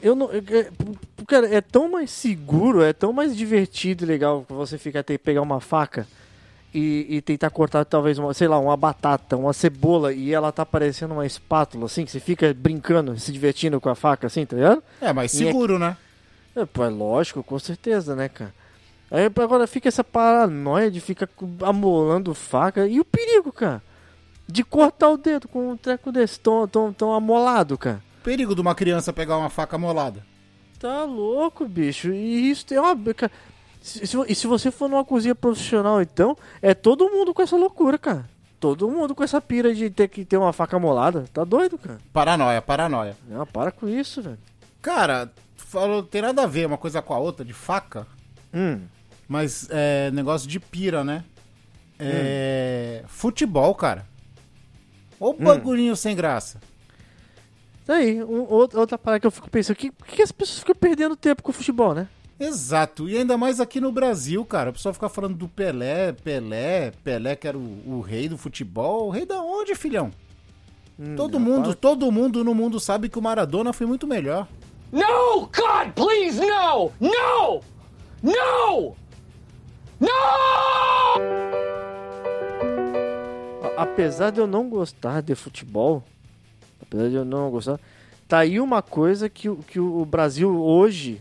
Eu 0.03 0.17
não. 0.17 0.31
eu- 0.33 0.43
é, 0.51 0.69
cara, 1.29 1.47
é 1.49 1.61
tão 1.61 1.89
mais 1.89 2.11
seguro, 2.11 2.83
é 2.83 2.93
tão 2.93 3.13
mais 3.13 3.37
divertido 3.37 4.05
e 4.05 4.07
legal 4.07 4.45
você 4.49 4.77
ficar 4.77 5.05
ter 5.05 5.17
que 5.17 5.25
pegar 5.25 5.43
uma 5.43 5.61
faca 5.61 6.07
e, 6.75 7.07
e 7.09 7.23
tentar 7.23 7.51
cortar 7.51 7.85
talvez 7.85 8.19
uma, 8.19 8.35
sei 8.35 8.49
lá, 8.49 8.59
uma 8.59 8.77
batata, 8.77 9.37
uma 9.37 9.53
cebola 9.53 10.13
e 10.13 10.33
ela 10.35 10.51
tá 10.51 10.67
parecendo 10.67 11.15
uma 11.15 11.25
espátula, 11.27 11.87
assim, 11.87 12.05
que 12.05 12.11
você 12.11 12.19
fica 12.19 12.53
brincando, 12.53 13.17
se 13.17 13.31
divertindo 13.31 13.81
com 13.81 13.89
a 13.91 13.95
faca, 13.95 14.27
assim, 14.27 14.45
tá 14.45 14.57
ligado? 14.57 14.83
É, 15.01 15.13
mas 15.13 15.33
E 15.35 15.45
é- 15.45 15.47
seguro, 15.47 15.79
né? 15.79 15.97
É, 16.57 16.65
pô, 16.67 16.83
é 16.85 16.89
lógico, 16.89 17.43
com 17.45 17.59
certeza, 17.61 18.17
né, 18.17 18.29
cara? 18.29 18.53
Aí 19.13 19.27
agora 19.27 19.67
fica 19.67 19.89
essa 19.89 20.03
paranoia 20.03 20.91
de 20.91 20.99
ficar 21.01 21.29
amolando 21.63 22.35
faca. 22.35 22.87
E 22.89 22.99
o 22.99 23.05
perigo, 23.05 23.53
cara? 23.53 23.83
De 24.49 24.65
cortar 24.65 25.11
o 25.11 25.17
dedo 25.19 25.47
com 25.49 25.71
um 25.71 25.77
treco 25.77 26.11
desse, 26.11 26.41
tão, 26.41 26.67
tão, 26.67 26.93
tão 26.93 27.13
amolado, 27.13 27.77
cara. 27.77 28.03
Perigo 28.25 28.55
de 28.55 28.61
uma 28.61 28.75
criança 28.75 29.13
pegar 29.13 29.37
uma 29.37 29.51
faca 29.51 29.77
molada. 29.77 30.25
Tá 30.79 31.05
louco, 31.05 31.67
bicho. 31.69 32.13
E 32.13 32.51
isso 32.51 32.65
tem 32.67 32.79
uma. 32.79 32.97
Cara, 33.15 33.31
se, 33.81 34.07
se- 34.07 34.25
e 34.29 34.35
se 34.35 34.47
você 34.47 34.71
for 34.71 34.89
numa 34.89 35.05
cozinha 35.05 35.35
profissional, 35.35 36.01
então, 36.01 36.37
é 36.63 36.73
todo 36.75 37.09
mundo 37.11 37.35
com 37.35 37.43
essa 37.43 37.57
loucura, 37.57 37.99
cara. 37.99 38.29
Todo 38.59 38.89
mundo 38.89 39.15
com 39.15 39.23
essa 39.25 39.41
pira 39.41 39.75
de 39.75 39.91
ter 39.91 40.09
que 40.09 40.25
ter 40.25 40.37
uma 40.39 40.53
faca 40.53 40.77
amolada. 40.77 41.25
Tá 41.35 41.45
doido, 41.45 41.77
cara? 41.77 41.99
Paranoia, 42.13 42.63
paranoia. 42.63 43.17
Não, 43.29 43.45
para 43.47 43.71
com 43.73 43.89
isso, 43.89 44.23
velho. 44.23 44.39
Cara, 44.81 45.27
tu 45.57 45.65
falou, 45.67 46.03
tem 46.03 46.23
nada 46.23 46.43
a 46.45 46.47
ver 46.47 46.67
uma 46.67 46.79
coisa 46.79 47.03
com 47.03 47.13
a 47.13 47.19
outra, 47.19 47.45
de 47.45 47.53
faca, 47.53 48.07
Hum. 48.55 48.81
Mas 49.29 49.69
é 49.71 50.11
negócio 50.11 50.49
de 50.49 50.59
pira, 50.61 51.03
né? 51.05 51.25
É. 51.99 53.05
Futebol, 53.07 53.75
cara. 53.75 54.07
Ô 55.19 55.33
bagulhinho 55.33 55.95
sem 55.95 56.17
graça. 56.17 56.61
Daí, 57.87 58.23
um, 58.23 58.47
outra, 58.49 58.81
outra 58.81 58.99
parada 58.99 59.21
que 59.21 59.27
eu 59.27 59.31
fico 59.31 59.51
pensando, 59.51 59.77
que, 59.77 59.91
por 59.91 60.07
que 60.07 60.23
as 60.23 60.33
pessoas 60.33 60.61
ficam 60.61 60.75
perdendo 60.75 61.17
tempo 61.17 61.43
com 61.43 61.51
o 61.51 61.55
futebol, 61.55 61.95
né? 61.95 62.09
Exato, 62.39 63.09
e 63.09 63.17
ainda 63.17 63.37
mais 63.39 63.61
aqui 63.61 63.81
no 63.81 63.93
Brasil, 63.93 64.45
cara. 64.45 64.71
O 64.71 64.73
pessoal 64.73 64.93
fica 64.93 65.09
falando 65.09 65.37
do 65.37 65.49
Pelé, 65.49 66.13
Pelé, 66.13 66.91
Pelé 67.05 67.37
que 67.37 67.47
era 67.47 67.57
o, 67.57 67.83
o 67.87 68.01
rei 68.01 68.29
do 68.29 68.37
futebol. 68.37 69.07
O 69.07 69.11
rei 69.11 69.25
da 69.25 69.41
onde, 69.41 69.75
filhão? 69.75 70.11
todo 71.17 71.39
não, 71.39 71.41
mundo, 71.41 71.65
para. 71.71 71.75
todo 71.75 72.13
mundo 72.13 72.45
no 72.45 72.55
mundo 72.55 72.79
sabe 72.79 73.09
que 73.09 73.19
o 73.19 73.23
Maradona 73.23 73.73
foi 73.73 73.87
muito 73.87 74.07
melhor. 74.07 74.47
No! 74.91 75.41
God, 75.41 75.93
please, 75.95 76.41
no! 76.41 76.93
No! 77.01 77.61
No! 78.23 78.97
A- 83.65 83.83
Apesar 83.83 84.31
de 84.31 84.41
eu 84.41 84.47
não 84.47 84.69
gostar 84.69 85.21
de 85.23 85.35
futebol, 85.35 86.03
apesar 86.81 87.09
de 87.09 87.15
eu 87.15 87.25
não 87.25 87.51
gostar, 87.51 87.79
tá 88.29 88.39
aí 88.39 88.61
uma 88.61 88.83
coisa 88.83 89.29
que, 89.29 89.49
o- 89.49 89.57
que 89.57 89.81
o 89.81 90.05
Brasil 90.05 90.51
hoje 90.63 91.21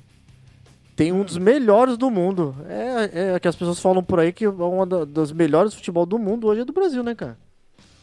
tem 0.96 1.12
um 1.12 1.24
dos 1.24 1.38
melhores 1.38 1.98
do 1.98 2.10
mundo. 2.12 2.56
É, 2.68 3.34
é 3.36 3.40
que 3.40 3.48
as 3.48 3.56
pessoas 3.56 3.80
falam 3.80 4.04
por 4.04 4.20
aí 4.20 4.32
que 4.32 4.46
uma 4.48 4.86
da- 4.86 5.06
das 5.06 5.32
melhores 5.32 5.74
futebol 5.74 6.06
do 6.06 6.20
mundo 6.20 6.48
hoje 6.48 6.62
é 6.62 6.66
do 6.66 6.74
Brasil, 6.74 7.02
né, 7.04 7.16
cara? 7.16 7.38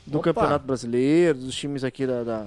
Do 0.06 0.18
Opa. 0.18 0.32
Campeonato 0.32 0.66
Brasileiro, 0.66 1.38
dos 1.38 1.54
times 1.54 1.84
aqui 1.84 2.06
da. 2.06 2.24
da- 2.24 2.46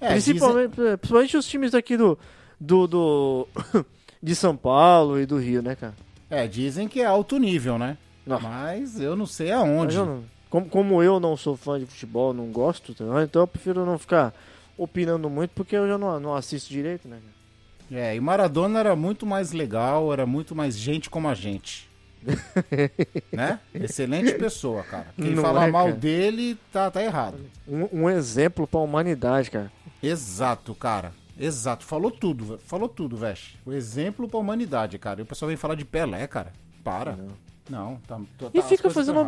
É, 0.00 0.08
principalmente, 0.12 0.74
principalmente 0.98 1.36
os 1.36 1.46
times 1.46 1.70
daqui 1.72 1.96
do. 1.96 2.18
do, 2.58 2.86
do 2.86 3.48
de 4.22 4.34
São 4.34 4.56
Paulo 4.56 5.20
e 5.20 5.26
do 5.26 5.36
Rio, 5.38 5.62
né, 5.62 5.76
cara? 5.76 5.94
É, 6.32 6.48
dizem 6.48 6.88
que 6.88 7.02
é 7.02 7.04
alto 7.04 7.38
nível, 7.38 7.78
né? 7.78 7.98
Mas 8.26 8.98
eu 8.98 9.14
não 9.14 9.26
sei 9.26 9.52
aonde. 9.52 9.96
eu 9.96 10.06
não- 10.06 10.24
como, 10.48 10.66
como 10.66 11.02
eu 11.02 11.20
não 11.20 11.36
sou 11.36 11.58
fã 11.58 11.78
de 11.78 11.84
futebol, 11.84 12.32
não 12.32 12.46
gosto, 12.46 12.94
tá 12.94 13.04
então 13.22 13.42
eu 13.42 13.46
prefiro 13.46 13.84
não 13.84 13.98
ficar 13.98 14.32
opinando 14.78 15.28
muito 15.28 15.50
porque 15.50 15.76
eu 15.76 15.86
já 15.86 15.98
não, 15.98 16.18
não 16.18 16.34
assisto 16.34 16.70
direito, 16.70 17.06
né? 17.06 17.18
É, 17.90 18.16
e 18.16 18.20
Maradona 18.20 18.80
era 18.80 18.96
muito 18.96 19.26
mais 19.26 19.52
legal, 19.52 20.10
era 20.10 20.24
muito 20.24 20.54
mais 20.54 20.74
gente 20.74 21.10
como 21.10 21.28
a 21.28 21.34
gente. 21.34 21.86
né? 23.30 23.60
Excelente 23.74 24.32
pessoa, 24.32 24.82
cara. 24.84 25.08
Quem 25.16 25.34
Não 25.34 25.42
fala 25.42 25.66
é, 25.66 25.70
mal 25.70 25.86
cara? 25.88 25.96
dele 25.98 26.58
tá, 26.72 26.90
tá 26.90 27.02
errado. 27.02 27.44
Um, 27.68 28.04
um 28.04 28.10
exemplo 28.10 28.66
pra 28.66 28.80
humanidade, 28.80 29.50
cara. 29.50 29.70
Exato, 30.02 30.74
cara. 30.74 31.12
Exato. 31.38 31.84
Falou 31.84 32.10
tudo, 32.10 32.58
falou 32.64 32.88
tudo, 32.88 33.16
Vesh. 33.16 33.54
O 33.64 33.72
exemplo 33.72 34.28
pra 34.28 34.38
humanidade, 34.38 34.98
cara. 34.98 35.20
E 35.20 35.22
o 35.22 35.26
pessoal 35.26 35.48
vem 35.48 35.56
falar 35.56 35.74
de 35.74 35.84
Pelé, 35.84 36.26
cara. 36.26 36.52
Para. 36.84 37.18
Não, 37.70 37.96
tá, 38.06 38.20
tá- 38.38 38.50
E 38.52 38.58
as 38.58 38.68
fica 38.68 38.90
fazendo. 38.90 39.18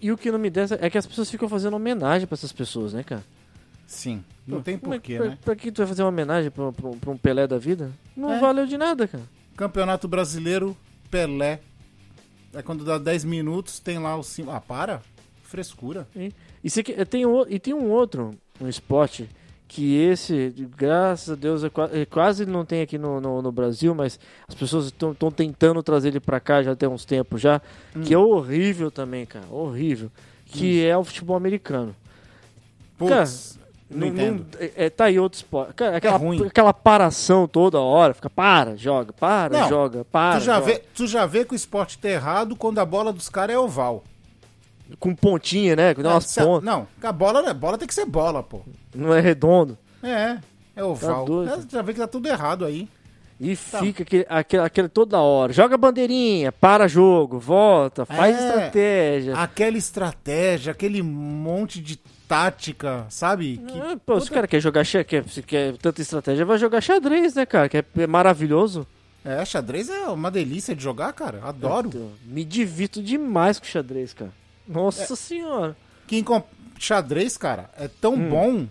E 0.00 0.12
o 0.12 0.16
que 0.18 0.30
não 0.30 0.38
me 0.38 0.50
desce 0.50 0.74
é 0.74 0.88
que 0.90 0.98
as 0.98 1.06
pessoas 1.06 1.30
ficam 1.30 1.48
fazendo 1.48 1.74
homenagem 1.74 2.26
pra 2.26 2.34
essas 2.34 2.52
pessoas, 2.52 2.92
né, 2.92 3.02
cara? 3.02 3.24
Sim, 3.86 4.22
não 4.46 4.60
tem 4.60 4.74
é 4.74 4.78
porquê, 4.78 5.16
pra, 5.16 5.26
né? 5.30 5.38
pra 5.42 5.56
que 5.56 5.72
tu 5.72 5.78
vai 5.78 5.86
fazer 5.86 6.02
uma 6.02 6.10
homenagem 6.10 6.50
pra, 6.50 6.70
pra, 6.70 6.90
pra 6.90 7.10
um 7.10 7.16
Pelé 7.16 7.46
da 7.46 7.56
vida? 7.56 7.90
Não 8.14 8.34
É. 8.34 8.38
valeu 8.38 8.66
de 8.66 8.76
nada, 8.76 9.08
cara. 9.08 9.24
Campeonato 9.56 10.06
Brasileiro, 10.06 10.76
Pelé. 11.10 11.60
É 12.52 12.60
quando 12.62 12.84
dá 12.84 12.98
10 12.98 13.24
minutos, 13.24 13.80
tem 13.80 13.98
lá 13.98 14.14
o 14.16 14.22
símbolo. 14.22 14.56
Ah, 14.56 14.60
para. 14.60 15.00
Frescura. 15.42 16.06
E, 16.14 16.30
e, 16.62 16.68
se 16.68 16.82
tem, 16.82 17.22
e 17.48 17.58
tem 17.58 17.72
um 17.72 17.88
outro, 17.90 18.32
um 18.60 18.68
esporte, 18.68 19.28
que 19.68 19.94
esse, 19.96 20.52
graças 20.76 21.28
a 21.30 21.34
Deus, 21.36 21.62
é, 21.62 21.70
é 21.92 22.06
quase 22.06 22.46
não 22.46 22.64
tem 22.64 22.80
aqui 22.80 22.96
no, 22.96 23.20
no, 23.20 23.42
no 23.42 23.52
Brasil, 23.52 23.94
mas 23.94 24.18
as 24.48 24.54
pessoas 24.54 24.86
estão 24.86 25.30
tentando 25.30 25.82
trazer 25.82 26.08
ele 26.08 26.20
pra 26.20 26.40
cá 26.40 26.62
já 26.62 26.74
tem 26.74 26.88
uns 26.88 27.04
tempos 27.04 27.40
já, 27.40 27.60
que 28.02 28.14
é 28.14 28.18
horrível 28.18 28.90
também, 28.90 29.26
cara, 29.26 29.44
horrível, 29.50 30.10
que 30.46 30.82
é 30.84 30.96
o 30.96 31.04
futebol 31.04 31.36
americano. 31.36 31.94
Putz, 32.96 33.58
não, 33.90 34.00
Não- 34.00 34.06
entendo. 34.08 34.46
não- 34.54 34.60
é, 34.60 34.86
é, 34.86 34.90
tá 34.90 35.04
aí 35.04 35.18
outro 35.18 35.36
esporte. 35.36 35.74
Cara, 35.74 35.96
aquela, 35.98 36.16
ruim. 36.16 36.46
aquela 36.46 36.72
paração 36.74 37.46
toda 37.46 37.78
hora, 37.80 38.12
fica 38.14 38.28
para, 38.30 38.76
joga, 38.76 39.12
para, 39.12 39.60
Não, 39.60 39.68
joga, 39.68 40.04
para. 40.04 40.38
tu, 40.40 40.44
já 40.44 40.54
joga. 40.54 40.66
vê, 40.66 40.82
tu 40.94 41.06
já 41.06 41.26
vê 41.26 41.44
que 41.44 41.52
o 41.52 41.56
esporte 41.56 41.98
tá 41.98 42.08
errado 42.08 42.56
quando 42.56 42.78
a 42.78 42.84
bola 42.84 43.12
dos 43.12 43.28
caras 43.28 43.54
é 43.54 43.58
oval. 43.58 44.02
Com 44.98 45.14
pontinha, 45.14 45.76
né? 45.76 45.94
Com 45.94 46.00
É, 46.02 46.08
umas 46.08 46.38
a- 46.38 46.44
pontas. 46.44 46.64
não, 46.64 46.86
a 47.02 47.12
bola, 47.12 47.42
né, 47.42 47.52
bola 47.54 47.76
tem 47.78 47.86
que 47.86 47.94
ser 47.94 48.06
bola, 48.06 48.42
pô. 48.42 48.60
Não 48.94 49.14
é 49.14 49.20
redondo. 49.20 49.76
É, 50.02 50.38
é 50.74 50.82
oval. 50.84 51.20
Tá 51.20 51.24
doido. 51.26 51.52
É, 51.52 51.58
já 51.70 51.82
vê 51.82 51.92
que 51.92 52.00
tá 52.00 52.06
tudo 52.08 52.26
errado 52.28 52.64
aí. 52.64 52.88
E 53.40 53.54
fica 53.54 54.02
aquele, 54.02 54.26
aquele, 54.28 54.62
aquele 54.64 54.88
toda 54.88 55.20
hora. 55.20 55.52
Joga 55.52 55.76
bandeirinha, 55.76 56.50
para 56.50 56.88
jogo, 56.88 57.38
volta, 57.38 58.04
faz 58.04 58.36
É. 58.36 58.48
estratégia. 58.48 59.36
Aquela 59.36 59.76
estratégia, 59.78 60.72
aquele 60.72 61.02
monte 61.02 61.80
de 61.80 61.96
tática, 62.26 63.06
sabe? 63.08 63.58
Que 63.66 63.78
Ah, 63.80 63.96
pô, 64.04 64.20
se 64.20 64.28
o 64.28 64.32
cara 64.34 64.48
quer 64.48 64.60
jogar 64.60 64.82
xadrez, 64.84 65.06
quer, 65.08 65.28
se 65.28 65.42
quer 65.42 65.76
tanta 65.76 66.02
estratégia, 66.02 66.44
vai 66.44 66.58
jogar 66.58 66.80
xadrez, 66.80 67.34
né, 67.34 67.46
cara? 67.46 67.68
Que 67.68 67.78
é, 67.78 67.84
é 67.98 68.06
maravilhoso. 68.08 68.84
É, 69.24 69.44
xadrez 69.44 69.88
é 69.88 70.08
uma 70.08 70.30
delícia 70.30 70.74
de 70.74 70.82
jogar, 70.82 71.12
cara. 71.12 71.40
Adoro. 71.44 71.88
Então, 71.88 72.10
me 72.24 72.44
divirto 72.44 73.02
demais 73.02 73.58
com 73.58 73.66
xadrez, 73.66 74.12
cara. 74.14 74.32
Nossa 74.68 75.16
senhora. 75.16 75.76
Quem 76.06 76.22
comp... 76.22 76.44
xadrez, 76.78 77.36
cara, 77.36 77.70
é 77.76 77.88
tão 77.88 78.14
Hum. 78.14 78.28
bom 78.30 78.68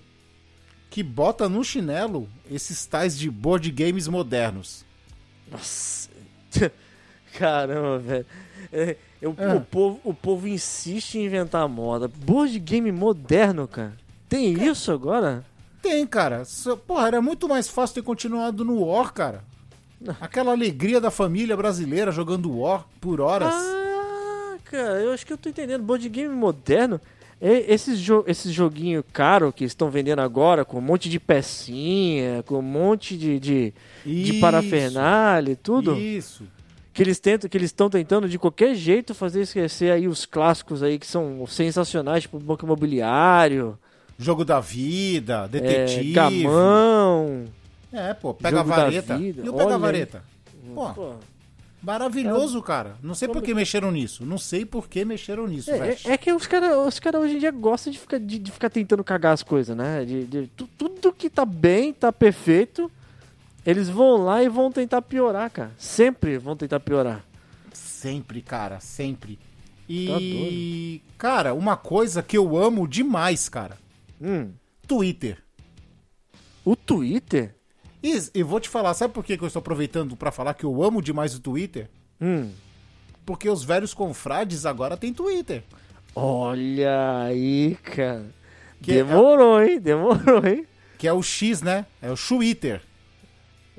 que 0.89 1.01
bota 1.03 1.49
no 1.49 1.63
chinelo 1.63 2.29
esses 2.49 2.85
tais 2.85 3.17
de 3.17 3.29
board 3.29 3.69
games 3.71 4.07
modernos. 4.07 4.85
Nossa. 5.51 6.09
Caramba, 7.37 7.99
velho. 7.99 8.25
É, 8.71 8.95
eu- 9.21 9.35
Ah. 9.37 9.55
o, 9.55 9.61
povo, 9.61 9.99
o 10.03 10.13
povo 10.13 10.47
insiste 10.47 11.15
em 11.17 11.25
inventar 11.25 11.67
moda. 11.67 12.07
Board 12.07 12.57
game 12.59 12.91
moderno, 12.91 13.67
cara. 13.67 13.93
Tem 14.29 14.53
isso 14.63 14.91
agora? 14.91 15.45
Tem, 15.81 16.05
cara. 16.05 16.43
Porra, 16.85 17.07
era 17.07 17.21
muito 17.21 17.47
mais 17.47 17.69
fácil 17.69 17.95
ter 17.95 18.01
continuado 18.01 18.65
no 18.65 18.83
War, 18.85 19.13
cara. 19.13 19.43
Aquela 20.19 20.51
alegria 20.51 20.99
da 20.99 21.11
família 21.11 21.55
brasileira 21.55 22.11
jogando 22.11 22.51
War 22.59 22.85
por 22.99 23.21
horas. 23.21 23.53
Ah, 23.53 23.76
cara, 24.69 24.99
eu 24.99 25.11
acho 25.11 25.25
que 25.25 25.33
eu 25.33 25.37
tô 25.37 25.49
entendendo. 25.49 25.83
Board 25.83 26.07
game 26.09 26.33
moderno 26.33 26.99
é 27.41 27.71
esses, 27.73 27.99
jo 27.99 28.23
esses 28.27 28.51
joguinhos 28.51 29.03
caros 29.13 29.53
que 29.53 29.63
estão 29.63 29.89
vendendo 29.89 30.19
agora, 30.19 30.65
com 30.65 30.77
um 30.77 30.81
monte 30.81 31.09
de 31.09 31.19
pecinha, 31.19 32.43
com 32.43 32.59
um 32.59 32.61
monte 32.61 33.17
de, 33.17 33.39
de, 33.39 33.73
de 34.05 34.33
parafernália 34.39 35.51
e 35.51 35.55
tudo. 35.55 35.95
Isso. 35.95 36.43
Que 36.93 37.03
eles 37.03 37.19
tentam, 37.19 37.47
que 37.47 37.55
eles 37.55 37.69
estão 37.69 37.89
tentando 37.89 38.27
de 38.27 38.39
qualquer 38.39 38.73
jeito 38.73 39.13
fazer 39.13 39.41
esquecer 39.41 39.91
aí 39.91 40.07
os 40.07 40.25
clássicos 40.25 40.81
aí 40.81 40.97
que 40.97 41.05
são 41.05 41.45
sensacionais, 41.45 42.23
tipo 42.23 42.39
Banco 42.39 42.65
Imobiliário, 42.65 43.77
Jogo 44.19 44.43
da 44.43 44.59
vida, 44.59 45.43
é, 45.45 45.47
detetive. 45.47 46.13
Gamão. 46.13 47.45
É, 47.93 48.13
pô, 48.15 48.33
pega 48.33 48.61
a 48.61 48.63
vareta. 48.63 49.15
E 49.17 49.47
o 49.47 49.53
pega 49.53 49.71
a 49.71 49.75
aí. 49.75 49.79
vareta. 49.81 50.23
Pô, 50.73 50.89
Pô, 50.89 51.13
maravilhoso, 51.81 52.61
cara. 52.61 52.97
Não 53.01 53.13
sei 53.15 53.27
por 53.27 53.41
que 53.41 53.53
mexeram 53.53 53.91
nisso. 53.91 54.25
Não 54.25 54.37
sei 54.37 54.65
por 54.65 54.87
que 54.89 55.05
mexeram 55.05 55.47
nisso, 55.47 55.71
É, 55.71 55.89
é- 55.91 55.97
é 56.13 56.17
que 56.17 56.31
os 56.33 56.45
caras 56.47 56.75
os 56.87 56.99
cara 56.99 57.19
hoje 57.19 57.35
em 57.35 57.39
dia 57.39 57.51
gostam 57.51 57.91
de 57.91 57.99
ficar, 57.99 58.19
de, 58.19 58.39
de 58.39 58.51
ficar 58.51 58.69
tentando 58.69 59.03
cagar 59.03 59.33
as 59.33 59.43
coisas, 59.43 59.75
né? 59.75 60.03
De, 60.05 60.25
de- 60.25 60.47
tu- 60.55 60.67
tudo 60.77 61.11
que 61.13 61.29
tá 61.29 61.45
bem, 61.45 61.93
tá 61.93 62.11
perfeito, 62.11 62.91
eles 63.65 63.89
vão 63.89 64.17
lá 64.17 64.41
e 64.43 64.49
vão 64.49 64.71
tentar 64.71 65.01
piorar, 65.01 65.49
cara. 65.51 65.71
Sempre 65.77 66.37
vão 66.37 66.55
tentar 66.55 66.79
piorar. 66.79 67.23
Sempre, 67.73 68.41
cara, 68.41 68.79
sempre. 68.79 69.33
Tá 69.37 69.43
E, 69.89 71.01
cara, 71.17 71.53
uma 71.53 71.77
coisa 71.77 72.21
que 72.21 72.37
eu 72.37 72.57
amo 72.57 72.87
demais, 72.87 73.47
cara. 73.47 73.77
Hum. 74.21 74.49
Twitter. 74.85 75.37
O 76.65 76.75
Twitter? 76.75 77.55
E 78.33 78.39
eu 78.39 78.45
vou 78.47 78.59
te 78.59 78.69
falar, 78.69 78.93
sabe 78.93 79.13
por 79.13 79.23
que 79.23 79.37
que 79.37 79.43
eu 79.43 79.47
estou 79.47 79.59
aproveitando 79.59 80.15
pra 80.15 80.31
falar 80.31 80.53
que 80.53 80.63
eu 80.63 80.83
amo 80.83 81.01
demais 81.01 81.33
o 81.35 81.39
Twitter? 81.39 81.89
Hum. 82.21 82.51
Porque 83.25 83.49
os 83.49 83.63
velhos 83.63 83.93
confrades 83.93 84.65
agora 84.65 84.95
têm 84.95 85.13
Twitter. 85.13 85.63
Olha 86.15 87.23
aí, 87.23 87.75
cara. 87.83 88.25
Que 88.81 88.93
Demorou, 88.93 89.61
hein? 89.61 89.79
Demorou, 89.79 90.45
hein? 90.45 90.65
Que 90.97 91.07
é 91.07 91.13
o 91.13 91.21
X, 91.21 91.61
né? 91.61 91.85
É 92.01 92.09
o 92.11 92.15
Twitter. 92.15 92.81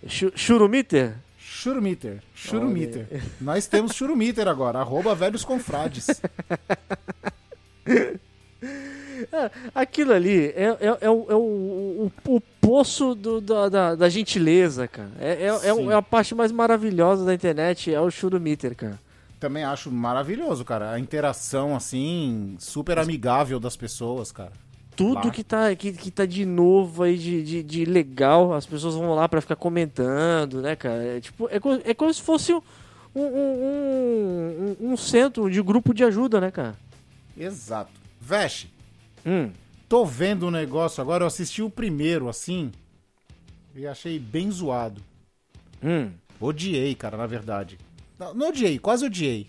Chu- 0.06 0.32
Churumiter? 0.34 1.16
Churumiter. 1.38 2.22
Churumiter. 2.34 3.22
Nós 3.40 3.66
temos 3.66 3.94
Churumiter 3.94 4.46
agora. 4.46 4.78
Arroba 4.78 5.14
velhos 5.14 5.44
confrades. 5.44 6.06
Aquilo 9.74 10.12
ali 10.12 10.46
é, 10.48 10.76
é, 10.80 10.98
é, 11.02 11.10
o, 11.10 11.26
é 11.28 11.34
o, 11.34 11.38
o, 11.38 12.12
o 12.36 12.40
poço 12.60 13.14
do- 13.14 13.40
da, 13.40 13.68
da, 13.94 14.08
gentileza, 14.08 14.86
cara. 14.88 15.10
É, 15.20 15.44
é, 15.44 15.46
é, 15.68 15.84
é 15.90 15.94
a 15.94 16.02
parte 16.02 16.34
mais 16.34 16.52
maravilhosa 16.52 17.24
da 17.24 17.34
internet, 17.34 17.92
é 17.92 18.00
o 18.00 18.10
Churumiter, 18.10 18.74
cara. 18.76 18.98
Também 19.40 19.62
acho 19.64 19.90
maravilhoso, 19.90 20.64
cara. 20.64 20.90
A 20.92 20.98
interação, 20.98 21.74
assim, 21.76 22.56
super 22.58 22.98
amigável 22.98 23.60
das 23.60 23.76
pessoas, 23.76 24.32
cara. 24.32 24.52
Tudo 24.96 25.30
que 25.30 25.44
tá, 25.44 25.72
que, 25.76 25.92
que 25.92 26.10
tá 26.10 26.26
de 26.26 26.44
novo 26.44 27.04
aí, 27.04 27.16
de, 27.16 27.42
de, 27.44 27.62
de 27.62 27.84
legal, 27.84 28.52
as 28.52 28.66
pessoas 28.66 28.96
vão 28.96 29.14
lá 29.14 29.28
pra 29.28 29.40
ficar 29.40 29.54
comentando, 29.54 30.60
né, 30.60 30.74
cara? 30.74 31.04
É, 31.04 31.20
tipo, 31.20 31.48
é, 31.52 31.60
co- 31.60 31.80
é 31.84 31.94
como 31.94 32.12
se 32.12 32.20
fosse 32.20 32.52
um, 32.52 32.60
um, 33.14 34.76
um- 34.80 34.92
um 34.92 34.96
centro 34.96 35.48
de 35.50 35.62
grupo 35.62 35.94
de 35.94 36.02
ajuda, 36.04 36.40
né, 36.40 36.50
cara? 36.50 36.74
Exato. 37.36 37.92
Veste, 38.20 38.72
Hum. 39.28 39.50
tô 39.88 40.06
vendo 40.06 40.46
um 40.46 40.50
negócio 40.50 41.02
agora. 41.02 41.22
Eu 41.24 41.26
assisti 41.26 41.62
o 41.62 41.68
primeiro, 41.68 42.28
assim, 42.28 42.72
e 43.74 43.86
achei 43.86 44.18
bem 44.18 44.50
zoado. 44.50 45.02
Hum. 45.84 46.10
Odiei, 46.40 46.94
cara, 46.94 47.16
na 47.16 47.26
verdade. 47.26 47.78
Não, 48.18 48.32
não 48.32 48.48
odiei, 48.48 48.78
quase 48.78 49.04
odiei. 49.04 49.46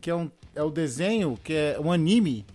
Que 0.00 0.08
é, 0.10 0.14
um, 0.14 0.30
é 0.54 0.62
o 0.62 0.70
desenho, 0.70 1.38
que 1.42 1.52
é 1.52 1.76
um 1.80 1.92
anime. 1.92 2.46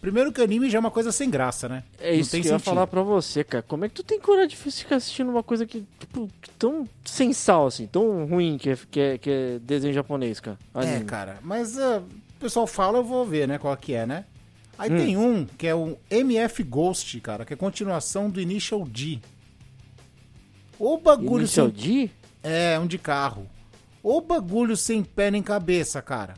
Primeiro 0.00 0.30
que 0.32 0.42
anime 0.42 0.68
já 0.68 0.76
é 0.76 0.80
uma 0.80 0.90
coisa 0.90 1.10
sem 1.10 1.30
graça, 1.30 1.66
né? 1.66 1.82
É 1.98 2.12
Não 2.12 2.18
isso 2.20 2.32
que 2.32 2.36
eu 2.36 2.40
ia 2.40 2.44
sentido. 2.50 2.64
falar 2.64 2.86
pra 2.86 3.02
você, 3.02 3.42
cara. 3.42 3.62
Como 3.62 3.86
é 3.86 3.88
que 3.88 3.94
tu 3.94 4.02
tem 4.02 4.20
coragem 4.20 4.48
de 4.48 4.56
ficar 4.56 4.96
assistindo 4.96 5.30
uma 5.30 5.42
coisa 5.42 5.64
que, 5.64 5.86
tipo, 5.98 6.28
tão 6.58 6.86
sem 7.06 7.32
sal, 7.32 7.66
assim, 7.68 7.86
tão 7.86 8.26
ruim 8.26 8.58
que 8.58 8.68
é, 8.70 8.78
que 8.90 9.00
é, 9.00 9.18
que 9.18 9.30
é 9.30 9.58
desenho 9.60 9.94
japonês, 9.94 10.40
cara? 10.40 10.58
É, 10.74 10.80
Anime. 10.80 11.04
cara, 11.06 11.38
mas 11.42 11.78
ah, 11.78 12.00
o 12.36 12.38
pessoal 12.40 12.66
fala, 12.66 12.98
eu 12.98 13.04
vou 13.04 13.24
ver, 13.24 13.48
né, 13.48 13.56
qual 13.56 13.74
que 13.78 13.94
é, 13.94 14.04
né? 14.04 14.26
Aí 14.78 14.90
Hum. 14.92 14.96
tem 14.96 15.16
um 15.16 15.44
que 15.44 15.66
é 15.66 15.74
o 15.74 15.96
MF 16.10 16.62
Ghost, 16.64 17.20
cara, 17.20 17.44
que 17.44 17.52
é 17.52 17.56
continuação 17.56 18.28
do 18.28 18.40
Initial 18.40 18.84
D. 18.84 19.20
O 20.78 20.98
bagulho 20.98 21.42
Initial 21.42 21.70
sem... 21.70 22.06
D? 22.06 22.10
É, 22.42 22.78
um 22.78 22.86
de 22.86 22.98
carro. 22.98 23.46
O 24.02 24.20
bagulho 24.20 24.76
sem 24.76 25.02
pé 25.02 25.30
nem 25.30 25.42
cabeça, 25.42 26.02
cara. 26.02 26.34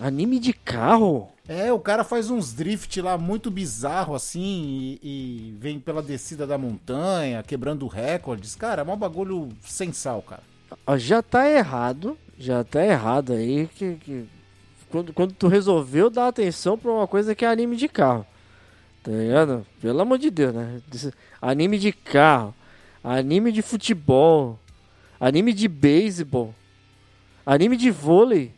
Anime 0.00 0.38
de 0.38 0.52
carro? 0.52 1.28
É, 1.48 1.72
o 1.72 1.80
cara 1.80 2.04
faz 2.04 2.30
uns 2.30 2.52
drift 2.52 3.00
lá 3.00 3.18
muito 3.18 3.50
bizarro 3.50 4.14
assim 4.14 4.98
e, 5.02 5.50
e 5.50 5.54
vem 5.58 5.80
pela 5.80 6.02
descida 6.02 6.46
da 6.46 6.56
montanha, 6.56 7.42
quebrando 7.42 7.86
recordes. 7.88 8.54
Cara, 8.54 8.82
é 8.82 8.84
um 8.84 8.96
bagulho 8.96 9.48
sem 9.62 9.92
sal, 9.92 10.22
cara. 10.22 10.42
Ó, 10.86 10.96
já 10.96 11.22
tá 11.22 11.50
errado, 11.50 12.16
já 12.38 12.62
tá 12.62 12.84
errado 12.84 13.32
aí 13.32 13.66
que, 13.74 13.94
que 13.96 14.26
quando, 14.90 15.12
quando 15.12 15.32
tu 15.32 15.48
resolveu 15.48 16.10
dar 16.10 16.28
atenção 16.28 16.76
pra 16.78 16.90
uma 16.90 17.06
coisa 17.06 17.34
que 17.34 17.44
é 17.44 17.48
anime 17.48 17.76
de 17.76 17.88
carro. 17.88 18.26
Tá 19.02 19.10
ligado? 19.12 19.66
Pelo 19.80 20.00
amor 20.00 20.18
de 20.18 20.30
Deus, 20.30 20.54
né? 20.54 20.80
Anime 21.40 21.78
de 21.78 21.92
carro, 21.92 22.54
anime 23.02 23.52
de 23.52 23.62
futebol, 23.62 24.58
anime 25.20 25.52
de 25.52 25.68
beisebol, 25.68 26.54
anime 27.46 27.76
de 27.76 27.90
vôlei. 27.90 28.52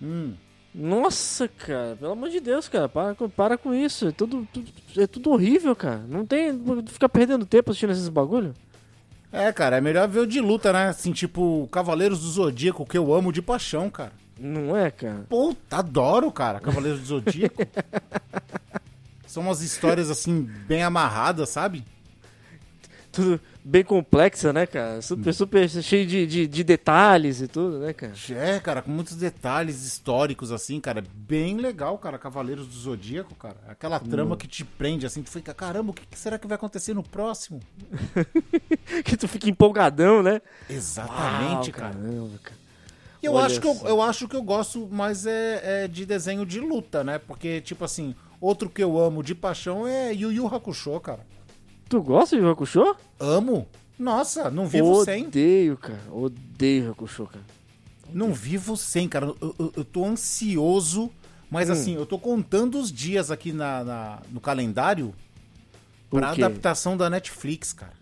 Hum. 0.00 0.32
Nossa, 0.72 1.48
cara, 1.48 1.96
pelo 1.98 2.12
amor 2.12 2.30
de 2.30 2.38
Deus, 2.38 2.68
cara, 2.68 2.88
para, 2.88 3.14
com- 3.14 3.28
para 3.28 3.58
com 3.58 3.74
isso. 3.74 4.06
É 4.08 4.12
tudo, 4.12 4.46
tudo- 4.52 4.70
é 4.96 5.06
tudo 5.06 5.30
horrível, 5.32 5.74
cara. 5.74 5.98
Não 6.08 6.24
tem. 6.24 6.52
Ficar 6.86 7.08
perdendo 7.08 7.44
tempo 7.44 7.70
assistindo 7.72 7.90
esses 7.90 8.08
bagulho. 8.08 8.54
É, 9.32 9.52
cara, 9.52 9.76
é 9.78 9.80
melhor 9.80 10.08
ver 10.08 10.20
o 10.20 10.26
de 10.26 10.40
luta, 10.40 10.72
né? 10.72 10.86
Assim, 10.88 11.12
tipo, 11.12 11.68
Cavaleiros 11.72 12.20
do 12.20 12.28
Zodíaco, 12.28 12.86
que 12.86 12.96
eu 12.96 13.12
amo 13.12 13.32
de 13.32 13.42
paixão, 13.42 13.90
cara. 13.90 14.12
Não 14.40 14.74
é, 14.74 14.90
cara? 14.90 15.26
Puta, 15.28 15.76
adoro, 15.76 16.32
cara, 16.32 16.60
Cavaleiros 16.60 17.00
do 17.00 17.06
Zodíaco. 17.06 17.60
São 19.26 19.42
umas 19.42 19.60
histórias 19.60 20.10
assim, 20.10 20.42
bem 20.66 20.82
amarradas, 20.82 21.50
sabe? 21.50 21.84
Tudo 23.12 23.38
bem 23.62 23.84
complexa, 23.84 24.52
né, 24.52 24.66
cara? 24.66 25.02
Super, 25.02 25.34
super 25.34 25.68
cheio 25.68 26.06
de, 26.06 26.26
de, 26.26 26.46
de 26.46 26.64
detalhes 26.64 27.42
e 27.42 27.48
tudo, 27.48 27.80
né, 27.80 27.92
cara? 27.92 28.12
É, 28.30 28.58
cara, 28.60 28.80
com 28.80 28.90
muitos 28.90 29.14
detalhes 29.14 29.84
históricos, 29.84 30.50
assim, 30.50 30.80
cara. 30.80 31.04
Bem 31.12 31.56
legal, 31.58 31.98
cara, 31.98 32.18
Cavaleiros 32.18 32.66
do 32.66 32.74
Zodíaco, 32.74 33.34
cara. 33.34 33.56
Aquela 33.68 34.00
trama 34.00 34.36
que 34.36 34.48
te 34.48 34.64
prende, 34.64 35.04
assim, 35.04 35.22
tu 35.22 35.30
fica, 35.30 35.52
caramba, 35.52 35.90
o 35.90 35.94
que 35.94 36.06
que 36.06 36.18
será 36.18 36.38
que 36.38 36.46
vai 36.46 36.54
acontecer 36.54 36.94
no 36.94 37.02
próximo? 37.02 37.60
que 39.04 39.16
tu 39.16 39.28
fica 39.28 39.50
empolgadão, 39.50 40.22
né? 40.22 40.40
Exatamente, 40.68 41.70
Uau, 41.70 41.78
cara. 41.78 41.94
Caramba, 41.94 42.38
cara. 42.42 42.59
Eu 43.22 43.34
Olha 43.34 43.46
acho, 43.46 43.60
que 43.60 43.66
eu, 43.66 43.76
eu 43.84 44.02
acho 44.02 44.26
que 44.28 44.36
eu 44.36 44.42
gosto 44.42 44.88
mais 44.90 45.26
é, 45.26 45.84
é 45.84 45.88
de 45.88 46.06
desenho 46.06 46.46
de 46.46 46.58
luta, 46.60 47.04
né? 47.04 47.18
Porque, 47.18 47.60
tipo 47.60 47.84
assim, 47.84 48.14
outro 48.40 48.68
que 48.70 48.82
eu 48.82 48.98
amo 48.98 49.22
de 49.22 49.34
paixão 49.34 49.86
é 49.86 50.12
Yu 50.14 50.32
Yu 50.32 50.46
Hakusho, 50.46 50.98
cara. 51.00 51.26
Tu 51.88 52.00
gosta 52.02 52.38
de 52.38 52.46
Hakusho? 52.46 52.96
Amo. 53.18 53.66
Nossa, 53.98 54.50
não 54.50 54.66
vivo 54.66 55.04
sem. 55.04 55.26
Odeio, 55.26 55.76
cara. 55.76 56.00
Odeio 56.10 56.90
Hakusho, 56.92 57.26
cara. 57.26 57.44
Não 58.12 58.32
vivo 58.32 58.76
sem, 58.76 59.06
cara. 59.08 59.26
Eu, 59.40 59.54
eu, 59.58 59.72
eu 59.76 59.84
tô 59.84 60.04
ansioso, 60.04 61.10
mas 61.50 61.68
Hum. 61.68 61.72
assim, 61.72 61.94
eu 61.96 62.06
tô 62.06 62.18
contando 62.18 62.78
os 62.78 62.90
dias 62.90 63.30
aqui 63.30 63.52
na, 63.52 63.84
na- 63.84 64.18
no 64.30 64.40
calendário 64.40 65.14
pra 66.08 66.30
adaptação 66.30 66.96
da 66.96 67.10
Netflix, 67.10 67.72
cara. 67.72 67.92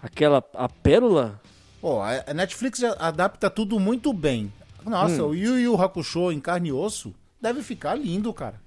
Aquela, 0.00 0.42
a 0.54 0.68
pérola? 0.68 1.40
Pô, 1.80 2.00
a 2.00 2.32
Netflix 2.34 2.82
adapta 2.98 3.50
tudo 3.50 3.78
muito 3.80 4.12
bem. 4.12 4.52
Nossa, 4.88 5.22
Hum. 5.24 5.28
o 5.28 5.34
Yu 5.34 5.58
Yu 5.58 5.80
Hakusho 5.80 6.32
em 6.32 6.40
carne 6.40 6.68
e 6.68 6.72
osso 6.72 7.14
deve 7.40 7.62
ficar 7.62 7.94
lindo, 7.94 8.32
cara. 8.32 8.60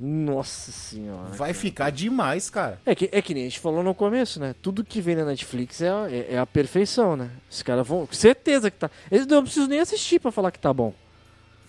Nossa 0.00 0.70
senhora. 0.70 1.30
Vai 1.30 1.52
ficar 1.52 1.90
demais, 1.90 2.48
cara. 2.48 2.80
É 2.86 2.94
que, 2.94 3.08
é 3.10 3.20
que 3.20 3.34
nem 3.34 3.42
a 3.44 3.48
gente 3.48 3.58
falou 3.58 3.82
no 3.82 3.92
começo, 3.94 4.38
né? 4.38 4.54
Tudo 4.62 4.84
que 4.84 5.00
vem 5.00 5.16
na 5.16 5.24
Netflix 5.24 5.80
é, 5.80 5.88
a- 5.90 6.06
é, 6.08 6.26
é 6.34 6.38
a 6.38 6.46
perfeição, 6.46 7.16
né? 7.16 7.30
Os 7.50 7.62
caras 7.62 7.86
vão. 7.86 8.06
Certeza 8.12 8.70
que 8.70 8.78
tá. 8.78 8.88
Eles 9.10 9.26
não 9.26 9.42
precisam 9.42 9.68
nem 9.68 9.80
assistir 9.80 10.20
pra 10.20 10.30
falar 10.30 10.52
que 10.52 10.58
tá 10.60 10.72
bom. 10.72 10.94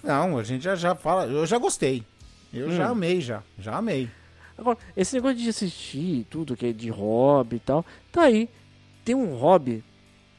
Não, 0.04 0.38
a 0.38 0.44
gente 0.44 0.64
já, 0.64 0.76
já 0.76 0.94
fala. 0.94 1.26
Eu 1.26 1.46
já 1.48 1.58
gostei. 1.58 2.04
Eu 2.54 2.68
Hum. 2.68 2.72
já 2.76 2.90
amei, 2.90 3.20
já. 3.20 3.42
Já 3.58 3.78
amei. 3.78 4.08
Agora, 4.56 4.78
esse 4.96 5.16
negócio 5.16 5.38
de 5.38 5.50
assistir 5.50 6.28
tudo 6.30 6.56
que 6.56 6.68
é 6.68 6.74
de 6.74 6.90
hobby 6.90 7.56
e 7.56 7.60
tal, 7.60 7.84
tá 8.12 8.24
aí. 8.24 8.48
Tem 9.04 9.16
um 9.16 9.34
hobby 9.36 9.84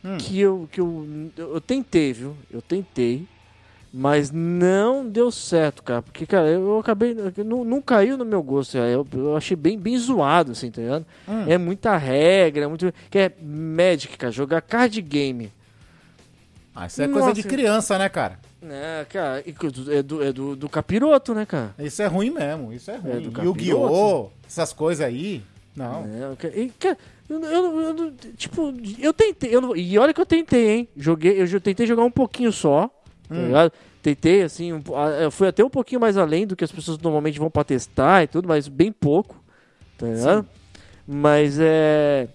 Hum. 0.04 0.16
que, 0.16 0.38
eu, 0.38 0.68
que 0.70 0.80
eu, 0.80 1.30
eu 1.36 1.60
tentei, 1.60 2.12
viu? 2.12 2.36
Eu 2.50 2.62
tentei, 2.62 3.26
mas 3.92 4.30
não 4.30 5.08
deu 5.08 5.30
certo, 5.30 5.82
cara. 5.82 6.02
Porque, 6.02 6.24
cara, 6.24 6.48
eu 6.48 6.78
acabei. 6.78 7.16
Não, 7.44 7.64
não 7.64 7.82
caiu 7.82 8.16
no 8.16 8.24
meu 8.24 8.42
gosto. 8.42 8.76
Eu, 8.78 9.06
eu 9.12 9.36
achei 9.36 9.56
bem, 9.56 9.78
bem 9.78 9.98
zoado, 9.98 10.52
assim, 10.52 10.70
tá 10.70 10.80
ligado? 10.80 11.06
Hum. 11.28 11.44
É 11.48 11.58
muita 11.58 11.96
regra, 11.96 12.64
é 12.64 12.66
muito. 12.68 12.92
Que 13.10 13.18
é 13.18 13.32
Magic, 13.42 14.16
cara, 14.16 14.32
jogar 14.32 14.60
card 14.62 15.00
game. 15.02 15.52
Ah, 16.74 16.86
isso 16.86 17.02
é 17.02 17.08
coisa 17.08 17.28
Nossa. 17.28 17.34
de 17.34 17.42
criança, 17.42 17.98
né, 17.98 18.08
cara? 18.08 18.38
É, 18.62 19.06
cara, 19.08 19.42
e 19.44 19.54
é 19.90 20.02
do, 20.02 20.22
é 20.22 20.32
do, 20.32 20.54
do 20.54 20.68
capiroto, 20.68 21.34
né, 21.34 21.44
cara? 21.44 21.74
Isso 21.78 22.00
é 22.00 22.06
ruim 22.06 22.30
mesmo. 22.30 22.72
Isso 22.72 22.90
é 22.90 22.96
ruim. 22.96 23.28
do 23.28 23.42
Yu-Gi-Oh! 23.42 24.28
Essas 24.46 24.72
coisas 24.72 25.04
aí. 25.04 25.42
Não. 25.74 26.04
É, 26.04 26.58
e, 26.58 26.68
cara, 26.70 26.96
eu, 27.28 27.42
eu, 27.42 27.80
eu 27.80 28.12
tipo, 28.36 28.74
eu 28.98 29.12
tentei, 29.12 29.54
eu 29.54 29.76
e 29.76 29.98
olha 29.98 30.12
que 30.12 30.20
eu 30.20 30.26
tentei, 30.26 30.68
hein? 30.70 30.88
Joguei, 30.96 31.40
eu 31.40 31.60
tentei 31.60 31.86
jogar 31.86 32.04
um 32.04 32.10
pouquinho 32.10 32.52
só, 32.52 32.90
tá 33.30 33.40
ligado? 33.40 33.72
Tentei, 34.02 34.42
assim, 34.42 34.72
um 34.72 34.82
eu 35.20 35.30
fui 35.30 35.48
até 35.48 35.64
um 35.64 35.70
pouquinho 35.70 36.00
mais 36.00 36.16
além 36.16 36.46
do 36.46 36.56
que 36.56 36.64
as 36.64 36.72
pessoas 36.72 36.98
normalmente 36.98 37.38
vão 37.38 37.50
pra 37.50 37.64
testar 37.64 38.22
e 38.22 38.26
tudo, 38.26 38.48
mas 38.48 38.66
bem 38.68 38.90
pouco, 38.92 39.42
tá 39.98 40.06
ligado? 40.06 40.46
Mas 41.06 41.58
é. 41.60 42.28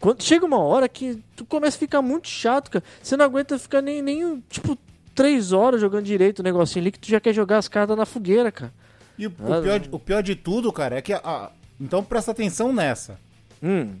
Quando 0.00 0.22
chega 0.22 0.44
uma 0.44 0.58
hora 0.58 0.88
que 0.88 1.22
tu 1.36 1.44
começa 1.44 1.76
a 1.76 1.78
ficar 1.78 2.02
muito 2.02 2.26
chato, 2.28 2.70
cara. 2.70 2.84
Você 3.00 3.16
não 3.16 3.24
aguenta 3.24 3.58
ficar 3.58 3.80
nem, 3.80 4.02
nem 4.02 4.42
tipo, 4.50 4.76
três 5.14 5.52
horas 5.52 5.80
jogando 5.80 6.04
direito 6.04 6.40
o 6.40 6.42
negocinho 6.42 6.82
ali 6.82 6.90
que 6.90 6.98
tu 6.98 7.08
já 7.08 7.20
quer 7.20 7.32
jogar 7.32 7.58
as 7.58 7.68
cartas 7.68 7.96
na 7.96 8.04
fogueira, 8.04 8.50
cara. 8.50 8.72
E 9.16 9.26
o, 9.28 9.32
Ah, 9.40 9.58
o 9.58 9.62
pior, 9.62 9.80
o 9.92 9.98
pior 9.98 10.22
de 10.22 10.34
tudo, 10.34 10.72
cara, 10.72 10.96
é 10.96 11.02
que. 11.02 11.12
a- 11.12 11.50
então 11.80 12.02
presta 12.02 12.32
atenção 12.32 12.72
nessa. 12.72 13.18
Hum. 13.62 13.92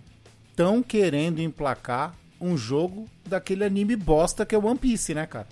Estão 0.50 0.82
querendo 0.82 1.40
emplacar 1.40 2.14
um 2.40 2.56
jogo 2.56 3.08
daquele 3.24 3.62
anime 3.62 3.94
bosta 3.94 4.44
que 4.44 4.54
é 4.54 4.58
One 4.58 4.78
Piece, 4.78 5.14
né, 5.14 5.24
cara? 5.26 5.46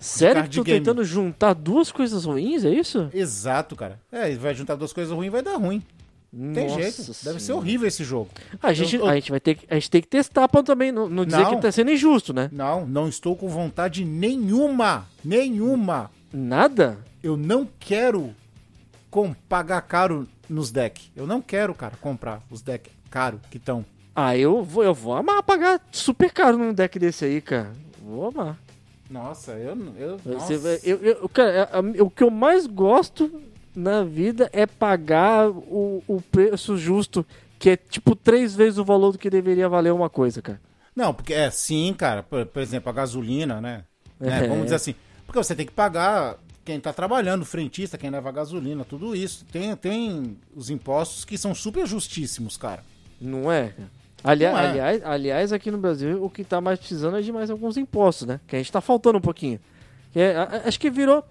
Sério 0.00 0.42
que 0.44 0.50
tu 0.50 0.64
game. 0.64 0.78
tentando 0.80 1.04
juntar 1.04 1.52
duas 1.54 1.92
coisas 1.92 2.24
ruins, 2.24 2.64
é 2.64 2.70
isso? 2.70 3.08
Exato, 3.14 3.76
cara. 3.76 4.00
É, 4.10 4.34
vai 4.34 4.54
juntar 4.54 4.74
duas 4.74 4.92
coisas 4.92 5.12
ruins 5.14 5.30
vai 5.30 5.42
dar 5.42 5.56
ruim. 5.56 5.82
Não 6.32 6.54
tem 6.54 6.68
jeito. 6.68 7.12
Deve 7.24 7.40
ser 7.40 7.52
horrível 7.52 7.86
esse 7.88 8.02
jogo. 8.04 8.30
A 8.62 8.72
gente, 8.72 8.94
Eu- 8.96 9.02
eu- 9.02 9.08
a 9.08 9.14
gente 9.16 9.30
vai 9.32 9.40
ter 9.40 9.56
que, 9.56 9.66
a 9.68 9.74
gente 9.74 9.90
tem 9.90 10.00
que 10.00 10.06
testar 10.08 10.48
pra 10.48 10.62
também 10.62 10.90
não, 10.92 11.08
não 11.08 11.24
dizer 11.24 11.38
Não. 11.42 11.56
que 11.56 11.62
tá 11.62 11.72
sendo 11.72 11.90
injusto, 11.90 12.32
né? 12.32 12.48
Não, 12.52 12.86
não 12.86 13.08
estou 13.08 13.34
com 13.36 13.48
vontade 13.48 14.04
nenhuma. 14.04 15.06
Nenhuma. 15.24 16.10
Nada? 16.32 16.98
Eu 17.22 17.36
não 17.36 17.68
quero 17.78 18.32
com, 19.10 19.34
pagar 19.48 19.82
caro 19.82 20.26
nos 20.48 20.70
decks. 20.70 21.10
Eu 21.16 21.26
não 21.26 21.42
quero, 21.42 21.74
cara, 21.74 21.94
comprar 22.00 22.40
os 22.50 22.62
decks 22.62 22.92
caro 23.10 23.40
que 23.50 23.56
estão. 23.56 23.84
Ah, 24.14 24.36
eu 24.36 24.62
vou, 24.62 24.84
eu 24.84 24.94
vou 24.94 25.14
amar 25.14 25.42
pagar 25.42 25.80
super 25.90 26.30
caro 26.32 26.56
num 26.56 26.72
deck 26.72 26.96
desse 26.98 27.24
aí, 27.24 27.40
cara. 27.40 27.72
Vou 28.02 28.28
amar. 28.28 28.56
Nossa, 29.10 29.52
eu. 29.52 29.76
eu, 29.96 30.18
Você 30.18 30.30
nossa. 30.30 30.58
vai- 30.58 30.80
eu, 30.84 30.98
eu- 30.98 31.28
cara, 31.28 31.68
o 32.00 32.08
que 32.08 32.22
eu 32.22 32.30
mais 32.30 32.66
gosto 32.66 33.30
na 33.74 34.04
vida 34.04 34.48
é 34.52 34.66
pagar 34.66 35.50
o, 35.50 36.02
o 36.06 36.22
preço 36.22 36.76
justo, 36.76 37.26
que 37.58 37.70
é 37.70 37.76
tipo 37.76 38.14
três 38.14 38.54
vezes 38.54 38.78
o 38.78 38.84
valor 38.84 39.12
do 39.12 39.18
que 39.18 39.28
deveria 39.28 39.68
valer 39.68 39.92
uma 39.92 40.08
coisa, 40.08 40.40
cara. 40.40 40.60
Não, 40.94 41.12
porque 41.12 41.34
é 41.34 41.50
sim, 41.50 41.92
cara. 41.96 42.22
Por, 42.22 42.46
por 42.46 42.62
exemplo, 42.62 42.88
a 42.88 42.92
gasolina, 42.92 43.60
né? 43.60 43.84
Né, 44.18 44.44
É. 44.44 44.48
Vamos 44.48 44.64
dizer 44.64 44.76
assim. 44.76 44.94
Porque 45.26 45.38
você 45.38 45.54
tem 45.54 45.66
que 45.66 45.72
pagar 45.72 46.36
quem 46.64 46.78
tá 46.80 46.92
trabalhando, 46.92 47.42
o 47.42 47.46
frentista, 47.46 47.96
quem 47.98 48.10
leva 48.10 48.28
a 48.28 48.32
gasolina, 48.32 48.84
tudo 48.84 49.14
isso. 49.16 49.44
Tem, 49.50 49.74
tem 49.76 50.36
os 50.54 50.70
impostos 50.70 51.24
que 51.24 51.38
são 51.38 51.54
super 51.54 51.86
justíssimos, 51.86 52.56
cara. 52.56 52.84
Não 53.20 53.50
é? 53.50 53.72
Não 54.24 54.30
é. 54.30 54.68
Aliás, 54.70 55.02
aliás, 55.04 55.52
aqui 55.52 55.70
no 55.70 55.78
Brasil, 55.78 56.22
o 56.22 56.28
que 56.30 56.44
tá 56.44 56.60
mais 56.60 56.78
precisando 56.78 57.16
é 57.16 57.22
de 57.22 57.32
mais 57.32 57.50
alguns 57.50 57.76
impostos, 57.76 58.26
né? 58.26 58.40
Que 58.46 58.56
a 58.56 58.58
gente 58.58 58.70
tá 58.72 58.80
faltando 58.80 59.18
um 59.18 59.20
pouquinho. 59.22 59.58
Que 60.12 60.20
é- 60.20 60.36
a- 60.36 60.62
acho 60.66 60.78
que 60.78 60.90
virou 60.90 61.24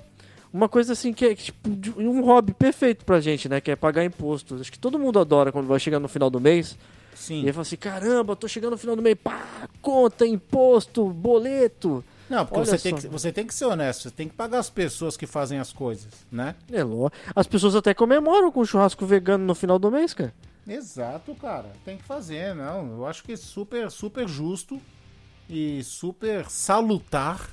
uma 0.52 0.68
coisa 0.68 0.94
assim 0.94 1.14
que 1.14 1.26
é 1.26 1.36
tipo 1.36 1.70
um 1.98 2.22
hobby 2.24 2.54
perfeito 2.54 3.06
pra 3.06 3.20
gente, 3.20 3.48
né? 3.48 3.62
Que 3.62 3.72
é 3.72 3.76
pagar 3.76 4.04
imposto. 4.04 4.56
Acho 4.56 4.72
que 4.72 4.80
todo 4.80 4.98
mundo 4.98 5.20
adora 5.20 5.52
quando 5.52 5.68
vai 5.68 5.80
chegar 5.80 6.00
no 6.00 6.08
final 6.08 6.30
do 6.30 6.40
mês. 6.40 6.78
Sim. 7.14 7.44
E 7.44 7.48
aí 7.48 7.52
fala 7.54 7.62
assim: 7.64 7.76
caramba, 7.76 8.36
tô 8.36 8.48
chegando 8.48 8.72
no 8.72 8.78
final 8.78 8.96
do 8.96 9.02
mês, 9.02 9.18
pá, 9.22 9.68
conta, 9.82 10.26
imposto, 10.26 11.06
boleto. 11.10 12.04
Não, 12.30 12.46
porque 12.46 12.60
Olha 12.60 12.66
você 12.66 12.78
tem, 12.78 12.96
que, 12.96 13.08
você 13.08 13.32
tem 13.32 13.46
que 13.46 13.54
ser 13.54 13.66
honesto, 13.66 14.04
você 14.04 14.12
tem 14.12 14.28
que 14.28 14.36
pagar 14.36 14.60
as 14.60 14.70
pessoas 14.70 15.18
que 15.18 15.26
fazem 15.26 15.58
as 15.60 15.74
coisas, 15.74 16.08
né? 16.32 16.54
É 16.72 16.84
ló. 16.84 17.10
As 17.36 17.48
pessoas 17.48 17.76
até 17.76 17.94
comemoram 17.94 18.52
com 18.52 18.64
churrasco 18.64 19.04
vegano 19.06 19.44
no 19.46 19.56
final 19.56 19.80
do 19.80 19.90
mês, 19.92 20.14
cara. 20.14 20.32
Exato, 20.74 21.34
cara. 21.36 21.72
Tem 21.84 21.98
que 21.98 22.04
fazer, 22.04 22.54
não. 22.56 22.92
Eu 22.92 23.06
acho 23.08 23.24
que 23.24 23.34
é 23.34 23.38
super, 23.38 23.90
super 23.92 24.28
justo 24.28 24.80
e 25.50 25.84
super 25.84 26.50
salutar. 26.50 27.50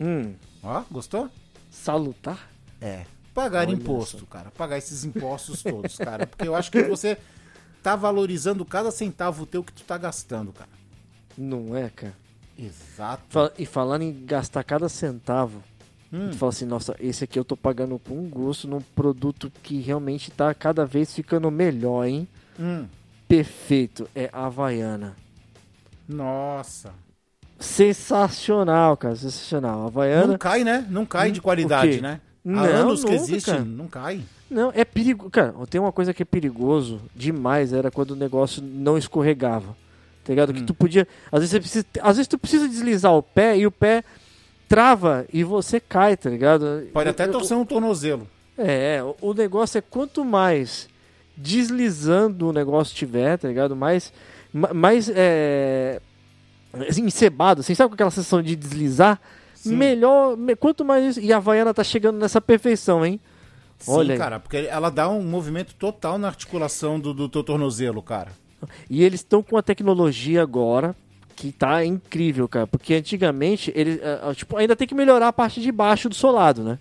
Hum, 0.00 0.34
Ó, 0.62 0.82
gostou? 0.90 1.28
salutar? 1.70 2.50
É. 2.80 3.04
Pagar 3.34 3.66
Olha 3.66 3.72
imposto, 3.74 4.26
cara. 4.26 4.50
Pagar 4.50 4.76
esses 4.78 5.04
impostos 5.04 5.62
todos, 5.62 5.96
cara. 5.96 6.26
Porque 6.26 6.46
eu 6.46 6.54
acho 6.54 6.70
que 6.70 6.82
você 6.82 7.16
tá 7.82 7.96
valorizando 7.96 8.64
cada 8.64 8.90
centavo 8.90 9.46
teu 9.46 9.64
que 9.64 9.72
tu 9.72 9.82
tá 9.84 9.96
gastando, 9.96 10.52
cara. 10.52 10.70
Não 11.36 11.74
é, 11.76 11.88
cara. 11.88 12.14
Exato. 12.58 13.52
E 13.58 13.64
falando 13.64 14.02
em 14.02 14.24
gastar 14.26 14.62
cada 14.64 14.88
centavo, 14.88 15.62
Hum. 16.12 16.28
tu 16.30 16.36
fala 16.36 16.50
assim, 16.50 16.66
nossa, 16.66 16.94
esse 17.00 17.24
aqui 17.24 17.38
eu 17.38 17.44
tô 17.44 17.56
pagando 17.56 17.98
com 17.98 18.28
gosto 18.28 18.68
num 18.68 18.82
produto 18.82 19.50
que 19.62 19.80
realmente 19.80 20.30
tá 20.30 20.52
cada 20.52 20.84
vez 20.84 21.14
ficando 21.14 21.50
melhor, 21.50 22.04
hein? 22.04 22.28
Hum. 22.58 22.86
Perfeito, 23.28 24.08
é 24.14 24.28
a 24.32 24.46
Havaiana. 24.46 25.16
Nossa. 26.08 26.92
Sensacional, 27.58 28.96
cara, 28.96 29.16
sensacional. 29.16 29.86
Havaiana, 29.86 30.26
Não 30.26 30.38
cai, 30.38 30.64
né? 30.64 30.86
Não 30.90 31.06
cai 31.06 31.30
de 31.30 31.38
Hum, 31.40 31.42
qualidade, 31.42 32.00
né? 32.00 32.20
Não, 32.44 32.58
Há 32.60 32.66
anos 32.66 33.04
que 33.04 33.10
nunca, 33.10 33.22
existe, 33.22 33.50
cara. 33.50 33.64
não 33.64 33.86
cai. 33.86 34.20
não, 34.50 34.72
é 34.74 34.84
perigo. 34.84 35.30
Cara, 35.30 35.54
tem 35.70 35.80
uma 35.80 35.92
coisa 35.92 36.12
que 36.12 36.22
é 36.22 36.26
perigoso 36.26 37.00
demais, 37.14 37.72
era 37.72 37.90
quando 37.90 38.10
o 38.12 38.16
negócio 38.16 38.62
não 38.62 38.98
escorregava. 38.98 39.76
Tá 40.24 40.32
ligado? 40.32 40.50
Hum. 40.50 40.54
Que 40.54 40.62
tu 40.64 40.74
podia. 40.74 41.06
Às 41.30 41.40
vezes, 41.40 41.50
você 41.50 41.60
precisa, 41.60 41.86
às 42.02 42.16
vezes 42.16 42.28
tu 42.28 42.38
precisa 42.38 42.68
deslizar 42.68 43.12
o 43.12 43.22
pé 43.22 43.56
e 43.58 43.66
o 43.66 43.70
pé 43.70 44.02
trava 44.68 45.24
e 45.32 45.44
você 45.44 45.78
cai, 45.80 46.16
tá 46.16 46.28
ligado? 46.30 46.88
Pode 46.92 47.08
até 47.08 47.26
torcer 47.28 47.56
um 47.56 47.64
tornozelo. 47.64 48.28
É, 48.58 49.00
o 49.20 49.32
negócio 49.34 49.78
é 49.78 49.80
quanto 49.80 50.24
mais 50.24 50.88
deslizando 51.36 52.48
o 52.48 52.52
negócio 52.52 52.94
tiver, 52.94 53.38
tá 53.38 53.48
ligado? 53.48 53.74
Mais, 53.76 54.12
ma- 54.52 54.72
mais 54.74 55.10
é, 55.14 56.00
encebado, 56.98 57.60
assim, 57.60 57.74
sabe 57.74 57.88
com 57.90 57.94
aquela 57.94 58.10
sensação 58.10 58.42
de 58.42 58.56
deslizar? 58.56 59.20
Melhor, 59.64 60.36
me- 60.36 60.56
quanto 60.56 60.84
mais. 60.84 61.16
E 61.16 61.32
a 61.32 61.36
Havaiana 61.36 61.72
tá 61.72 61.84
chegando 61.84 62.18
nessa 62.18 62.40
perfeição, 62.40 63.04
hein? 63.06 63.20
Sim, 63.78 63.92
Olha 63.92 64.12
aí. 64.14 64.18
cara, 64.18 64.40
porque 64.40 64.56
ela 64.58 64.90
dá 64.90 65.08
um 65.08 65.22
movimento 65.22 65.74
total 65.74 66.18
na 66.18 66.28
articulação 66.28 66.98
do, 66.98 67.12
do 67.14 67.28
teu 67.28 67.42
tornozelo, 67.44 68.02
cara. 68.02 68.30
E 68.88 69.02
eles 69.02 69.20
estão 69.20 69.42
com 69.42 69.56
a 69.56 69.62
tecnologia 69.62 70.42
agora 70.42 70.94
que 71.34 71.50
tá 71.50 71.84
incrível, 71.84 72.48
cara. 72.48 72.66
Porque 72.66 72.94
antigamente, 72.94 73.72
eles, 73.74 74.00
ah, 74.02 74.30
ah, 74.30 74.34
tipo, 74.34 74.56
ainda 74.56 74.76
tem 74.76 74.86
que 74.86 74.94
melhorar 74.94 75.28
a 75.28 75.32
parte 75.32 75.60
de 75.60 75.70
baixo 75.72 76.08
do 76.08 76.14
solado, 76.14 76.62
né? 76.62 76.78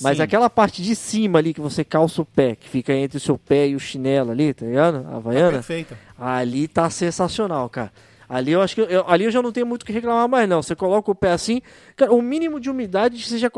Mas 0.00 0.16
Sim. 0.16 0.22
aquela 0.22 0.50
parte 0.50 0.82
de 0.82 0.94
cima 0.96 1.38
ali 1.38 1.54
que 1.54 1.60
você 1.60 1.84
calça 1.84 2.20
o 2.20 2.24
pé, 2.24 2.56
que 2.56 2.68
fica 2.68 2.92
entre 2.92 3.16
o 3.16 3.20
seu 3.20 3.38
pé 3.38 3.68
e 3.68 3.76
o 3.76 3.80
chinelo 3.80 4.32
ali, 4.32 4.52
tá 4.52 4.66
ligado? 4.66 4.96
A 4.98 5.02
Tá 5.02 5.16
Havaiana. 5.16 5.52
perfeita. 5.52 5.98
Ali 6.18 6.66
tá 6.68 6.90
sensacional, 6.90 7.68
cara. 7.68 7.92
Ali 8.28 8.52
eu 8.52 8.60
acho 8.62 8.74
que 8.74 8.80
eu- 8.80 9.04
ali 9.08 9.24
eu 9.24 9.30
já 9.30 9.40
não 9.42 9.52
tenho 9.52 9.66
muito 9.66 9.82
o 9.82 9.86
que 9.86 9.92
reclamar 9.92 10.28
mais 10.28 10.48
não. 10.48 10.62
Você 10.62 10.74
coloca 10.74 11.10
o 11.10 11.14
pé 11.14 11.30
assim, 11.32 11.60
cara, 11.94 12.12
o 12.12 12.20
mínimo 12.22 12.58
de 12.58 12.68
umidade 12.70 13.22
você 13.22 13.38
já 13.38 13.50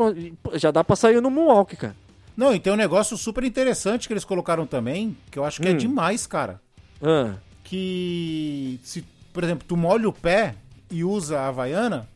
já 0.53 0.69
dá 0.71 0.83
pra 0.83 0.95
sair 0.95 1.21
no 1.21 1.31
moonwalk, 1.31 1.75
cara. 1.75 1.95
Não, 2.35 2.53
e 2.53 2.59
tem 2.59 2.71
um 2.71 2.75
negócio 2.75 3.17
super 3.17 3.43
interessante 3.43 4.05
que 4.07 4.13
eles 4.13 4.23
colocaram 4.25 4.67
também, 4.67 5.17
que 5.31 5.39
eu 5.39 5.43
acho 5.43 5.59
que 5.59 5.67
é 5.67 5.71
Hum. 5.71 5.77
demais, 5.77 6.27
cara. 6.27 6.61
Ah, 7.01 7.33
Que 7.63 8.79
se, 8.83 9.03
por 9.33 9.43
exemplo, 9.43 9.65
tu 9.67 9.75
molha 9.75 10.07
o 10.07 10.13
pé 10.13 10.55
e 10.91 11.03
usa 11.03 11.39
a 11.39 11.47
Havaiana, 11.47 12.07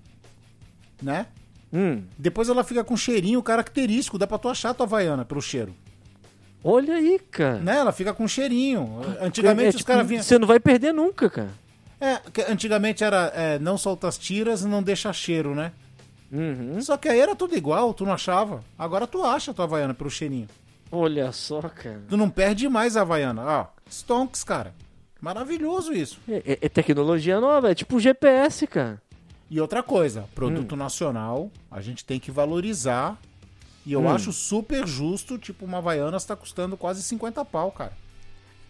né? 1.01 1.25
Hum. 1.73 2.03
Depois 2.17 2.49
ela 2.49 2.63
fica 2.63 2.83
com 2.83 2.93
um 2.93 2.97
cheirinho 2.97 3.41
característico, 3.41 4.17
dá 4.17 4.25
pra 4.27 4.37
tu 4.37 4.49
achar 4.49 4.69
a 4.71 4.73
tua 4.73 4.85
Havaiana 4.85 5.25
pelo 5.25 5.41
cheiro. 5.41 5.73
Olha 6.63 6.95
aí, 6.95 7.19
cara. 7.31 7.57
Né? 7.59 7.77
Ela 7.77 7.91
fica 7.91 8.13
com 8.13 8.23
um 8.23 8.27
cheirinho. 8.27 9.01
Antigamente 9.19 9.65
É, 9.65 9.69
os 9.69 9.75
tipo, 9.77 9.87
caras 9.87 10.07
vinham. 10.07 10.21
Você 10.23 10.37
não 10.37 10.47
vai 10.47 10.59
perder 10.59 10.93
nunca, 10.93 11.29
cara. 11.29 11.49
É, 11.99 12.19
antigamente 12.51 13.03
era 13.03 13.31
é, 13.35 13.59
não 13.59 13.77
solta 13.77 14.07
as 14.07 14.17
tiras 14.17 14.61
e 14.61 14.67
não 14.67 14.81
deixa 14.83 15.11
cheiro, 15.13 15.53
né? 15.55 15.71
Uhum. 16.31 16.79
Só 16.81 16.97
que 16.97 17.09
aí 17.09 17.19
era 17.19 17.35
tudo 17.35 17.55
igual, 17.57 17.93
tu 17.93 18.05
não 18.05 18.13
achava. 18.13 18.63
Agora 18.77 19.05
tu 19.07 19.23
acha 19.23 19.51
a 19.51 19.53
tua 19.53 19.65
Havaiana 19.65 19.93
pelo 19.93 20.09
cheirinho. 20.09 20.47
Olha 20.91 21.31
só, 21.31 21.61
cara. 21.61 22.01
Tu 22.09 22.15
não 22.17 22.29
perde 22.29 22.67
mais 22.69 22.95
a 22.97 23.01
Havaiana. 23.01 23.43
Ó, 23.43 23.65
Stonks, 23.89 24.43
cara. 24.43 24.73
Maravilhoso 25.19 25.93
isso. 25.93 26.19
É, 26.27 26.37
é- 26.45 26.57
é 26.61 26.69
tecnologia 26.69 27.39
nova, 27.39 27.71
é 27.71 27.75
tipo 27.75 27.99
GPS, 27.99 28.65
cara. 28.67 29.01
E 29.51 29.59
outra 29.59 29.83
coisa, 29.83 30.21
Hum. 30.21 30.27
produto 30.33 30.75
nacional, 30.77 31.51
a 31.69 31.81
gente 31.81 32.05
tem 32.05 32.19
que 32.21 32.31
valorizar. 32.31 33.19
E 33.85 33.91
eu 33.91 34.01
Hum. 34.05 34.09
acho 34.09 34.31
super 34.31 34.87
justo, 34.87 35.37
tipo, 35.37 35.65
uma 35.65 35.79
Havaianas 35.79 36.23
tá 36.23 36.35
custando 36.37 36.77
quase 36.77 37.03
50 37.03 37.43
pau, 37.43 37.69
cara. 37.71 37.91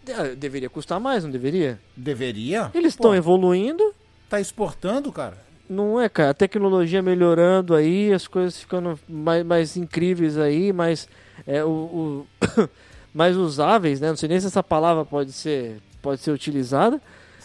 É, 0.04 0.34
Deveria 0.34 0.68
custar 0.68 0.98
mais, 0.98 1.22
não 1.22 1.30
deveria? 1.30 1.78
Deveria? 1.96 2.68
Eles 2.74 2.94
estão 2.94 3.14
evoluindo, 3.14 3.94
Tá 4.28 4.40
exportando, 4.40 5.12
cara? 5.12 5.36
não 5.68 6.00
é, 6.00 6.08
cara? 6.08 6.30
A 6.30 6.34
tecnologia 6.34 7.00
melhorando 7.00 7.74
aí, 7.76 8.12
as 8.12 8.26
coisas 8.26 8.58
ficando 8.58 8.98
mais, 9.08 9.44
mais 9.46 9.76
incríveis 9.76 10.36
aí, 10.36 10.72
mais, 10.72 11.08
é, 11.46 11.62
o, 11.62 11.68
o- 11.68 12.26
mais 13.14 13.36
usáveis, 13.36 14.00
né? 14.00 14.08
Não 14.08 14.16
sei 14.16 14.28
nem 14.28 14.40
se 14.40 14.46
essa 14.48 14.62
palavra 14.64 15.04
pode 15.04 15.30
ser, 15.32 15.80
pode 16.00 16.20
ser 16.20 16.32
utilizada. 16.32 17.00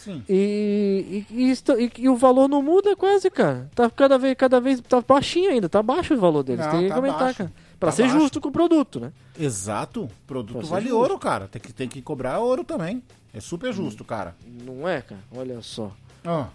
Sim. 0.08 0.24
E, 0.30 1.26
e, 1.30 1.36
e 1.36 1.52
isto- 1.52 1.74
e- 1.80 1.92
e 1.98 2.08
o 2.10 2.16
valor 2.16 2.48
não 2.48 2.62
muda 2.62 2.96
quase, 2.96 3.30
cara. 3.30 3.70
Tá 3.76 3.90
cada 3.90 4.18
vez, 4.18 4.36
cada 4.38 4.62
vez 4.62 4.80
tá 4.82 5.02
baixinho 5.02 5.52
ainda, 5.52 5.68
tá 5.68 5.84
baixo 5.84 6.14
o 6.14 6.18
valor 6.20 6.44
deles. 6.44 6.64
Não, 6.66 6.72
tem 6.72 6.84
que 6.84 6.88
tá 6.90 6.96
aumentar, 6.96 7.18
baixo. 7.20 7.38
cara. 7.40 7.52
Pra 7.80 7.90
Tá 7.90 7.96
ser 7.96 8.04
baixo. 8.04 8.20
justo 8.20 8.40
com 8.42 8.48
o 8.50 8.52
produto, 8.52 9.00
né? 9.00 9.12
Exato. 9.38 10.10
Produto 10.26 10.66
vale 10.66 10.86
justo. 10.88 10.98
ouro, 10.98 11.20
cara. 11.20 11.48
Tem 11.48 11.62
que, 11.62 11.74
tem 11.74 11.88
que 11.90 12.02
cobrar 12.02 12.40
ouro 12.40 12.64
também. 12.64 13.04
É 13.34 13.40
super 13.42 13.72
justo, 13.74 14.04
cara. 14.06 14.34
Não 14.66 14.88
é, 14.88 15.02
cara? 15.02 15.22
Olha 15.36 15.62
só. 15.62 15.92
Ah, 16.26 16.48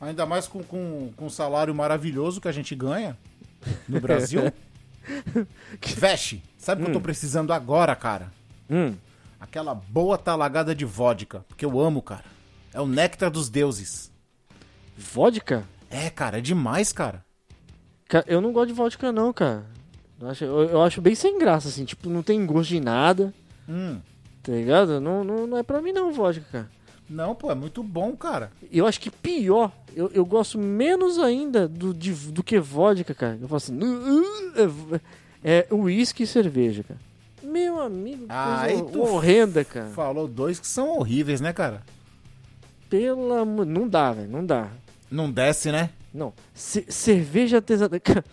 ainda 0.00 0.24
mais 0.24 0.46
com, 0.46 0.62
com, 0.62 1.10
com 1.16 1.26
o 1.26 1.30
salário 1.30 1.74
maravilhoso 1.74 2.40
que 2.40 2.48
a 2.48 2.52
gente 2.52 2.74
ganha 2.74 3.18
no 3.88 3.98
Brasil. 4.00 4.50
Veste, 5.96 6.42
sabe 6.56 6.82
o 6.82 6.84
que 6.84 6.90
eu 6.90 6.94
tô 6.94 7.00
precisando 7.00 7.52
agora, 7.52 7.94
cara? 7.96 8.32
Hum. 8.70 8.94
Aquela 9.40 9.74
boa 9.74 10.16
talagada 10.18 10.74
de 10.74 10.84
vodka, 10.84 11.44
porque 11.48 11.64
eu 11.64 11.80
amo, 11.80 12.00
cara. 12.02 12.24
É 12.72 12.80
o 12.80 12.86
néctar 12.86 13.30
dos 13.30 13.48
deuses. 13.48 14.10
Vodka? 14.96 15.64
É, 15.90 16.08
cara, 16.10 16.38
é 16.38 16.40
demais, 16.40 16.92
cara. 16.92 17.24
Ca- 18.08 18.24
Eu 18.26 18.40
não 18.40 18.52
gosto 18.52 18.68
de 18.68 18.74
vodka, 18.74 19.10
não, 19.12 19.32
cara. 19.32 19.64
Eu 20.20 20.28
acho, 20.28 20.44
eu, 20.44 20.60
eu 20.70 20.82
acho 20.82 21.00
bem 21.00 21.14
sem 21.14 21.38
graça, 21.38 21.68
assim. 21.68 21.84
Tipo, 21.84 22.08
não 22.10 22.22
tem 22.22 22.44
gosto 22.46 22.68
de 22.70 22.80
nada, 22.80 23.32
Hum, 23.68 24.00
tá 24.42 24.52
ligado? 24.52 25.00
Não, 25.00 25.22
não, 25.24 25.46
não 25.46 25.56
é 25.58 25.62
pra 25.62 25.80
mim, 25.80 25.92
não, 25.92 26.12
vodka, 26.12 26.44
cara. 26.50 26.70
não, 27.08 27.34
pô, 27.34 27.50
é 27.50 27.54
muito 27.54 27.82
bom, 27.82 28.14
cara. 28.16 28.50
Eu 28.70 28.86
acho 28.86 29.00
que 29.00 29.10
pior, 29.10 29.72
eu, 29.94 30.10
eu 30.12 30.24
gosto 30.24 30.58
menos 30.58 31.18
ainda 31.18 31.66
do, 31.68 31.94
de- 31.94 32.12
do 32.32 32.42
que 32.42 32.58
vodka, 32.58 33.14
cara. 33.14 33.38
Eu 33.40 33.48
falo 33.48 33.56
assim, 33.56 33.78
"Uh, 33.78 34.20
uh", 34.22 35.00
é 35.42 35.66
é 35.70 35.74
uísque 35.74 36.24
e 36.24 36.26
cerveja, 36.26 36.82
cara. 36.84 37.00
Meu 37.42 37.80
amigo, 37.80 38.26
que 38.26 38.32
Aí 38.32 38.74
coisa 38.76 38.92
tu 38.92 39.00
horrenda, 39.02 39.64
cara. 39.64 39.88
Falou 39.90 40.28
dois 40.28 40.60
que 40.60 40.66
são 40.66 40.98
horríveis, 40.98 41.40
né, 41.40 41.52
cara? 41.52 41.82
Pelo 42.90 43.32
amor... 43.32 43.64
Não 43.64 43.88
dá, 43.88 44.12
velho, 44.12 44.28
não 44.28 44.44
dá. 44.44 44.68
Não 45.10 45.30
desce, 45.30 45.72
né? 45.72 45.88
Não. 46.12 46.32
Ce- 46.52 46.84
cerveja 46.88 47.56
artesanal. 47.58 47.98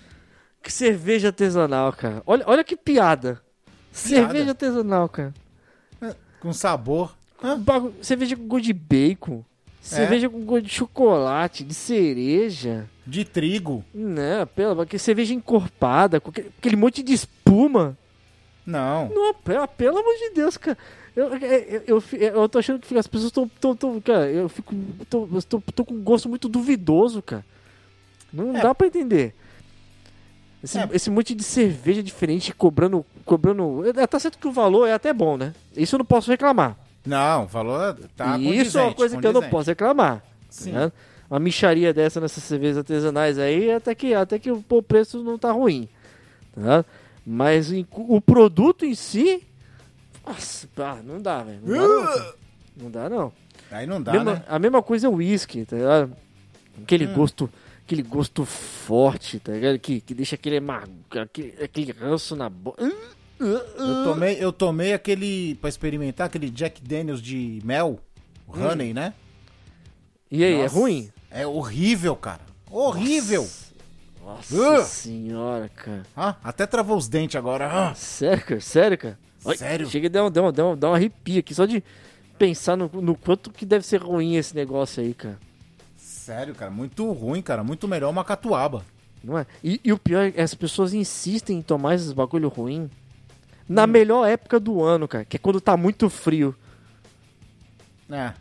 Que 0.59 0.73
cerveja 0.73 1.27
artesanal, 1.29 1.93
cara. 1.93 2.21
Olha, 2.25 2.43
olha 2.45 2.63
que 2.63 2.75
piada. 2.75 3.41
Cerveja 3.91 4.49
artesanal, 4.49 5.07
cara. 5.07 5.33
Com 6.41 6.51
sabor. 6.51 7.15
Bagu- 7.59 7.93
Cerveja 8.01 8.35
com 8.35 8.45
gosto 8.47 8.65
de 8.65 8.73
bacon. 8.73 9.45
Cerveja 9.79 10.29
com 10.29 10.41
gosto 10.43 10.65
de 10.65 10.69
chocolate, 10.73 11.63
de 11.63 11.73
cereja. 11.73 12.85
De 13.05 13.23
trigo. 13.23 13.85
Não, 13.93 14.45
pela, 14.47 14.85
que 14.85 14.99
cerveja 14.99 15.33
encorpada, 15.33 16.19
com 16.19 16.31
aquele, 16.31 16.51
aquele 16.57 16.75
monte 16.75 17.01
de 17.01 17.13
espuma. 17.13 17.97
Não. 18.65 19.07
Não, 19.07 19.33
pelo, 19.35 19.65
pelo 19.69 19.97
amor 19.99 20.15
de 20.15 20.31
Deus, 20.31 20.57
cara. 20.57 20.77
Eu, 21.17 21.35
eu, 21.35 21.83
eu, 21.87 22.01
fi- 22.01 22.17
eu 22.21 22.47
tô 22.47 22.59
achando 22.59 22.79
que 22.79 22.95
as 22.95 23.07
pessoas 23.07 23.29
estão. 23.31 23.49
Tão, 23.59 23.75
tão, 23.75 23.99
cara, 23.99 24.29
eu 24.29 24.47
fico. 24.47 24.75
Tô, 25.09 25.27
tô, 25.49 25.59
tô 25.73 25.83
com 25.83 25.95
um 25.95 26.03
gosto 26.03 26.29
muito 26.29 26.47
duvidoso, 26.47 27.23
cara. 27.23 27.43
Não 28.31 28.55
É. 28.55 28.61
dá 28.61 28.75
pra 28.75 28.85
entender. 28.85 29.33
Esse, 30.63 30.77
É. 30.77 30.89
esse 30.93 31.09
monte 31.09 31.33
de 31.33 31.43
cerveja 31.43 32.03
diferente 32.03 32.53
cobrando. 32.53 33.03
cobrando. 33.25 33.83
é, 33.99 34.05
Tá 34.05 34.19
certo 34.19 34.37
que 34.37 34.47
o 34.47 34.51
valor 34.51 34.85
é 34.87 34.93
até 34.93 35.11
bom, 35.11 35.37
né? 35.37 35.55
Isso 35.75 35.95
eu 35.95 35.99
não 35.99 36.05
posso 36.05 36.29
reclamar. 36.29 36.77
Não, 37.05 37.45
o 37.45 37.47
valor 37.47 37.97
tá 38.15 38.37
isso 38.37 38.77
é 38.77 38.81
uma 38.81 38.89
condizente, 38.89 38.95
coisa 38.95 39.17
que 39.17 39.25
eu 39.25 39.33
não 39.33 39.41
condizente. 39.41 39.51
posso 39.51 39.69
reclamar. 39.71 40.23
Sim. 40.49 40.71
né? 40.73 40.91
Uma 41.29 41.39
micharia 41.39 41.93
dessa 41.93 42.21
nessas 42.21 42.43
cervejas 42.43 42.77
artesanais 42.77 43.37
aí, 43.39 43.71
até 43.71 43.95
que, 43.95 44.13
até 44.13 44.37
que 44.37 44.51
o, 44.51 44.63
o 44.69 44.83
preço 44.83 45.23
não 45.23 45.37
tá 45.37 45.51
ruim. 45.51 45.87
Tá? 46.53 46.85
Mas 47.25 47.71
em- 47.71 47.87
o 47.91 48.21
produto 48.21 48.85
em 48.85 48.93
si. 48.93 49.43
Nossa, 50.27 50.67
pá, 50.75 50.99
não 51.03 51.21
dá, 51.21 51.43
velho. 51.43 51.59
Não, 51.63 52.05
dá, 52.05 52.33
não, 52.77 52.91
dá, 52.91 53.09
não. 53.09 53.33
Aí 53.71 53.85
não 53.87 54.01
dá, 54.01 54.11
Mesma- 54.13 54.33
né? 54.35 54.43
A 54.47 54.59
mesma 54.59 54.81
coisa 54.83 55.07
é 55.07 55.09
o 55.09 55.13
uísque, 55.15 55.65
tá 55.65 55.75
ligado? 55.75 56.15
Aquele 56.81 57.07
Hum. 57.07 57.13
gosto. 57.13 57.49
Aquele 57.85 58.03
gosto 58.03 58.43
forte, 58.43 59.39
tá 59.39 59.53
ligado? 59.53 59.79
Que, 59.79 60.01
que 60.01 60.13
deixa 60.13 60.35
aquele 60.35 60.57
amargo, 60.57 60.91
aquele, 61.21 61.63
aquele 61.63 61.91
ranço 61.93 62.35
na 62.35 62.49
boca. 62.49 62.83
Eu 63.39 64.03
tomei, 64.03 64.37
eu 64.43 64.51
tomei 64.51 64.93
aquele, 64.93 65.55
pra 65.55 65.69
experimentar, 65.69 66.27
aquele 66.27 66.49
Jack 66.49 66.81
Daniels 66.81 67.21
de 67.21 67.61
mel, 67.63 67.99
o 68.45 68.59
honey, 68.59 68.93
né? 68.93 69.13
E 70.29 70.43
aí, 70.43 70.55
é 70.55 70.63
Nossa, 70.63 70.75
ruim? 70.75 71.09
É 71.31 71.47
horrível, 71.47 72.15
cara. 72.17 72.41
Horrível. 72.69 73.47
Nossa 74.25 74.55
Uh! 74.81 74.83
senhora, 74.83 75.69
cara. 75.69 76.03
Ah, 76.15 76.35
até 76.43 76.65
travou 76.65 76.97
os 76.97 77.07
dentes 77.07 77.37
agora. 77.37 77.69
Ah, 77.71 77.95
Sério, 77.95 78.43
cara? 78.43 78.59
Sério, 78.59 78.97
cara? 78.97 79.19
Sério? 79.55 79.89
Chega 79.89 80.07
e 80.07 80.09
dá 80.09 80.27
dá 80.29 80.43
um, 80.43 80.51
dá 80.51 80.65
um, 80.67 80.77
dá 80.77 80.89
um 80.89 80.93
arrepio 80.93 81.39
aqui, 81.39 81.53
só 81.55 81.65
de 81.65 81.83
pensar 82.37 82.75
no, 82.75 82.89
no 82.93 83.15
quanto 83.15 83.51
que 83.51 83.65
deve 83.65 83.85
ser 83.85 84.01
ruim 84.01 84.35
esse 84.35 84.55
negócio 84.55 85.01
aí, 85.03 85.13
cara. 85.13 85.39
sério, 85.95 86.53
cara. 86.55 86.69
Muito 86.71 87.09
ruim, 87.11 87.41
cara. 87.41 87.63
Muito 87.63 87.87
melhor 87.87 88.09
uma 88.09 88.23
catuaba. 88.23 88.83
Não 89.23 89.37
é? 89.37 89.45
E, 89.63 89.79
e 89.83 89.91
o 89.91 89.97
pior 89.97 90.25
é 90.27 90.31
que 90.31 90.41
as 90.41 90.53
pessoas 90.53 90.93
insistem 90.93 91.57
em 91.57 91.61
tomar 91.61 91.95
esses 91.95 92.11
bagulho 92.13 92.47
ruim 92.49 92.89
na 93.67 93.83
Hum. 93.83 93.87
melhor 93.87 94.27
época 94.27 94.59
do 94.59 94.83
ano, 94.83 95.07
cara, 95.07 95.25
que 95.25 95.35
é 95.35 95.39
quando 95.39 95.59
tá 95.59 95.75
muito 95.75 96.09
frio. 96.09 96.55
É. 98.09 98.33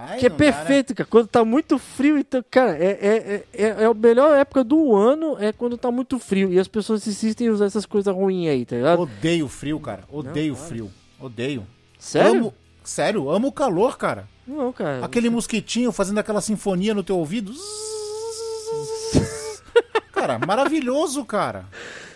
Aí 0.00 0.20
que 0.20 0.26
é 0.26 0.28
não 0.28 0.36
dá, 0.36 0.44
né? 0.44 0.52
perfeito, 0.52 0.94
cara. 0.94 1.08
Quando 1.10 1.26
tá 1.26 1.44
muito 1.44 1.76
frio, 1.76 2.16
então, 2.16 2.44
cara, 2.48 2.78
é, 2.78 2.86
é, 2.86 3.44
é, 3.52 3.66
é 3.82 3.84
a 3.84 3.92
melhor 3.92 4.36
época 4.38 4.62
do 4.62 4.94
ano 4.94 5.36
é 5.40 5.52
quando 5.52 5.76
tá 5.76 5.90
muito 5.90 6.20
frio. 6.20 6.52
E 6.52 6.58
as 6.58 6.68
pessoas 6.68 7.04
insistem 7.04 7.48
em 7.48 7.50
usar 7.50 7.66
essas 7.66 7.84
coisas 7.84 8.14
ruins 8.14 8.48
aí, 8.48 8.64
tá 8.64 8.76
ligado? 8.76 9.02
Odeio 9.02 9.48
frio, 9.48 9.80
cara. 9.80 10.04
Odeio 10.08 10.54
frio. 10.54 10.88
Odeio. 11.18 11.66
Sério? 11.98 12.30
Amo, 12.30 12.54
sério, 12.84 13.28
amo 13.28 13.48
o 13.48 13.52
calor, 13.52 13.98
cara. 13.98 14.28
Não, 14.46 14.72
cara. 14.72 15.04
Aquele 15.04 15.28
mosquitinho 15.28 15.90
fazendo 15.90 16.18
aquela 16.18 16.40
sinfonia 16.40 16.94
no 16.94 17.02
teu 17.02 17.18
ouvido. 17.18 17.52
Cara, 20.12 20.36
maravilhoso, 20.44 21.24
cara. 21.24 21.66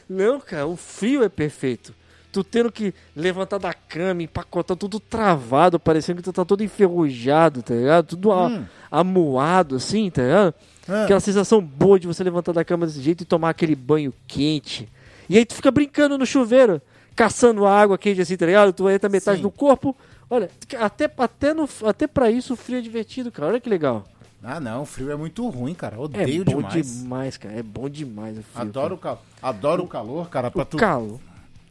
Não, 0.09 0.41
cara, 0.41 0.67
o 0.67 0.77
frio 0.77 1.23
é 1.23 1.29
perfeito. 1.29 1.95
Tu 2.33 2.43
tendo 2.43 2.73
que 2.73 2.95
levantar 3.15 3.59
da 3.59 3.73
cama, 3.75 4.23
empacotar 4.23 4.77
tudo 4.77 4.99
travado, 4.99 5.79
parecendo 5.79 6.17
que 6.17 6.23
tu 6.25 6.33
tá 6.33 6.45
todo 6.45 6.65
enferrujado, 6.65 7.63
tá 7.63 7.75
ligado? 7.75 8.07
Tudo 8.09 8.33
Hum. 8.33 8.65
amuado, 8.91 9.77
assim, 9.77 10.11
tá 10.11 10.23
ligado? 10.23 10.55
Ah. 10.89 11.05
Aquela 11.05 11.21
sensação 11.21 11.61
boa 11.61 12.01
de 12.01 12.07
você 12.07 12.25
levantar 12.25 12.53
da 12.53 12.65
cama 12.65 12.87
desse 12.87 13.01
jeito 13.01 13.23
e 13.23 13.27
tomar 13.27 13.51
aquele 13.51 13.75
banho 13.77 14.13
quente. 14.27 14.89
E 15.29 15.37
aí 15.39 15.45
tu 15.45 15.55
fica 15.55 15.71
brincando 15.71 16.17
no 16.19 16.27
chuveiro, 16.27 16.81
caçando 17.15 17.67
água 17.67 17.97
quente 17.99 18.21
assim, 18.21 18.37
tá 18.37 18.47
ligado? 18.47 18.73
Tu 18.73 18.89
entra 18.89 19.09
metade 19.09 19.37
Sim. 19.37 19.43
do 19.43 19.51
corpo. 19.51 19.95
Olha, 20.31 20.51
até, 20.81 21.11
até, 21.19 21.53
no, 21.55 21.69
até 21.87 22.07
pra 22.07 22.31
isso 22.31 22.55
o 22.55 22.57
frio 22.57 22.79
é 22.79 22.81
divertido, 22.81 23.31
cara. 23.31 23.49
Olha 23.51 23.61
que 23.61 23.69
legal. 23.69 24.05
Ah, 24.43 24.59
não, 24.59 24.85
frio 24.85 25.11
é 25.13 25.15
muito 25.17 25.47
ruim, 25.49 25.73
cara. 25.75 25.97
É 25.97 25.99
Odeio 26.01 26.45
bom 26.45 26.57
demais. 26.57 27.03
demais, 27.03 27.37
cara. 27.37 27.55
É 27.55 27.63
bom 27.63 27.89
demais 27.89 28.37
o 28.39 28.43
frio. 28.43 28.63
Adoro 28.63 28.95
o 28.95 28.99
calor. 28.99 29.19
Adoro 29.41 29.85
o 29.85 29.87
calor, 29.87 30.29
cara, 30.29 30.51
pra 30.51 30.65
cara. 30.65 30.99
tu. 31.01 31.15
o 31.15 31.21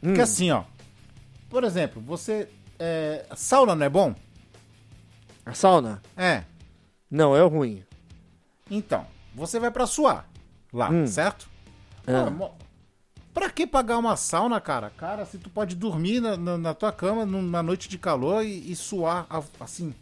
calor. 0.02 0.14
Porque 0.14 0.20
assim, 0.20 0.50
ó. 0.50 0.64
Por 1.48 1.64
exemplo, 1.64 2.02
você. 2.02 2.48
É... 2.78 3.24
Sauna 3.36 3.74
não 3.74 3.86
é 3.86 3.88
bom? 3.88 4.14
A 5.44 5.54
sauna? 5.54 6.00
É. 6.16 6.42
Não, 7.10 7.36
é 7.36 7.42
ruim. 7.42 7.82
Então, 8.70 9.06
você 9.34 9.58
vai 9.60 9.70
pra 9.70 9.86
suar 9.86 10.26
lá, 10.72 10.88
Hum. 10.90 11.06
certo? 11.06 11.48
É. 12.06 12.12
Pra 13.34 13.48
que 13.50 13.66
pagar 13.66 13.98
uma 13.98 14.16
sauna, 14.16 14.60
cara? 14.60 14.90
Cara, 14.96 15.24
se 15.24 15.38
tu 15.38 15.48
pode 15.50 15.74
dormir 15.74 16.20
na, 16.20 16.36
na- 16.36 16.58
na 16.58 16.74
tua 16.74 16.92
cama 16.92 17.24
numa 17.24 17.62
noite 17.62 17.88
de 17.88 17.98
calor 17.98 18.44
e, 18.44 18.70
e 18.70 18.76
suar 18.76 19.26
assim. 19.60 19.94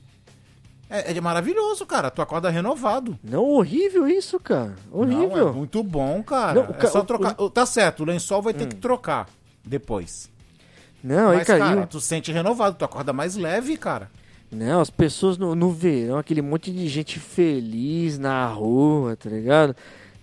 É, 0.89 1.13
é 1.17 1.21
maravilhoso, 1.21 1.87
cara. 1.87 2.11
Tu 2.11 2.21
acorda 2.21 2.51
renovado. 2.51 3.17
Não, 3.23 3.45
horrível 3.45 4.09
isso, 4.09 4.39
cara. 4.41 4.75
Horrível. 4.91 5.29
Não, 5.47 5.49
é 5.49 5.53
muito 5.53 5.83
bom, 5.85 6.21
cara. 6.23 6.55
Não, 6.63 6.71
o 6.71 6.75
é 6.75 6.79
ca- 6.79 6.89
só 6.89 7.01
o- 7.01 7.05
trocar. 7.05 7.35
Tá 7.55 7.65
certo, 7.65 8.01
o 8.01 8.07
lençol 8.07 8.43
vai 8.43 8.53
ter 8.53 8.67
que 8.67 8.75
trocar 8.77 9.29
depois. 9.65 10.31
Não, 11.03 11.31
aí, 11.31 11.39
Mas, 11.39 11.47
cara, 11.47 11.59
cara, 11.61 11.81
e 11.81 11.85
o- 11.85 11.87
tu 11.87 12.01
sente 12.01 12.31
renovado, 12.33 12.77
tu 12.77 12.85
acorda 12.85 13.13
mais 13.13 13.37
leve, 13.37 13.77
cara. 13.77 14.11
Não, 14.53 14.81
as 14.81 14.91
pessoas 14.91 15.39
no, 15.39 15.55
no 15.55 15.71
verão, 15.71 16.19
aquele 16.19 16.43
monte 16.43 16.73
de 16.73 16.89
gente 16.89 17.19
feliz 17.21 18.19
na 18.19 18.47
rua, 18.49 19.17
tá 19.17 19.31
ligado? 19.31 19.75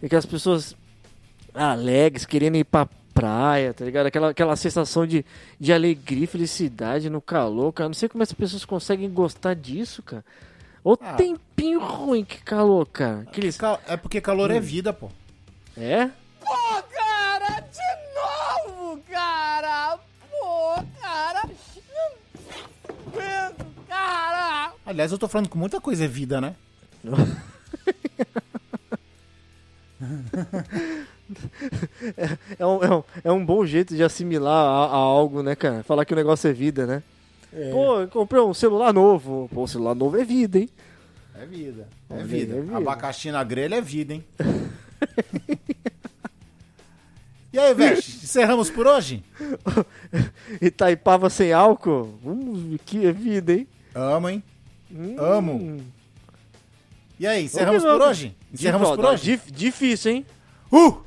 E 0.02 0.06
Aquelas 0.06 0.26
pessoas 0.26 0.76
alegres, 1.54 2.26
querendo 2.26 2.58
ir 2.58 2.64
pra 2.66 2.88
praia, 3.14 3.74
tá 3.74 3.84
ligado? 3.86 4.06
Aquela, 4.08 4.30
aquela 4.30 4.56
sensação 4.56 5.08
de, 5.08 5.26
de 5.60 5.74
alegria 5.74 6.26
e 6.26 6.28
felicidade 6.28 7.10
no 7.10 7.20
calor, 7.22 7.72
cara. 7.74 7.90
Não 7.90 7.94
sei 7.96 8.08
como 8.10 8.22
essas 8.22 8.36
pessoas 8.36 8.64
conseguem 8.66 9.10
gostar 9.10 9.56
disso, 9.56 10.04
cara. 10.04 10.24
Ô 10.84 10.94
Ah. 11.02 11.14
tempinho 11.14 11.80
ruim 11.80 12.24
que 12.24 12.38
calor, 12.44 12.86
cara. 12.86 13.22
Aqueles... 13.22 13.58
Ca- 13.58 13.80
É 13.88 13.98
porque 13.98 14.22
calor 14.22 14.52
Hum. 14.52 14.56
é 14.56 14.60
vida, 14.60 14.94
pô. 14.94 15.10
É? 15.76 16.10
Pô, 16.40 16.56
cara, 16.96 17.62
de 17.62 18.07
novo, 18.88 19.02
cara! 19.10 20.00
Pô, 20.32 20.76
cara! 21.02 21.44
Não 21.44 21.54
aguento, 23.08 23.66
cara! 23.88 24.74
Aliás, 24.86 25.12
eu 25.12 25.18
tô 25.18 25.28
falando 25.28 25.50
com 25.50 25.60
muita 25.60 25.82
coisa 25.82 26.06
é 26.06 26.08
vida, 26.08 26.40
né? 26.40 26.56
É 32.58 32.66
um, 32.66 32.82
é, 32.82 32.96
um, 32.96 33.04
é 33.26 33.32
um 33.34 33.46
bom 33.46 33.66
jeito 33.66 33.94
de 33.94 34.02
assimilar 34.02 34.54
a, 34.54 34.86
a 34.86 34.96
algo, 34.96 35.44
né, 35.44 35.56
cara? 35.56 35.84
Falar 35.84 36.06
que 36.06 36.14
o 36.14 36.16
negócio 36.16 36.50
é 36.50 36.54
vida, 36.54 36.86
né? 36.86 37.04
Pô, 37.72 38.00
eu 38.00 38.08
comprei 38.08 38.42
um 38.42 38.54
celular 38.54 38.94
novo. 38.94 39.50
Pô, 39.54 39.64
o 39.64 39.68
celular 39.68 39.94
novo 39.94 40.18
é 40.18 40.24
vida, 40.24 40.60
hein? 40.60 40.70
É 41.36 41.46
vida. 41.46 41.90
É 42.10 42.14
Olha 42.14 42.24
aí, 42.24 42.30
vida. 42.30 42.56
é 42.56 42.62
vida. 42.62 42.78
Abacaxi 42.78 43.30
na 43.30 43.44
grelha 43.44 43.76
é 43.76 43.82
vida, 43.82 44.14
hein? 44.14 44.24
e 47.58 47.60
aí, 47.60 47.74
Veste, 47.74 48.12
encerramos 48.24 48.70
por 48.70 48.86
hoje? 48.86 49.24
Itaipava 50.62 51.30
sem 51.30 51.52
álcool? 51.54 52.14
Hum, 52.24 52.78
que 52.86 53.12
vida, 53.12 53.54
hein? 53.54 53.68
Amo, 53.96 54.30
hein? 54.30 54.44
Hum. 54.92 55.16
Amo. 55.20 55.82
E 57.20 57.26
aí, 57.26 57.46
encerramos 57.46 57.84
por 57.84 58.02
hoje? 58.02 58.36
Encerramos 58.54 58.90
por 58.92 59.06
hoje? 59.06 59.24
dif- 59.24 59.52
difícil, 59.52 60.12
hein? 60.12 60.26
Uh! 60.72 60.98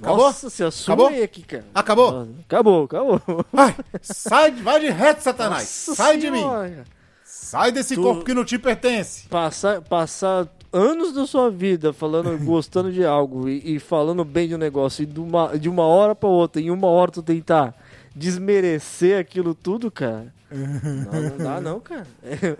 Acabou? 0.00 0.16
Nossa, 0.26 0.48
você 0.48 0.64
assume 0.64 0.94
Acabou? 1.04 1.24
aqui, 1.24 1.42
cara. 1.42 1.64
Acabou? 1.74 2.28
Acabou, 2.46 2.84
acabou. 2.84 3.20
Vai! 3.52 3.74
Sai, 4.00 4.50
de- 4.52 4.62
vai 4.62 4.80
de 4.80 4.88
reto, 4.90 5.22
Satanás! 5.22 5.84
Nossa 5.88 5.94
sai 5.94 6.16
de 6.16 6.30
mim! 6.30 6.38
Senhora. 6.38 6.84
Sai 7.24 7.72
desse 7.72 7.94
Tu- 7.96 8.02
corpo 8.02 8.24
que 8.24 8.32
não 8.32 8.44
te 8.44 8.58
pertence! 8.58 9.28
Passar, 9.28 9.82
passar 9.82 10.46
anos 10.72 11.12
da 11.12 11.26
sua 11.26 11.50
vida 11.50 11.92
falando, 11.92 12.36
gostando 12.44 12.92
de 12.92 13.04
algo 13.04 13.48
e, 13.48 13.76
e 13.76 13.78
falando 13.78 14.24
bem 14.24 14.48
de 14.48 14.54
um 14.54 14.58
negócio 14.58 15.02
e 15.02 15.06
de 15.06 15.20
uma, 15.20 15.58
de 15.58 15.68
uma 15.68 15.84
hora 15.84 16.14
pra 16.14 16.28
outra, 16.28 16.60
em 16.60 16.70
uma 16.70 16.88
hora 16.88 17.10
tu 17.10 17.22
tentar 17.22 17.74
desmerecer 18.14 19.18
aquilo 19.18 19.54
tudo, 19.54 19.90
cara. 19.90 20.32
Não, 20.50 21.22
não 21.30 21.38
dá 21.38 21.60
não, 21.60 21.78
cara. 21.78 22.06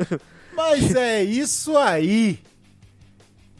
Mas 0.54 0.94
é 0.94 1.24
isso 1.24 1.74
aí! 1.78 2.38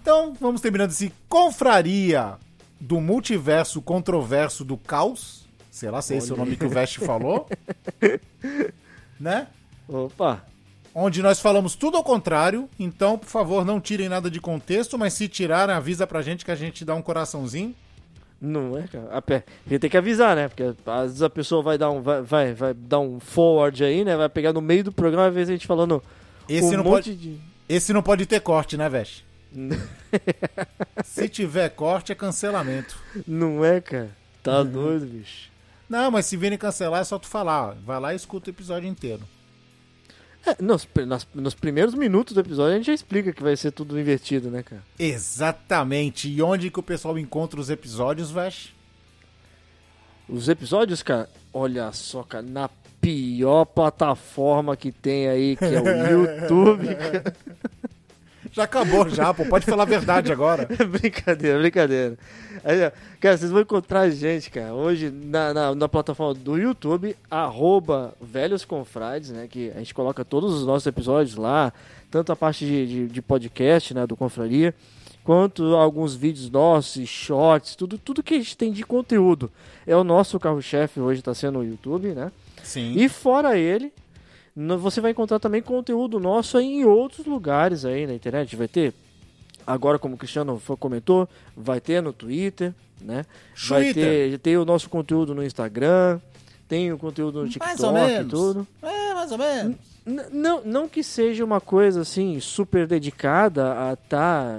Então, 0.02 0.34
vamos 0.38 0.60
terminando 0.60 0.90
esse 0.90 1.10
confraria 1.30 2.36
do 2.78 3.00
multiverso 3.00 3.80
controverso 3.80 4.64
do 4.64 4.76
caos. 4.76 5.46
Sei 5.70 5.90
lá 5.90 6.02
se 6.02 6.12
é 6.14 6.18
esse 6.18 6.32
o 6.32 6.36
nome 6.36 6.56
que 6.56 6.66
o 6.66 6.68
Veste 6.68 6.98
falou. 7.00 7.48
né? 9.18 9.46
Opa. 9.88 10.44
Onde 11.00 11.22
nós 11.22 11.38
falamos 11.38 11.76
tudo 11.76 11.96
ao 11.96 12.02
contrário. 12.02 12.68
Então, 12.78 13.16
por 13.16 13.28
favor, 13.28 13.64
não 13.64 13.80
tirem 13.80 14.08
nada 14.08 14.28
de 14.28 14.40
contexto, 14.40 14.98
mas 14.98 15.12
se 15.14 15.28
tirarem, 15.28 15.72
avisa 15.74 16.06
pra 16.08 16.22
gente 16.22 16.44
que 16.44 16.50
a 16.50 16.56
gente 16.56 16.84
dá 16.84 16.92
um 16.94 17.02
coraçãozinho. 17.02 17.72
Não 18.40 18.76
é, 18.76 18.82
cara. 18.88 19.08
A, 19.12 19.22
pé- 19.22 19.44
tem 19.80 19.88
que 19.90 19.96
avisar, 19.96 20.34
né? 20.34 20.48
Porque 20.48 20.62
às 20.86 21.02
vezes 21.06 21.22
a 21.22 21.30
pessoa 21.30 21.62
vai 21.62 21.78
dar 21.78 21.90
um, 21.90 22.02
vai, 22.02 22.22
vai, 22.22 22.52
vai 22.52 22.74
dar 22.74 22.98
um 22.98 23.20
forward 23.20 23.84
aí, 23.84 24.04
né? 24.04 24.16
Vai 24.16 24.28
pegar 24.28 24.52
no 24.52 24.60
meio 24.60 24.82
do 24.82 24.92
programa, 24.92 25.28
às 25.28 25.34
vezes 25.34 25.50
a 25.50 25.52
gente 25.52 25.66
falando 25.68 26.02
Esse, 26.48 26.74
um 26.74 26.78
não, 26.78 26.84
pode, 26.84 27.14
de... 27.14 27.38
esse 27.68 27.92
não 27.92 28.02
pode 28.02 28.26
ter 28.26 28.40
corte, 28.40 28.76
né, 28.76 28.88
Veste? 28.88 29.24
se 31.04 31.28
tiver 31.28 31.68
corte, 31.70 32.10
é 32.10 32.14
cancelamento. 32.14 32.96
Não 33.26 33.64
é, 33.64 33.80
cara? 33.80 34.10
Tá 34.42 34.64
doido, 34.64 35.06
bicho. 35.06 35.48
Não, 35.88 36.10
mas 36.10 36.26
se 36.26 36.36
virem 36.36 36.58
cancelar, 36.58 37.00
é 37.00 37.04
só 37.04 37.18
tu 37.18 37.28
falar. 37.28 37.68
ó. 37.68 37.74
Vai 37.84 38.00
lá 38.00 38.12
e 38.12 38.16
escuta 38.16 38.50
o 38.50 38.52
episódio 38.52 38.88
inteiro. 38.88 39.22
É, 40.46 40.62
nos, 40.62 40.88
nas- 41.06 41.26
nos 41.34 41.54
primeiros 41.54 41.94
minutos 41.94 42.32
do 42.34 42.40
episódio 42.40 42.72
a 42.74 42.76
gente 42.76 42.86
já 42.86 42.94
explica 42.94 43.32
que 43.32 43.42
vai 43.42 43.56
ser 43.56 43.70
tudo 43.72 43.98
invertido, 44.00 44.50
né, 44.50 44.62
cara? 44.62 44.82
Exatamente. 44.98 46.28
E 46.28 46.40
onde 46.42 46.70
que 46.70 46.78
o 46.80 46.82
pessoal 46.82 47.18
encontra 47.18 47.60
os 47.60 47.68
episódios, 47.70 48.30
Veste? 48.30 48.74
Os 50.28 50.48
episódios, 50.48 51.02
cara, 51.02 51.28
olha 51.52 51.90
só, 51.92 52.22
cara, 52.22 52.42
na 52.46 52.68
pior 53.00 53.64
plataforma 53.64 54.76
que 54.76 54.92
tem 54.92 55.28
aí, 55.28 55.56
que 55.56 55.64
é 55.64 55.80
o 55.80 55.86
YouTube. 56.42 56.94
cara. 56.94 57.36
Já 58.52 58.64
acabou 58.64 59.08
já, 59.08 59.32
pô. 59.32 59.44
Pode 59.44 59.66
falar 59.66 59.82
a 59.84 59.86
verdade 59.86 60.32
agora. 60.32 60.68
brincadeira, 60.90 61.58
brincadeira. 61.58 62.18
Aí, 62.64 62.86
ó, 62.86 62.90
cara, 63.20 63.36
vocês 63.36 63.50
vão 63.50 63.60
encontrar 63.60 64.00
a 64.00 64.10
gente, 64.10 64.50
cara, 64.50 64.74
hoje 64.74 65.10
na, 65.10 65.54
na, 65.54 65.74
na 65.74 65.88
plataforma 65.88 66.34
do 66.34 66.56
YouTube, 66.56 67.16
arroba 67.30 68.14
Velhos 68.20 68.64
Confrades, 68.64 69.30
né? 69.30 69.46
Que 69.48 69.70
a 69.70 69.78
gente 69.78 69.94
coloca 69.94 70.24
todos 70.24 70.54
os 70.54 70.66
nossos 70.66 70.86
episódios 70.86 71.36
lá, 71.36 71.72
tanto 72.10 72.32
a 72.32 72.36
parte 72.36 72.64
de, 72.64 72.86
de, 72.86 73.06
de 73.06 73.22
podcast, 73.22 73.94
né, 73.94 74.06
do 74.06 74.16
Confraria, 74.16 74.74
quanto 75.22 75.76
alguns 75.76 76.14
vídeos 76.14 76.50
nossos, 76.50 77.08
shorts, 77.08 77.76
tudo, 77.76 77.98
tudo 77.98 78.22
que 78.22 78.34
a 78.34 78.38
gente 78.38 78.56
tem 78.56 78.72
de 78.72 78.82
conteúdo. 78.82 79.50
É 79.86 79.94
o 79.94 80.02
nosso 80.02 80.40
carro-chefe 80.40 81.00
hoje, 81.00 81.22
tá 81.22 81.34
sendo 81.34 81.58
o 81.58 81.64
YouTube, 81.64 82.08
né? 82.08 82.32
Sim. 82.62 82.94
E 82.96 83.08
fora 83.08 83.56
ele, 83.56 83.92
você 84.78 85.00
vai 85.00 85.10
encontrar 85.12 85.38
também 85.38 85.62
conteúdo 85.62 86.18
nosso 86.18 86.58
em 86.58 86.84
outros 86.84 87.26
lugares 87.26 87.84
aí 87.84 88.06
na 88.06 88.14
internet. 88.14 88.56
Vai 88.56 88.68
ter, 88.68 88.92
agora 89.66 89.98
como 89.98 90.14
o 90.14 90.18
Cristiano 90.18 90.60
comentou, 90.78 91.28
vai 91.56 91.80
ter 91.80 92.02
no 92.02 92.12
Twitter, 92.12 92.72
né? 93.00 93.24
Vai 93.68 93.84
Twitter. 93.84 94.30
ter, 94.32 94.38
tem 94.38 94.56
o 94.56 94.64
nosso 94.64 94.88
conteúdo 94.90 95.34
no 95.34 95.44
Instagram, 95.44 96.18
tem 96.68 96.92
o 96.92 96.98
conteúdo 96.98 97.44
no 97.44 97.48
Mais 97.58 97.80
ou 97.80 97.92
TikTok 97.92 97.98
e 97.98 98.14
menos. 98.16 98.30
tudo. 98.30 98.66
É, 98.82 99.14
mais 99.14 99.32
ou 99.32 99.38
menos. 99.38 99.76
N- 100.06 100.24
não, 100.32 100.62
não 100.64 100.88
que 100.88 101.02
seja 101.02 101.44
uma 101.44 101.60
coisa 101.60 102.00
assim 102.00 102.40
super 102.40 102.86
dedicada 102.86 103.90
a 103.90 103.92
estar 103.92 104.58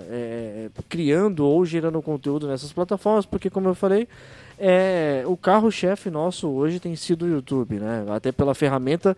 criando 0.88 1.46
ou 1.46 1.66
gerando 1.66 2.02
conteúdo 2.02 2.48
nessas 2.48 2.72
plataformas, 2.72 3.26
porque 3.26 3.50
como 3.50 3.68
eu 3.68 3.76
falei, 3.76 4.08
é, 4.58 5.24
o 5.26 5.36
carro-chefe 5.36 6.10
nosso 6.10 6.48
hoje 6.50 6.80
tem 6.80 6.96
sido 6.96 7.26
o 7.26 7.28
YouTube, 7.30 7.80
né? 7.80 8.06
Até 8.10 8.32
pela 8.32 8.54
ferramenta 8.54 9.16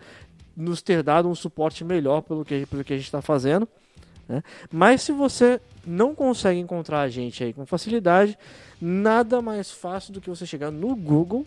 nos 0.56 0.82
ter 0.82 1.02
dado 1.02 1.28
um 1.28 1.34
suporte 1.34 1.84
melhor 1.84 2.22
pelo 2.22 2.44
que, 2.44 2.66
pelo 2.66 2.84
que 2.84 2.92
a 2.92 2.96
gente 2.96 3.06
está 3.06 3.22
fazendo. 3.22 3.68
né? 4.28 4.42
Mas 4.70 5.02
se 5.02 5.12
você 5.12 5.60
não 5.86 6.14
consegue 6.14 6.60
encontrar 6.60 7.00
a 7.00 7.08
gente 7.08 7.42
aí 7.42 7.52
com 7.52 7.66
facilidade, 7.66 8.38
nada 8.80 9.40
mais 9.40 9.70
fácil 9.70 10.12
do 10.12 10.20
que 10.20 10.30
você 10.30 10.46
chegar 10.46 10.70
no 10.70 10.94
Google 10.94 11.46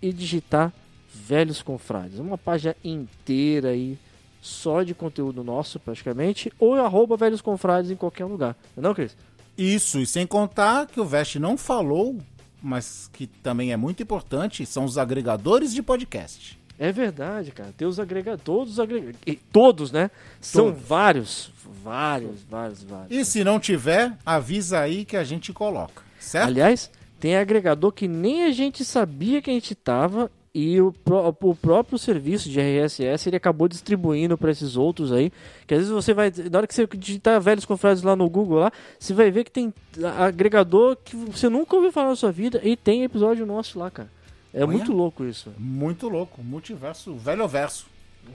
e 0.00 0.12
digitar 0.12 0.72
Velhos 1.12 1.62
Confrades. 1.62 2.18
Uma 2.18 2.38
página 2.38 2.74
inteira 2.82 3.68
aí, 3.68 3.98
só 4.40 4.82
de 4.82 4.94
conteúdo 4.94 5.44
nosso 5.44 5.78
praticamente, 5.78 6.52
ou 6.58 6.74
arroba 6.74 7.16
Velhos 7.16 7.40
Confrades 7.40 7.90
em 7.90 7.96
qualquer 7.96 8.24
lugar. 8.24 8.56
Não, 8.76 8.90
é 8.90 8.94
Cris? 8.94 9.16
Isso, 9.56 10.00
e 10.00 10.06
sem 10.06 10.26
contar 10.26 10.86
que 10.86 10.98
o 10.98 11.04
Veste 11.04 11.38
não 11.38 11.58
falou, 11.58 12.16
mas 12.62 13.10
que 13.12 13.26
também 13.26 13.72
é 13.72 13.76
muito 13.76 14.02
importante, 14.02 14.64
são 14.64 14.84
os 14.84 14.96
agregadores 14.96 15.74
de 15.74 15.82
podcast. 15.82 16.58
É 16.78 16.90
verdade, 16.90 17.52
cara. 17.52 17.72
Tem 17.76 17.86
os 17.86 18.00
agregadores. 18.00 18.44
Todos 18.44 18.72
os 18.72 18.80
agregadores. 18.80 19.18
Todos, 19.52 19.92
né? 19.92 20.10
São 20.40 20.66
Todos. 20.72 20.82
vários. 20.88 21.52
Vários, 21.84 22.42
vários, 22.48 22.82
vários. 22.82 23.10
E 23.16 23.24
se 23.24 23.44
não 23.44 23.60
tiver, 23.60 24.12
avisa 24.26 24.80
aí 24.80 25.04
que 25.04 25.16
a 25.16 25.24
gente 25.24 25.52
coloca. 25.52 26.02
Certo? 26.18 26.46
Aliás, 26.48 26.90
tem 27.20 27.36
agregador 27.36 27.92
que 27.92 28.08
nem 28.08 28.44
a 28.44 28.50
gente 28.50 28.84
sabia 28.84 29.40
que 29.40 29.50
a 29.50 29.52
gente 29.52 29.74
tava 29.74 30.30
e 30.54 30.80
o, 30.80 30.92
pró- 30.92 31.34
o 31.40 31.54
próprio 31.54 31.98
serviço 31.98 32.48
de 32.50 32.60
RSS 32.60 33.28
ele 33.28 33.36
acabou 33.36 33.66
distribuindo 33.68 34.36
para 34.36 34.50
esses 34.50 34.76
outros 34.76 35.12
aí. 35.12 35.32
Que 35.66 35.74
às 35.74 35.80
vezes 35.80 35.92
você 35.92 36.12
vai. 36.12 36.32
Na 36.50 36.58
hora 36.58 36.66
que 36.66 36.74
você 36.74 36.86
digitar 36.94 37.40
velhos 37.40 37.64
confrades 37.64 38.02
lá 38.02 38.14
no 38.16 38.28
Google 38.28 38.58
lá, 38.58 38.72
você 38.98 39.14
vai 39.14 39.30
ver 39.30 39.44
que 39.44 39.50
tem 39.50 39.72
agregador 40.18 40.96
que 40.96 41.16
você 41.16 41.48
nunca 41.48 41.74
ouviu 41.76 41.92
falar 41.92 42.10
na 42.10 42.16
sua 42.16 42.32
vida 42.32 42.60
e 42.64 42.76
tem 42.76 43.02
episódio 43.04 43.46
nosso 43.46 43.78
lá, 43.78 43.90
cara. 43.90 44.10
É 44.54 44.58
Olha. 44.62 44.66
muito 44.66 44.92
louco 44.92 45.24
isso. 45.24 45.52
Muito 45.58 46.08
louco. 46.08 46.42
Multiverso, 46.42 47.14
velho 47.16 47.46
verso. 47.48 47.86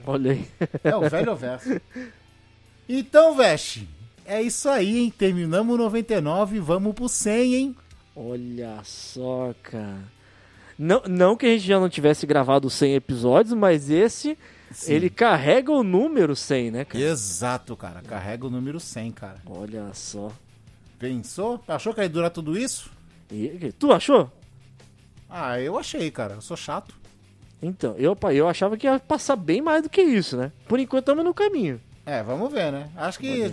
Olha 0.06 0.32
aí. 0.32 0.46
É 0.84 0.94
o 0.96 1.08
velho 1.08 1.34
verso. 1.36 1.80
Então, 2.88 3.36
Veste, 3.36 3.88
é 4.24 4.40
isso 4.42 4.68
aí, 4.68 4.98
hein? 4.98 5.10
Terminamos 5.16 5.74
o 5.74 5.78
99, 5.78 6.58
vamos 6.58 6.94
pro 6.94 7.08
100, 7.08 7.54
hein? 7.54 7.76
Olha 8.16 8.78
só, 8.82 9.54
cara. 9.62 9.98
Não, 10.78 11.02
não 11.08 11.36
que 11.36 11.46
a 11.46 11.50
gente 11.50 11.66
já 11.66 11.78
não 11.78 11.88
tivesse 11.88 12.26
gravado 12.26 12.70
100 12.70 12.94
episódios, 12.94 13.52
mas 13.54 13.90
esse, 13.90 14.38
Sim. 14.72 14.92
ele 14.92 15.10
carrega 15.10 15.70
o 15.72 15.82
número 15.82 16.34
100, 16.34 16.70
né, 16.70 16.84
cara? 16.84 17.04
Exato, 17.04 17.76
cara. 17.76 18.00
Carrega 18.02 18.46
o 18.46 18.50
número 18.50 18.80
100, 18.80 19.10
cara. 19.12 19.36
Olha 19.46 19.92
só. 19.92 20.30
Pensou? 20.98 21.62
Achou 21.68 21.92
que 21.92 22.00
ia 22.00 22.08
durar 22.08 22.30
tudo 22.30 22.56
isso? 22.58 22.90
E- 23.30 23.72
tu 23.78 23.92
achou? 23.92 24.30
Ah, 25.28 25.60
eu 25.60 25.78
achei, 25.78 26.10
cara. 26.10 26.34
Eu 26.34 26.40
sou 26.40 26.56
chato. 26.56 26.94
Então, 27.60 27.94
eu, 27.98 28.16
eu 28.32 28.48
achava 28.48 28.76
que 28.76 28.86
ia 28.86 28.98
passar 29.00 29.36
bem 29.36 29.60
mais 29.60 29.82
do 29.82 29.90
que 29.90 30.00
isso, 30.00 30.36
né? 30.36 30.52
Por 30.66 30.78
enquanto 30.78 31.02
estamos 31.02 31.24
no 31.24 31.34
caminho. 31.34 31.80
É, 32.06 32.22
vamos 32.22 32.50
ver, 32.50 32.72
né? 32.72 32.88
Acho 32.96 33.18
que. 33.18 33.52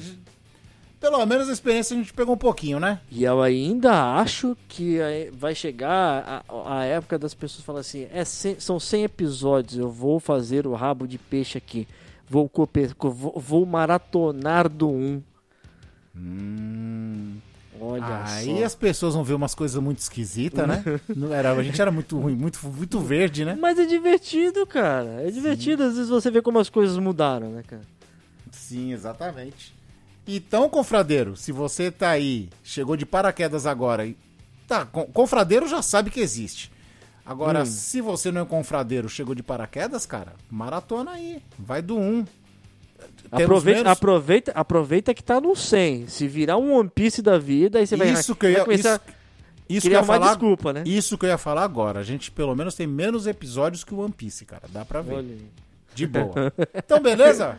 Pelo 1.00 1.24
menos 1.26 1.50
a 1.50 1.52
experiência 1.52 1.94
a 1.94 2.00
gente 2.00 2.14
pegou 2.14 2.36
um 2.36 2.38
pouquinho, 2.38 2.80
né? 2.80 3.00
E 3.12 3.24
eu 3.24 3.42
ainda 3.42 4.16
acho 4.16 4.58
que 4.68 5.02
aí 5.02 5.30
vai 5.30 5.54
chegar 5.54 6.44
a, 6.48 6.78
a 6.80 6.86
época 6.86 7.20
das 7.20 7.34
pessoas 7.34 7.66
falarem 7.66 7.82
assim: 7.82 8.08
é, 8.12 8.24
são 8.60 8.80
100 8.80 9.04
episódios, 9.04 9.78
eu 9.78 9.92
vou 9.92 10.20
fazer 10.20 10.66
o 10.66 10.74
rabo 10.74 11.08
de 11.08 11.18
peixe 11.18 11.58
aqui. 11.58 11.88
Vou, 12.28 12.50
vou, 13.04 13.34
vou 13.36 13.66
maratonar 13.66 14.70
do 14.70 14.90
1. 14.90 15.22
Olha. 17.86 18.24
Aí 18.26 18.58
só. 18.60 18.64
as 18.66 18.76
pessoas 18.76 19.14
vão 19.14 19.24
ver 19.24 19.34
umas 19.34 19.54
coisas 19.56 19.82
muito 19.82 20.00
esquisitas, 20.00 20.68
né? 20.68 20.84
Não 21.16 21.34
era, 21.34 21.52
a 21.52 21.64
gente 21.64 21.82
era 21.82 21.92
muito 21.92 22.20
ruim, 22.20 22.36
muito, 22.36 22.60
muito 22.68 23.00
verde, 23.00 23.46
né? 23.46 23.58
Mas 23.60 23.78
é 23.80 23.86
divertido, 23.86 24.66
cara. 24.66 25.22
É 25.28 25.32
divertido. 25.32 25.84
Às 25.84 25.94
vezes 25.96 26.10
você 26.10 26.30
vê 26.32 26.42
como 26.42 26.60
as 26.60 26.70
coisas 26.70 26.98
mudaram, 26.98 27.50
né, 27.52 27.64
cara? 27.66 27.82
Sim, 28.52 28.94
exatamente. 28.94 29.74
Então, 30.28 30.68
confradeiro, 30.70 31.36
se 31.36 31.52
você 31.52 31.92
tá 31.92 32.10
aí, 32.10 32.50
chegou 32.64 32.96
de 32.98 33.06
paraquedas 33.06 33.66
agora 33.66 34.06
e. 34.06 34.18
Tá, 34.68 34.84
con- 34.86 35.06
confradeiro 35.06 35.68
já 35.68 35.82
sabe 35.82 36.10
que 36.10 36.20
existe. 36.20 36.72
Agora, 37.24 37.62
Hum. 37.62 37.66
se 37.66 38.02
você 38.02 38.32
não 38.32 38.42
é 38.42 38.46
confradeiro, 38.46 39.08
chegou 39.10 39.36
de 39.36 39.44
paraquedas, 39.44 40.06
cara, 40.06 40.34
maratona 40.50 41.12
aí. 41.12 41.42
Vai 41.58 41.82
do 41.82 41.96
1. 41.98 42.00
Temos 42.00 42.30
Aproveita, 43.32 43.80
menos- 43.80 43.92
aproveita, 43.92 44.52
aproveita 44.54 45.14
que 45.14 45.24
tá 45.24 45.40
no 45.42 45.56
100. 45.56 46.08
Se 46.08 46.28
virar 46.28 46.58
um 46.58 46.74
One 46.78 46.90
Piece 46.90 47.22
da 47.22 47.38
vida, 47.38 47.80
aí 47.80 47.88
você 47.88 47.96
vai, 47.96 48.10
Isso 48.12 48.36
que 48.36 48.46
eu 48.46 48.52
ia, 48.52 48.64
começar 48.64 49.02
isso, 49.68 49.88
isso 49.88 49.90
que 49.90 50.04
falar. 50.04 50.28
desculpa, 50.30 50.74
né? 50.74 50.84
Isso 50.86 51.18
que 51.18 51.26
eu 51.26 51.30
ia 51.30 51.38
falar 51.38 51.64
agora. 51.64 52.00
A 52.00 52.04
gente 52.04 52.30
pelo 52.32 52.56
menos 52.56 52.76
tem 52.76 52.86
menos 52.88 53.26
episódios 53.28 53.84
que 53.84 53.94
o 53.94 54.00
One 54.00 54.14
Piece, 54.14 54.46
cara. 54.46 54.64
Dá 54.70 54.86
pra 54.86 55.02
ver. 55.02 55.16
Olha 55.16 55.28
aí. 55.34 55.46
De 55.94 56.06
boa. 56.08 56.54
Então, 56.76 57.02
beleza? 57.02 57.58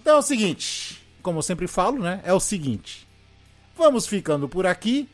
Então 0.00 0.16
é 0.16 0.18
o 0.18 0.22
seguinte, 0.22 1.02
como 1.22 1.38
eu 1.38 1.42
sempre 1.42 1.66
falo, 1.66 1.98
né? 1.98 2.20
É 2.24 2.32
o 2.32 2.40
seguinte. 2.40 3.06
Vamos 3.76 4.06
ficando 4.06 4.48
por 4.48 4.66
aqui. 4.66 5.08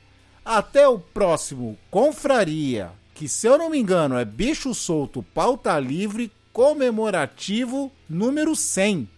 Até 0.45 0.86
o 0.86 0.99
próximo 0.99 1.76
Confraria, 1.90 2.90
que 3.14 3.26
se 3.28 3.47
eu 3.47 3.57
não 3.59 3.70
me 3.70 3.78
engano 3.78 4.16
é 4.18 4.24
Bicho 4.24 4.72
Solto 4.74 5.22
Pauta 5.34 5.78
Livre 5.80 6.30
comemorativo 6.53 7.90
número 8.09 8.55
100. 8.55 9.09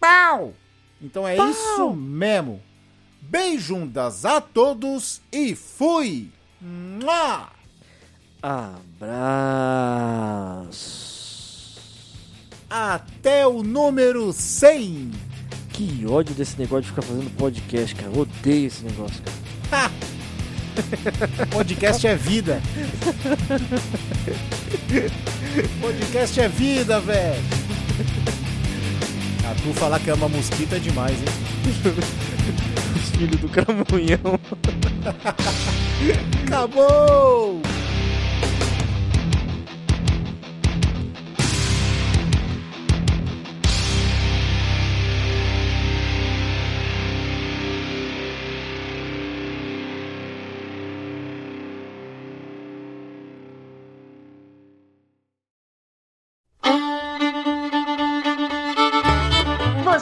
Pau! 0.00 0.54
Então 1.00 1.28
é 1.28 1.36
isso 1.36 1.92
mesmo. 1.94 2.60
Beijundas 3.20 4.24
a 4.24 4.40
todos 4.40 5.20
e 5.30 5.54
fui! 5.54 6.32
Mua! 6.60 7.48
Abraço. 8.42 8.90
Até 12.68 13.46
o 13.46 13.62
número 13.62 14.32
100! 14.32 15.12
Que 15.72 16.04
ódio 16.06 16.34
desse 16.34 16.58
negócio 16.58 16.82
de 16.82 16.88
ficar 16.88 17.02
fazendo 17.02 17.30
podcast, 17.36 17.94
cara. 17.94 18.10
Eu 18.12 18.18
odeio 18.20 18.66
esse 18.66 18.82
negócio, 18.84 19.22
cara. 19.22 19.38
Podcast 21.50 22.06
é 22.06 22.16
vida. 22.16 22.60
Podcast 25.80 26.40
é 26.40 26.48
vida, 26.48 27.00
velho. 27.00 27.42
Ah, 29.50 29.54
tu 29.64 29.72
falar 29.74 29.98
que 29.98 30.08
ama 30.10 30.28
mosquito 30.28 30.76
é 30.76 30.78
demais, 30.78 31.18
hein? 31.18 31.24
Os 32.94 33.10
filhos 33.10 33.40
do 33.40 33.48
cramunhão. 33.48 34.38
Acabou! 36.46 37.60